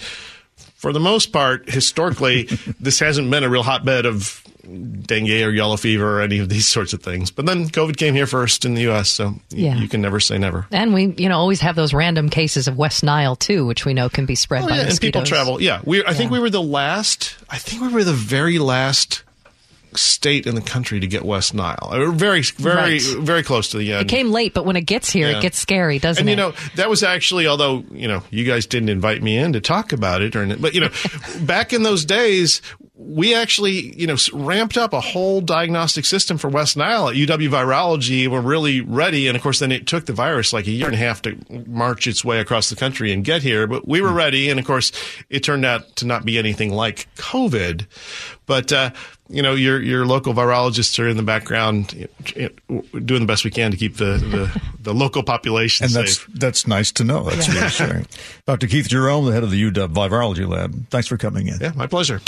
for 0.78 0.94
the 0.94 1.00
most 1.00 1.34
part, 1.34 1.70
historically, 1.70 2.44
this 2.80 3.00
hasn't 3.00 3.30
been 3.30 3.44
a 3.44 3.50
real 3.50 3.64
hotbed 3.64 4.06
of 4.06 4.44
dengue 4.64 5.30
or 5.30 5.50
yellow 5.52 5.78
fever 5.78 6.18
or 6.20 6.22
any 6.22 6.40
of 6.40 6.50
these 6.50 6.68
sorts 6.68 6.92
of 6.92 7.02
things. 7.02 7.32
But 7.32 7.46
then 7.46 7.70
COVID 7.70 7.96
came 7.96 8.14
here 8.14 8.28
first 8.28 8.66
in 8.66 8.74
the 8.74 8.82
U.S., 8.82 9.10
so 9.10 9.36
Yeah. 9.50 9.76
you 9.78 9.88
can 9.88 10.02
never 10.02 10.20
say 10.20 10.38
never. 10.38 10.68
And 10.72 10.94
we, 10.94 11.14
you 11.18 11.30
know, 11.30 11.38
always 11.38 11.62
have 11.62 11.76
those 11.78 11.94
random 11.94 12.30
cases 12.30 12.68
of 12.68 12.78
West 12.78 13.02
Nile 13.04 13.36
too, 13.38 13.66
which 13.66 13.86
we 13.86 13.94
know 13.94 14.10
can 14.10 14.26
be 14.26 14.36
spread 14.36 14.64
Oh, 14.64 14.68
by 14.68 14.76
yeah, 14.76 14.88
and 14.90 15.00
people 15.00 15.24
travel. 15.24 15.62
Yeah, 15.62 15.82
we. 15.86 16.04
I 16.06 16.14
think 16.14 16.32
we 16.32 16.40
were 16.40 16.50
the 16.50 16.62
last. 16.62 17.38
I 17.50 17.58
think 17.58 17.82
we 17.82 17.88
were 17.88 18.04
the 18.04 18.12
very 18.14 18.60
last 18.60 19.24
state 19.98 20.46
in 20.48 20.56
the 20.56 20.62
country 20.62 21.00
to 21.00 21.08
get 21.08 21.24
West 21.26 21.54
Nile. 21.54 21.78
Uh, 21.82 22.12
Very, 22.12 22.42
very, 22.42 22.76
Right. 22.76 23.02
very 23.20 23.44
close 23.44 23.70
to 23.70 23.78
the 23.78 23.94
end. 23.94 24.02
It 24.04 24.08
came 24.10 24.32
late, 24.32 24.54
but 24.54 24.66
when 24.66 24.76
it 24.76 24.82
gets 24.86 25.10
here, 25.10 25.30
Yeah. 25.30 25.40
it 25.40 25.42
gets 25.42 25.58
scary, 25.58 26.00
doesn't 26.00 26.22
and 26.22 26.30
it? 26.30 26.32
you 26.32 26.36
know 26.36 26.54
that 26.76 26.90
was 26.90 27.04
actually 27.04 27.48
although 27.48 27.84
you 27.92 28.08
know 28.08 28.24
you 28.30 28.44
guys 28.46 28.66
didn't 28.66 28.90
invite 28.90 29.22
me 29.24 29.38
in 29.38 29.54
to 29.54 29.62
talk 29.62 29.92
about 29.94 30.22
it 30.22 30.36
or 30.36 30.46
but 30.58 30.74
you 30.74 30.82
know 30.82 30.90
back 31.42 31.74
in 31.74 31.84
those 31.84 32.06
days 32.06 32.62
we 33.00 33.36
actually 33.36 33.96
you 33.96 34.08
know 34.08 34.16
ramped 34.34 34.76
up 34.78 34.92
a 34.92 35.00
whole 35.00 35.40
diagnostic 35.40 36.04
system 36.04 36.38
for 36.38 36.50
west 36.50 36.76
nile 36.76 37.10
at 37.10 37.16
uw 37.16 37.50
virology 37.50 38.28
we're 38.28 38.42
really 38.42 38.82
ready 38.82 39.28
and 39.28 39.38
of 39.38 39.44
course 39.44 39.60
then 39.60 39.72
it 39.72 39.86
took 39.86 40.08
the 40.08 40.14
virus 40.14 40.52
like 40.52 40.66
a 40.66 40.72
year 40.72 40.88
and 40.88 40.96
a 40.96 40.98
half 40.98 41.22
to 41.22 41.38
march 41.68 42.08
its 42.08 42.26
way 42.26 42.40
across 42.40 42.70
the 42.70 42.76
country 42.76 43.12
and 43.12 43.24
get 43.24 43.44
here 43.44 43.68
but 43.68 43.88
we 43.88 44.02
were 44.02 44.12
ready 44.12 44.50
and 44.50 44.60
of 44.60 44.66
course 44.66 44.92
it 45.30 45.44
turned 45.44 45.64
out 45.64 45.96
to 45.96 46.06
not 46.08 46.26
be 46.26 46.40
anything 46.40 46.72
like 46.74 47.08
covid 47.16 47.86
but 48.48 48.74
uh 48.74 48.90
you 49.30 49.42
know, 49.42 49.56
your 49.56 49.82
your 49.82 50.06
local 50.06 50.34
virologists 50.34 50.98
are 51.04 51.08
in 51.10 51.18
the 51.18 51.24
background 51.24 51.94
you 52.34 52.50
know, 52.70 52.82
doing 53.00 53.20
the 53.22 53.28
best 53.28 53.44
we 53.44 53.52
can 53.52 53.72
to 53.72 53.78
keep 53.78 53.98
the, 53.98 54.18
the, 54.18 54.62
the 54.82 54.94
local 54.94 55.22
population 55.22 55.84
And 55.84 55.92
safe. 55.92 56.26
that's 56.28 56.40
that's 56.40 56.68
nice 56.68 56.92
to 56.94 57.04
know. 57.04 57.24
That's 57.24 57.50
reassuring. 57.50 58.08
Dr. 58.48 58.68
Keith 58.68 58.88
Jerome, 58.88 59.26
the 59.26 59.34
head 59.34 59.44
of 59.44 59.52
the 59.52 59.62
UW 59.72 59.94
Virology 59.94 60.48
Lab. 60.48 60.90
Thanks 60.90 61.08
for 61.08 61.18
coming 61.18 61.48
in. 61.48 61.60
Yeah, 61.60 61.74
my 61.76 61.88
pleasure. 61.88 62.22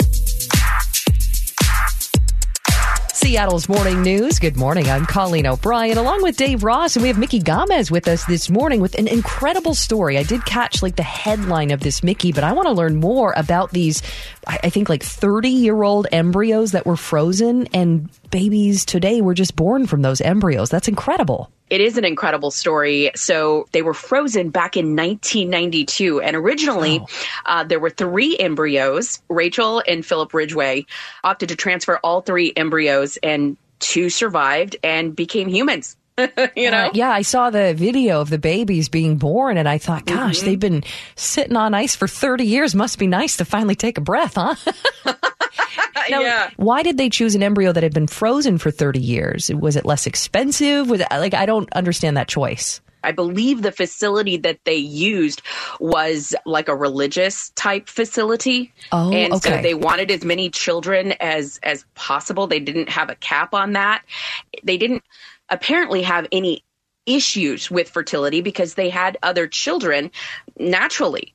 Seattle's 3.20 3.68
morning 3.68 4.00
news. 4.00 4.38
Good 4.38 4.56
morning. 4.56 4.88
I'm 4.88 5.04
Colleen 5.04 5.46
O'Brien 5.46 5.98
along 5.98 6.22
with 6.22 6.38
Dave 6.38 6.64
Ross, 6.64 6.96
and 6.96 7.02
we 7.02 7.08
have 7.08 7.18
Micki 7.18 7.42
Gamez 7.42 7.90
with 7.90 8.08
us 8.08 8.24
this 8.24 8.48
morning 8.48 8.80
with 8.80 8.94
an 8.98 9.06
incredible 9.06 9.74
story. 9.74 10.16
I 10.16 10.22
did 10.22 10.46
catch 10.46 10.82
like 10.82 10.96
the 10.96 11.02
headline 11.02 11.70
of 11.70 11.80
this 11.80 12.00
Micki, 12.00 12.34
but 12.34 12.44
I 12.44 12.52
want 12.52 12.68
to 12.68 12.72
learn 12.72 12.96
more 12.96 13.34
about 13.36 13.72
these, 13.72 14.02
I 14.46 14.70
think 14.70 14.88
like 14.88 15.02
30 15.02 15.50
year 15.50 15.82
old 15.82 16.06
embryos 16.10 16.72
that 16.72 16.86
were 16.86 16.96
frozen, 16.96 17.66
and 17.74 18.08
babies 18.30 18.86
today 18.86 19.20
were 19.20 19.34
just 19.34 19.54
born 19.54 19.86
from 19.86 20.00
those 20.00 20.22
embryos. 20.22 20.70
That's 20.70 20.88
incredible. 20.88 21.52
It 21.70 21.80
is 21.80 21.96
an 21.96 22.04
incredible 22.04 22.50
story. 22.50 23.10
So 23.14 23.68
they 23.72 23.82
were 23.82 23.94
frozen 23.94 24.50
back 24.50 24.76
in 24.76 24.96
1992. 24.96 26.20
And 26.20 26.36
originally, 26.36 27.00
uh, 27.46 27.64
there 27.64 27.80
were 27.80 27.90
three 27.90 28.36
embryos. 28.36 29.20
Rachel 29.28 29.82
and 29.86 30.04
Philip 30.04 30.34
Ridgeway 30.34 30.86
opted 31.24 31.48
to 31.50 31.56
transfer 31.56 31.98
all 32.02 32.20
three 32.20 32.52
embryos, 32.56 33.16
and 33.22 33.56
two 33.78 34.10
survived 34.10 34.76
and 34.82 35.16
became 35.16 35.48
humans. 35.48 35.96
you 36.54 36.70
know? 36.70 36.86
Uh, 36.86 36.90
yeah, 36.92 37.10
I 37.10 37.22
saw 37.22 37.48
the 37.48 37.72
video 37.72 38.20
of 38.20 38.28
the 38.28 38.38
babies 38.38 38.90
being 38.90 39.16
born, 39.16 39.56
and 39.56 39.66
I 39.68 39.78
thought, 39.78 40.04
gosh, 40.04 40.38
Mm-hmm. 40.38 40.46
they've 40.46 40.60
been 40.60 40.84
sitting 41.16 41.56
on 41.56 41.72
ice 41.72 41.94
for 41.94 42.06
30 42.06 42.44
years. 42.44 42.74
Must 42.74 42.98
be 42.98 43.06
nice 43.06 43.38
to 43.38 43.44
finally 43.46 43.74
take 43.74 43.96
a 43.96 44.02
breath, 44.02 44.34
huh? 44.36 44.54
Now, 46.08 46.20
yeah. 46.20 46.50
Why 46.56 46.82
did 46.82 46.98
they 46.98 47.08
choose 47.08 47.34
an 47.36 47.42
embryo 47.42 47.72
that 47.72 47.82
had 47.82 47.94
been 47.94 48.08
frozen 48.08 48.58
for 48.58 48.70
30 48.70 48.98
years? 48.98 49.50
Was 49.54 49.76
it 49.76 49.84
less 49.84 50.06
expensive? 50.06 50.90
Was 50.90 51.00
it, 51.00 51.06
like 51.10 51.34
I 51.34 51.46
don't 51.46 51.72
understand 51.72 52.16
that 52.16 52.26
choice. 52.26 52.80
I 53.02 53.12
believe 53.12 53.62
the 53.62 53.72
facility 53.72 54.36
that 54.38 54.58
they 54.64 54.76
used 54.76 55.42
was 55.78 56.34
like 56.44 56.68
a 56.68 56.76
religious 56.76 57.50
type 57.50 57.88
facility. 57.88 58.72
Oh, 58.92 59.12
and 59.12 59.40
so 59.40 59.50
okay. 59.50 59.62
they 59.62 59.74
wanted 59.74 60.10
as 60.10 60.24
many 60.24 60.50
children 60.50 61.12
as 61.20 61.58
as 61.62 61.84
possible. 61.94 62.46
They 62.46 62.60
didn't 62.60 62.88
have 62.90 63.10
a 63.10 63.14
cap 63.14 63.54
on 63.54 63.72
that. 63.72 64.04
They 64.62 64.76
didn't 64.76 65.04
apparently 65.48 66.02
have 66.02 66.26
any 66.32 66.62
issues 67.06 67.70
with 67.70 67.88
fertility 67.88 68.40
because 68.40 68.74
they 68.74 68.90
had 68.90 69.16
other 69.22 69.46
children 69.46 70.10
naturally. 70.58 71.34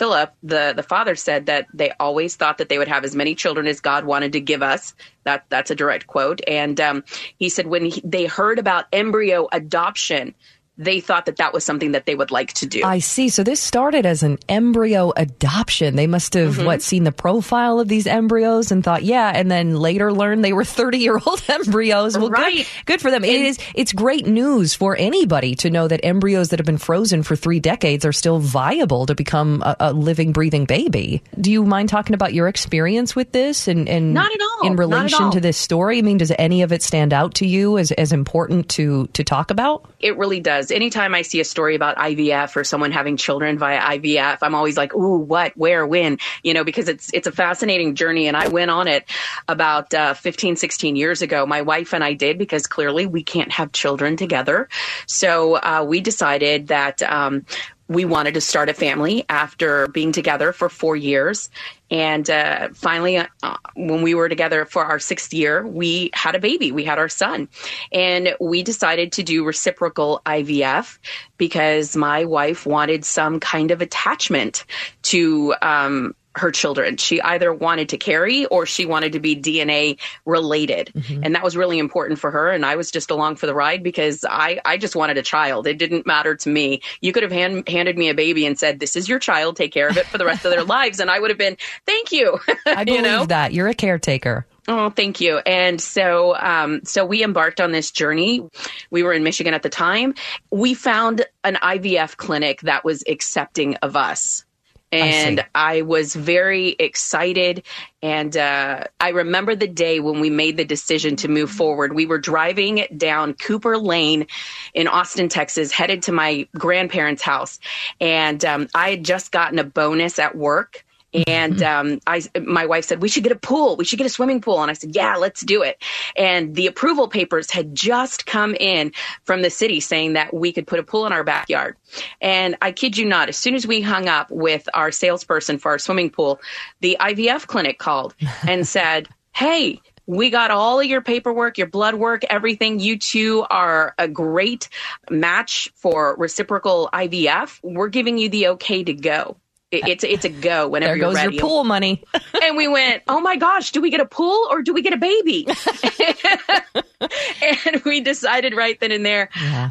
Philip, 0.00 0.32
the, 0.42 0.72
the 0.74 0.82
father, 0.82 1.14
said 1.14 1.44
that 1.44 1.66
they 1.74 1.90
always 2.00 2.34
thought 2.34 2.56
that 2.56 2.70
they 2.70 2.78
would 2.78 2.88
have 2.88 3.04
as 3.04 3.14
many 3.14 3.34
children 3.34 3.66
as 3.66 3.80
God 3.80 4.06
wanted 4.06 4.32
to 4.32 4.40
give 4.40 4.62
us. 4.62 4.94
That 5.24 5.44
that's 5.50 5.70
a 5.70 5.74
direct 5.74 6.06
quote. 6.06 6.40
And 6.48 6.80
um, 6.80 7.04
he 7.36 7.50
said 7.50 7.66
when 7.66 7.84
he, 7.84 8.00
they 8.02 8.24
heard 8.24 8.58
about 8.58 8.86
embryo 8.94 9.46
adoption, 9.52 10.34
they 10.80 10.98
thought 10.98 11.26
that 11.26 11.36
that 11.36 11.52
was 11.52 11.62
something 11.62 11.92
that 11.92 12.06
they 12.06 12.14
would 12.14 12.30
like 12.30 12.54
to 12.54 12.66
do. 12.66 12.80
I 12.84 12.98
see. 13.00 13.28
So 13.28 13.44
this 13.44 13.60
started 13.60 14.06
as 14.06 14.22
an 14.22 14.38
embryo 14.48 15.12
adoption. 15.14 15.94
They 15.94 16.06
must 16.06 16.32
have 16.34 16.56
Mhm. 16.56 16.64
what 16.64 16.80
seen 16.82 17.04
the 17.04 17.12
profile 17.12 17.78
of 17.80 17.86
these 17.88 18.06
embryos 18.06 18.72
and 18.72 18.82
thought, 18.82 19.02
yeah, 19.02 19.30
and 19.34 19.50
then 19.50 19.76
later 19.76 20.12
learned 20.12 20.42
they 20.42 20.54
were 20.54 20.64
30-year-old 20.80 21.42
embryos. 21.48 22.16
Well, 22.16 22.30
Right. 22.30 22.56
good, 22.56 22.66
good 22.86 23.00
for 23.02 23.10
them. 23.10 23.24
it 23.24 23.40
is 23.42 23.58
it's 23.74 23.92
great 23.92 24.26
news 24.26 24.74
for 24.74 24.96
anybody 24.96 25.54
to 25.56 25.68
know 25.70 25.86
that 25.86 26.00
embryos 26.02 26.48
that 26.48 26.58
have 26.58 26.66
been 26.66 26.78
frozen 26.78 27.22
for 27.22 27.36
3 27.36 27.60
decades 27.60 28.04
are 28.06 28.12
still 28.12 28.38
viable 28.38 29.04
to 29.06 29.14
become 29.14 29.62
a, 29.64 29.76
a 29.80 29.92
living 29.92 30.32
breathing 30.32 30.64
baby. 30.64 31.22
Do 31.38 31.52
you 31.52 31.64
mind 31.64 31.90
talking 31.90 32.14
about 32.14 32.32
your 32.32 32.48
experience 32.48 33.14
with 33.14 33.32
this 33.32 33.68
and 33.68 33.86
and 33.88 34.14
Not 34.14 34.32
at 34.32 34.40
all. 34.40 34.66
in 34.70 34.76
relation 34.76 35.30
to 35.32 35.40
this 35.40 35.56
story? 35.58 35.98
I 35.98 36.02
mean, 36.02 36.16
does 36.18 36.32
any 36.38 36.62
of 36.62 36.72
it 36.72 36.82
stand 36.82 37.12
out 37.12 37.34
to 37.34 37.46
you 37.46 37.76
as 37.76 37.92
as 37.92 38.12
important 38.12 38.68
to 38.70 39.08
to 39.12 39.22
talk 39.24 39.50
about? 39.50 39.84
It 40.00 40.16
really 40.16 40.40
does. 40.40 40.69
Anytime 40.70 41.14
I 41.14 41.22
see 41.22 41.40
a 41.40 41.44
story 41.44 41.74
about 41.74 41.96
IVF 41.96 42.56
or 42.56 42.64
someone 42.64 42.92
having 42.92 43.16
children 43.16 43.58
via 43.58 43.80
IVF, 43.80 44.38
I'm 44.42 44.54
always 44.54 44.76
like, 44.76 44.94
"Ooh, 44.94 45.18
what, 45.18 45.56
where, 45.56 45.86
when?" 45.86 46.18
You 46.42 46.54
know, 46.54 46.64
because 46.64 46.88
it's 46.88 47.10
it's 47.12 47.26
a 47.26 47.32
fascinating 47.32 47.94
journey, 47.94 48.28
and 48.28 48.36
I 48.36 48.48
went 48.48 48.70
on 48.70 48.88
it 48.88 49.10
about 49.48 49.92
uh, 49.94 50.14
15, 50.14 50.56
16 50.56 50.96
years 50.96 51.22
ago. 51.22 51.46
My 51.46 51.62
wife 51.62 51.92
and 51.94 52.04
I 52.04 52.14
did 52.14 52.38
because 52.38 52.66
clearly 52.66 53.06
we 53.06 53.22
can't 53.22 53.52
have 53.52 53.72
children 53.72 54.16
together, 54.16 54.68
so 55.06 55.56
uh, 55.56 55.84
we 55.86 56.00
decided 56.00 56.68
that. 56.68 57.02
Um, 57.02 57.44
we 57.90 58.04
wanted 58.04 58.34
to 58.34 58.40
start 58.40 58.68
a 58.68 58.72
family 58.72 59.24
after 59.28 59.88
being 59.88 60.12
together 60.12 60.52
for 60.52 60.68
four 60.68 60.94
years. 60.94 61.50
And 61.90 62.30
uh, 62.30 62.68
finally, 62.72 63.18
uh, 63.18 63.56
when 63.74 64.02
we 64.02 64.14
were 64.14 64.28
together 64.28 64.64
for 64.64 64.84
our 64.84 65.00
sixth 65.00 65.34
year, 65.34 65.66
we 65.66 66.10
had 66.14 66.36
a 66.36 66.38
baby. 66.38 66.70
We 66.70 66.84
had 66.84 67.00
our 67.00 67.08
son. 67.08 67.48
And 67.90 68.36
we 68.40 68.62
decided 68.62 69.10
to 69.12 69.24
do 69.24 69.44
reciprocal 69.44 70.22
IVF 70.24 70.98
because 71.36 71.96
my 71.96 72.24
wife 72.26 72.64
wanted 72.64 73.04
some 73.04 73.40
kind 73.40 73.72
of 73.72 73.82
attachment 73.82 74.64
to 75.02 75.56
um, 75.60 76.14
her 76.36 76.50
children. 76.50 76.96
She 76.96 77.20
either 77.20 77.52
wanted 77.52 77.88
to 77.90 77.98
carry 77.98 78.46
or 78.46 78.64
she 78.64 78.86
wanted 78.86 79.12
to 79.12 79.20
be 79.20 79.34
DNA 79.34 79.98
related. 80.24 80.92
And 81.24 81.34
that 81.34 81.42
was 81.42 81.56
really 81.56 81.78
important 81.78 82.20
for 82.20 82.30
her. 82.30 82.50
And 82.50 82.64
I 82.64 82.76
was 82.76 82.90
just 82.90 83.10
along 83.10 83.36
for 83.36 83.46
the 83.46 83.54
ride 83.54 83.82
because 83.82 84.24
I, 84.28 84.60
I 84.64 84.76
just 84.76 84.94
wanted 84.94 85.18
a 85.18 85.22
child. 85.22 85.66
It 85.66 85.78
didn't 85.78 86.06
matter 86.06 86.36
to 86.36 86.48
me. 86.48 86.82
You 87.00 87.12
could 87.12 87.24
have 87.24 87.32
hand, 87.32 87.68
handed 87.68 87.98
me 87.98 88.08
a 88.08 88.14
baby 88.14 88.46
and 88.46 88.58
said, 88.58 88.78
This 88.78 88.94
is 88.94 89.08
your 89.08 89.18
child. 89.18 89.56
Take 89.56 89.72
care 89.72 89.88
of 89.88 89.96
it 89.96 90.06
for 90.06 90.18
the 90.18 90.24
rest 90.24 90.44
of 90.44 90.52
their 90.52 90.64
lives. 90.78 91.00
And 91.00 91.10
I 91.10 91.18
would 91.18 91.30
have 91.30 91.38
been, 91.38 91.56
Thank 91.84 92.12
you. 92.12 92.38
I 92.66 92.84
believe 92.84 93.00
you 93.00 93.02
know? 93.02 93.26
that. 93.26 93.52
You're 93.52 93.68
a 93.68 93.74
caretaker. 93.74 94.46
Oh, 94.68 94.90
thank 94.90 95.20
you. 95.20 95.38
And 95.38 95.80
so, 95.80 96.36
um, 96.36 96.82
so 96.84 97.04
we 97.04 97.24
embarked 97.24 97.60
on 97.60 97.72
this 97.72 97.90
journey. 97.90 98.48
We 98.90 99.02
were 99.02 99.12
in 99.12 99.24
Michigan 99.24 99.52
at 99.52 99.62
the 99.62 99.68
time. 99.68 100.14
We 100.52 100.74
found 100.74 101.26
an 101.42 101.56
IVF 101.56 102.16
clinic 102.16 102.60
that 102.60 102.84
was 102.84 103.02
accepting 103.08 103.76
of 103.76 103.96
us. 103.96 104.44
And 104.92 105.44
I, 105.54 105.82
was 105.82 106.14
very 106.14 106.68
excited. 106.70 107.62
And 108.02 108.36
uh, 108.36 108.84
I 109.00 109.10
remember 109.10 109.54
the 109.54 109.68
day 109.68 110.00
when 110.00 110.20
we 110.20 110.30
made 110.30 110.56
the 110.56 110.64
decision 110.64 111.16
to 111.16 111.28
move 111.28 111.50
forward. 111.50 111.94
We 111.94 112.06
were 112.06 112.18
driving 112.18 112.86
down 112.96 113.34
Cooper 113.34 113.78
Lane 113.78 114.26
in 114.74 114.88
Austin, 114.88 115.28
Texas, 115.28 115.70
headed 115.70 116.02
to 116.02 116.12
my 116.12 116.48
grandparents' 116.56 117.22
house. 117.22 117.60
And 118.00 118.44
um, 118.44 118.68
I 118.74 118.90
had 118.90 119.04
just 119.04 119.30
gotten 119.30 119.58
a 119.58 119.64
bonus 119.64 120.18
at 120.18 120.36
work. 120.36 120.84
And 121.26 121.62
um, 121.62 122.00
I, 122.06 122.22
my 122.40 122.66
wife 122.66 122.84
said 122.84 123.02
we 123.02 123.08
should 123.08 123.24
get 123.24 123.32
a 123.32 123.36
pool. 123.36 123.76
We 123.76 123.84
should 123.84 123.98
get 123.98 124.06
a 124.06 124.10
swimming 124.10 124.40
pool. 124.40 124.62
And 124.62 124.70
I 124.70 124.74
said, 124.74 124.94
yeah, 124.94 125.16
let's 125.16 125.40
do 125.40 125.62
it. 125.62 125.82
And 126.16 126.54
the 126.54 126.66
approval 126.66 127.08
papers 127.08 127.50
had 127.50 127.74
just 127.74 128.26
come 128.26 128.54
in 128.54 128.92
from 129.24 129.42
the 129.42 129.50
city 129.50 129.80
saying 129.80 130.12
that 130.12 130.32
we 130.32 130.52
could 130.52 130.66
put 130.66 130.78
a 130.78 130.82
pool 130.82 131.06
in 131.06 131.12
our 131.12 131.24
backyard. 131.24 131.76
And 132.20 132.56
I 132.62 132.72
kid 132.72 132.96
you 132.96 133.06
not, 133.06 133.28
as 133.28 133.36
soon 133.36 133.54
as 133.54 133.66
we 133.66 133.80
hung 133.80 134.08
up 134.08 134.30
with 134.30 134.68
our 134.74 134.92
salesperson 134.92 135.58
for 135.58 135.72
our 135.72 135.78
swimming 135.78 136.10
pool, 136.10 136.40
the 136.80 136.96
IVF 137.00 137.46
clinic 137.46 137.78
called 137.78 138.14
and 138.48 138.66
said, 138.66 139.08
hey. 139.34 139.80
We 140.06 140.28
got 140.28 140.50
all 140.50 140.80
of 140.80 140.86
your 140.86 141.02
paperwork, 141.02 141.56
your 141.56 141.68
blood 141.68 141.94
work, 141.94 142.24
everything. 142.28 142.80
You 142.80 142.98
two 142.98 143.46
are 143.48 143.94
a 143.96 144.08
great 144.08 144.68
match 145.08 145.70
for 145.76 146.16
reciprocal 146.18 146.90
IVF. 146.92 147.60
We're 147.62 147.86
giving 147.86 148.18
you 148.18 148.28
the 148.28 148.48
okay 148.48 148.82
to 148.82 148.92
go. 148.92 149.36
It- 149.70 149.86
It's 149.88 150.04
it's 150.04 150.24
a 150.24 150.28
go 150.28 150.66
whenever 150.68 150.94
There 150.94 150.98
goes 151.00 151.14
ready. 151.14 151.36
your 151.36 151.42
pool 151.46 151.64
money. 151.64 152.02
and 152.42 152.56
we 152.56 152.66
went, 152.66 153.02
oh 153.06 153.20
my 153.20 153.36
gosh, 153.36 153.70
do 153.72 153.80
we 153.80 153.90
get 153.90 154.00
a 154.00 154.06
pool 154.06 154.48
or 154.50 154.62
do 154.62 154.72
we 154.74 154.82
get 154.82 154.92
a 154.92 154.96
baby? 154.96 155.46
and 157.66 157.82
we 157.84 158.00
decided 158.00 158.54
right 158.54 158.78
then 158.80 158.92
and 158.92 159.04
there, 159.04 159.30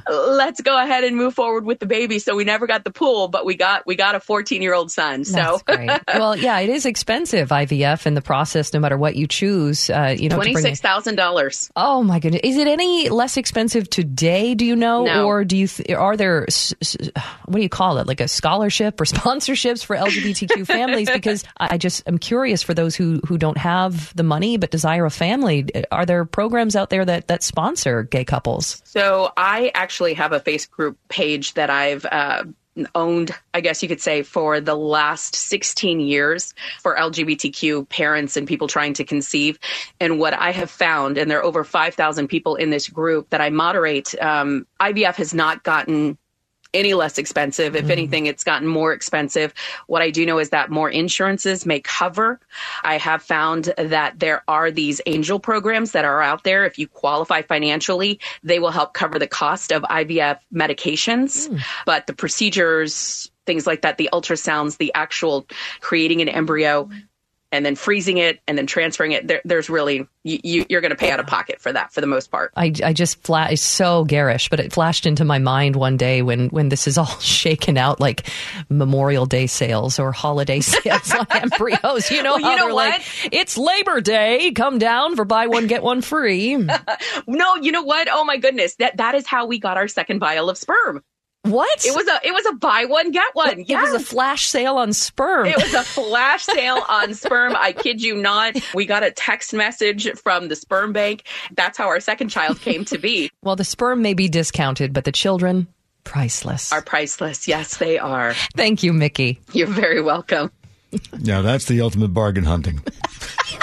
let's 0.10 0.62
go 0.62 0.82
ahead 0.82 1.04
and 1.04 1.16
move 1.16 1.34
forward 1.34 1.66
with 1.66 1.80
the 1.80 1.86
baby. 1.86 2.20
So 2.20 2.36
we 2.36 2.44
never 2.44 2.68
got 2.68 2.84
the 2.84 2.92
pool, 2.92 3.28
but 3.28 3.46
we 3.46 3.56
got 3.56 3.86
we 3.86 3.96
got 3.96 4.16
a 4.16 4.20
14 4.20 4.62
year 4.62 4.74
old 4.74 4.92
son. 4.92 5.26
So 5.26 5.60
well, 6.08 6.36
yeah, 6.36 6.60
it 6.60 6.70
is 6.70 6.86
expensive 6.86 7.50
IVF 7.50 8.06
in 8.06 8.14
the 8.14 8.22
process, 8.22 8.74
no 8.74 8.80
matter 8.80 8.98
what 8.98 9.16
you 9.16 9.28
choose. 9.28 9.90
Uh, 9.90 10.16
you 10.18 10.30
know, 10.30 10.36
twenty 10.36 10.56
six 10.56 10.80
thousand 10.82 11.16
dollars. 11.16 11.72
Oh 11.76 12.04
my 12.04 12.20
goodness! 12.20 12.42
Is 12.44 12.58
it 12.58 12.68
any 12.68 13.10
less 13.10 13.38
expensive 13.38 13.90
today? 13.90 14.56
Do 14.56 14.66
you 14.66 14.76
know, 14.76 15.06
No. 15.06 15.26
or 15.26 15.46
do 15.46 15.58
you? 15.58 15.68
Th- 15.68 15.92
are 15.98 16.18
there 16.18 16.48
what 17.46 17.56
do 17.56 17.62
you 17.62 17.70
call 17.70 17.98
it? 18.00 18.08
Like 18.08 18.22
a 18.22 18.28
scholarship 18.28 19.00
or 19.00 19.06
sponsorships 19.06 19.84
for 19.86 19.96
LGBTQ 19.96 20.66
families? 20.66 21.10
Because 21.10 21.44
I 21.58 21.70
I 21.72 21.78
just 21.78 22.08
am 22.08 22.18
curious 22.18 22.64
for 22.64 22.74
those 22.74 22.96
who 22.96 23.22
who 23.28 23.38
don't 23.38 23.58
have 23.58 24.16
the 24.16 24.24
money 24.24 24.58
but 24.58 24.72
desire 24.72 25.06
a 25.06 25.12
family. 25.12 25.68
Are 25.92 26.06
there 26.06 26.26
programs 26.26 26.76
out 26.76 26.90
there 26.90 27.06
that 27.06 27.19
that 27.28 27.44
sponsor 27.44 28.04
gay 28.04 28.24
couples? 28.24 28.82
So 28.86 29.32
I 29.36 29.72
actually 29.74 30.14
have 30.14 30.32
a 30.32 30.40
Facebook 30.40 30.72
group 30.72 30.98
page 31.10 31.54
that 31.56 31.70
I've 31.70 32.06
uh, 32.06 32.44
owned, 32.96 33.32
I 33.54 33.62
guess 33.62 33.82
you 33.82 33.90
could 33.90 34.02
say, 34.02 34.24
for 34.24 34.62
the 34.62 34.76
last 34.76 35.36
16 35.36 36.00
years 36.00 36.54
for 36.82 36.96
LGBTQ 36.96 37.90
parents 37.90 38.38
and 38.38 38.48
people 38.48 38.68
trying 38.68 38.94
to 38.94 39.04
conceive. 39.04 39.60
And 40.00 40.20
what 40.20 40.34
I 40.34 40.52
have 40.52 40.70
found, 40.70 41.18
and 41.18 41.30
there 41.30 41.40
are 41.40 41.44
over 41.44 41.64
5,000 41.64 42.28
people 42.28 42.56
in 42.56 42.70
this 42.70 42.88
group 42.88 43.30
that 43.32 43.42
I 43.42 43.50
moderate, 43.50 44.16
um, 44.22 44.68
IVF 44.80 45.16
has 45.16 45.34
not 45.34 45.64
gotten 45.64 46.18
any 46.74 46.94
less 46.94 47.18
expensive. 47.18 47.76
If 47.76 47.84
mm-hmm. 47.84 47.92
anything, 47.92 48.26
it's 48.26 48.44
gotten 48.44 48.68
more 48.68 48.94
expensive. 48.94 49.54
What 49.88 50.02
I 50.02 50.12
do 50.12 50.26
know 50.26 50.40
is 50.40 50.50
that 50.50 50.70
more 50.70 50.90
insurances 50.90 51.66
may 51.66 51.80
cover. 51.80 52.40
I 52.84 52.98
have 52.98 53.22
found 53.24 53.74
that 53.78 54.20
there 54.20 54.44
are 54.48 54.72
these 54.72 55.02
angel 55.06 55.40
programs 55.40 55.92
that 55.92 56.06
are 56.06 56.22
out 56.22 56.44
there. 56.44 56.66
If 56.66 56.78
you 56.78 56.88
qualify 56.88 57.42
financially, 57.42 58.20
they 58.44 58.60
will 58.60 58.72
help 58.72 58.94
cover 58.94 59.18
the 59.20 59.28
cost 59.28 59.72
of 59.72 59.84
IVF 59.84 60.40
medications, 60.54 61.48
hmm. 61.48 61.58
but 61.86 62.08
the 62.08 62.14
procedures, 62.14 63.32
things 63.46 63.66
like 63.66 63.82
that, 63.82 63.98
the 63.98 64.10
ultrasounds, 64.14 64.78
the 64.78 64.92
actual 64.94 65.48
creating 65.80 66.22
an 66.22 66.30
embryo, 66.30 66.90
and 67.52 67.66
then 67.66 67.76
freezing 67.76 68.18
it 68.18 68.40
and 68.48 68.58
then 68.58 68.68
transferring 68.68 69.12
it. 69.12 69.28
There, 69.28 69.42
there's 69.44 69.70
really 69.70 70.08
you, 70.24 70.66
you're 70.70 70.82
going 70.82 70.92
to 70.92 70.98
pay 70.98 71.12
out 71.12 71.20
of 71.20 71.28
pocket 71.28 71.60
for 71.62 71.72
that 71.74 71.92
for 71.92 72.02
the 72.02 72.08
most 72.08 72.30
part. 72.30 72.52
I, 72.56 72.74
I 72.84 72.94
just 72.94 73.24
flat 73.24 73.52
it's 73.52 73.62
so 73.62 74.04
garish, 74.06 74.50
but 74.50 74.60
it 74.60 74.72
flashed 74.74 75.06
into 75.06 75.26
my 75.26 75.40
mind 75.40 75.76
one 75.76 75.98
day 75.98 76.22
when 76.22 76.50
when 76.50 76.70
this 76.70 76.88
is 76.88 76.98
all 76.98 77.06
shaken 77.20 77.78
out 77.78 78.00
like 78.00 78.30
Memorial 78.70 79.26
Day 79.26 79.48
sales 79.48 80.00
or 80.00 80.12
holiday 80.12 80.60
sales 80.62 81.12
on 81.14 81.26
embryos. 81.32 82.12
You 82.12 82.24
know, 82.24 82.38
Well, 82.40 82.52
you 82.52 82.58
know 82.58 82.74
what? 82.76 82.92
like, 82.92 83.04
it's 83.32 83.58
Labor 83.58 84.02
Day, 84.02 84.52
come 84.52 84.78
down 84.78 85.16
for 85.16 85.26
buy 85.26 85.48
one 85.48 85.68
get 85.68 85.82
one 85.84 86.02
free. 86.02 86.56
no, 87.28 87.56
you 87.56 87.72
know 87.72 87.84
what? 87.84 88.08
Oh 88.12 88.26
my 88.26 88.38
goodness, 88.38 88.76
that 88.76 88.98
that 88.98 89.16
is 89.16 89.26
how 89.26 89.46
we 89.48 89.60
got 89.60 89.78
our 89.78 89.88
second 89.88 90.20
vial 90.20 90.50
of 90.50 90.58
sperm. 90.58 91.04
What? 91.44 91.86
It 91.86 91.96
was 91.96 92.06
a 92.08 92.28
it 92.28 92.34
was 92.34 92.46
a 92.48 92.54
buy 92.54 92.86
one 92.86 93.12
get 93.12 93.34
one. 93.34 93.62
It 93.62 93.76
was 93.76 93.94
a 93.94 94.00
flash 94.00 94.48
sale 94.50 94.76
on 94.76 94.92
sperm. 94.92 95.46
It 95.46 95.56
was 95.56 95.74
a 95.74 95.84
flash 95.84 96.44
sale 96.44 96.84
on 96.90 97.14
sperm. 97.14 97.56
I 97.56 97.72
kid 97.72 98.02
you 98.02 98.16
not. 98.16 98.56
We 98.74 98.86
got 98.86 99.04
a 99.04 99.12
text 99.12 99.54
message 99.54 100.10
from 100.18 100.50
the 100.50 100.56
sperm 100.56 100.92
bank. 100.92 101.24
That's 101.56 101.78
how 101.78 101.88
our 101.88 102.02
second 102.02 102.30
child 102.30 102.60
came 102.60 102.86
to 102.86 102.98
be. 102.98 103.30
Well, 103.42 103.56
the 103.56 103.64
sperm 103.64 104.02
may 104.02 104.14
be 104.14 104.28
discounted, 104.28 104.92
but 104.92 105.06
the 105.06 105.12
children 105.14 105.68
priceless. 106.04 106.74
Are 106.74 106.82
priceless. 106.82 107.48
Yes, 107.48 107.78
they 107.78 107.98
are. 107.98 108.34
Thank 108.56 108.84
you, 108.84 108.92
Micki. 108.92 109.40
You're 109.54 109.68
very 109.68 110.02
welcome. 110.02 110.52
Yeah, 111.18 111.42
that's 111.42 111.66
the 111.66 111.82
ultimate 111.82 112.10
bargain 112.10 112.44
hunting. 112.44 112.84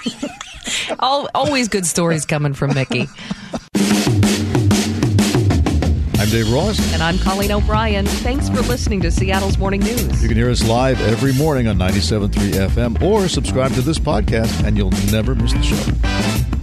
All, 0.99 1.29
always 1.35 1.69
good 1.69 1.85
stories 1.85 2.25
coming 2.25 2.55
from 2.55 2.71
Micki. 2.71 3.09
I'm 6.27 6.33
Dave 6.33 6.53
Ross. 6.53 6.93
And 6.93 7.05
I'm 7.05 7.19
Colleen 7.19 7.53
O'Brien. 7.53 8.05
Thanks 8.05 8.49
for 8.49 8.61
listening 8.63 9.01
to 9.03 9.13
Seattle's 9.13 9.59
Morning 9.59 9.81
News. 9.81 10.21
You 10.21 10.27
can 10.27 10.37
hear 10.37 10.51
us 10.51 10.67
live 10.67 11.01
every 11.03 11.33
morning 11.33 11.69
on 11.69 11.77
97.3 11.77 12.67
FM 12.69 13.01
or 13.01 13.29
subscribe 13.29 13.73
to 13.75 13.81
this 13.81 14.01
podcast 14.01 14.65
and 14.65 14.77
you'll 14.77 14.91
never 15.13 15.37
miss 15.37 15.53
the 15.53 15.63
show. 15.63 16.56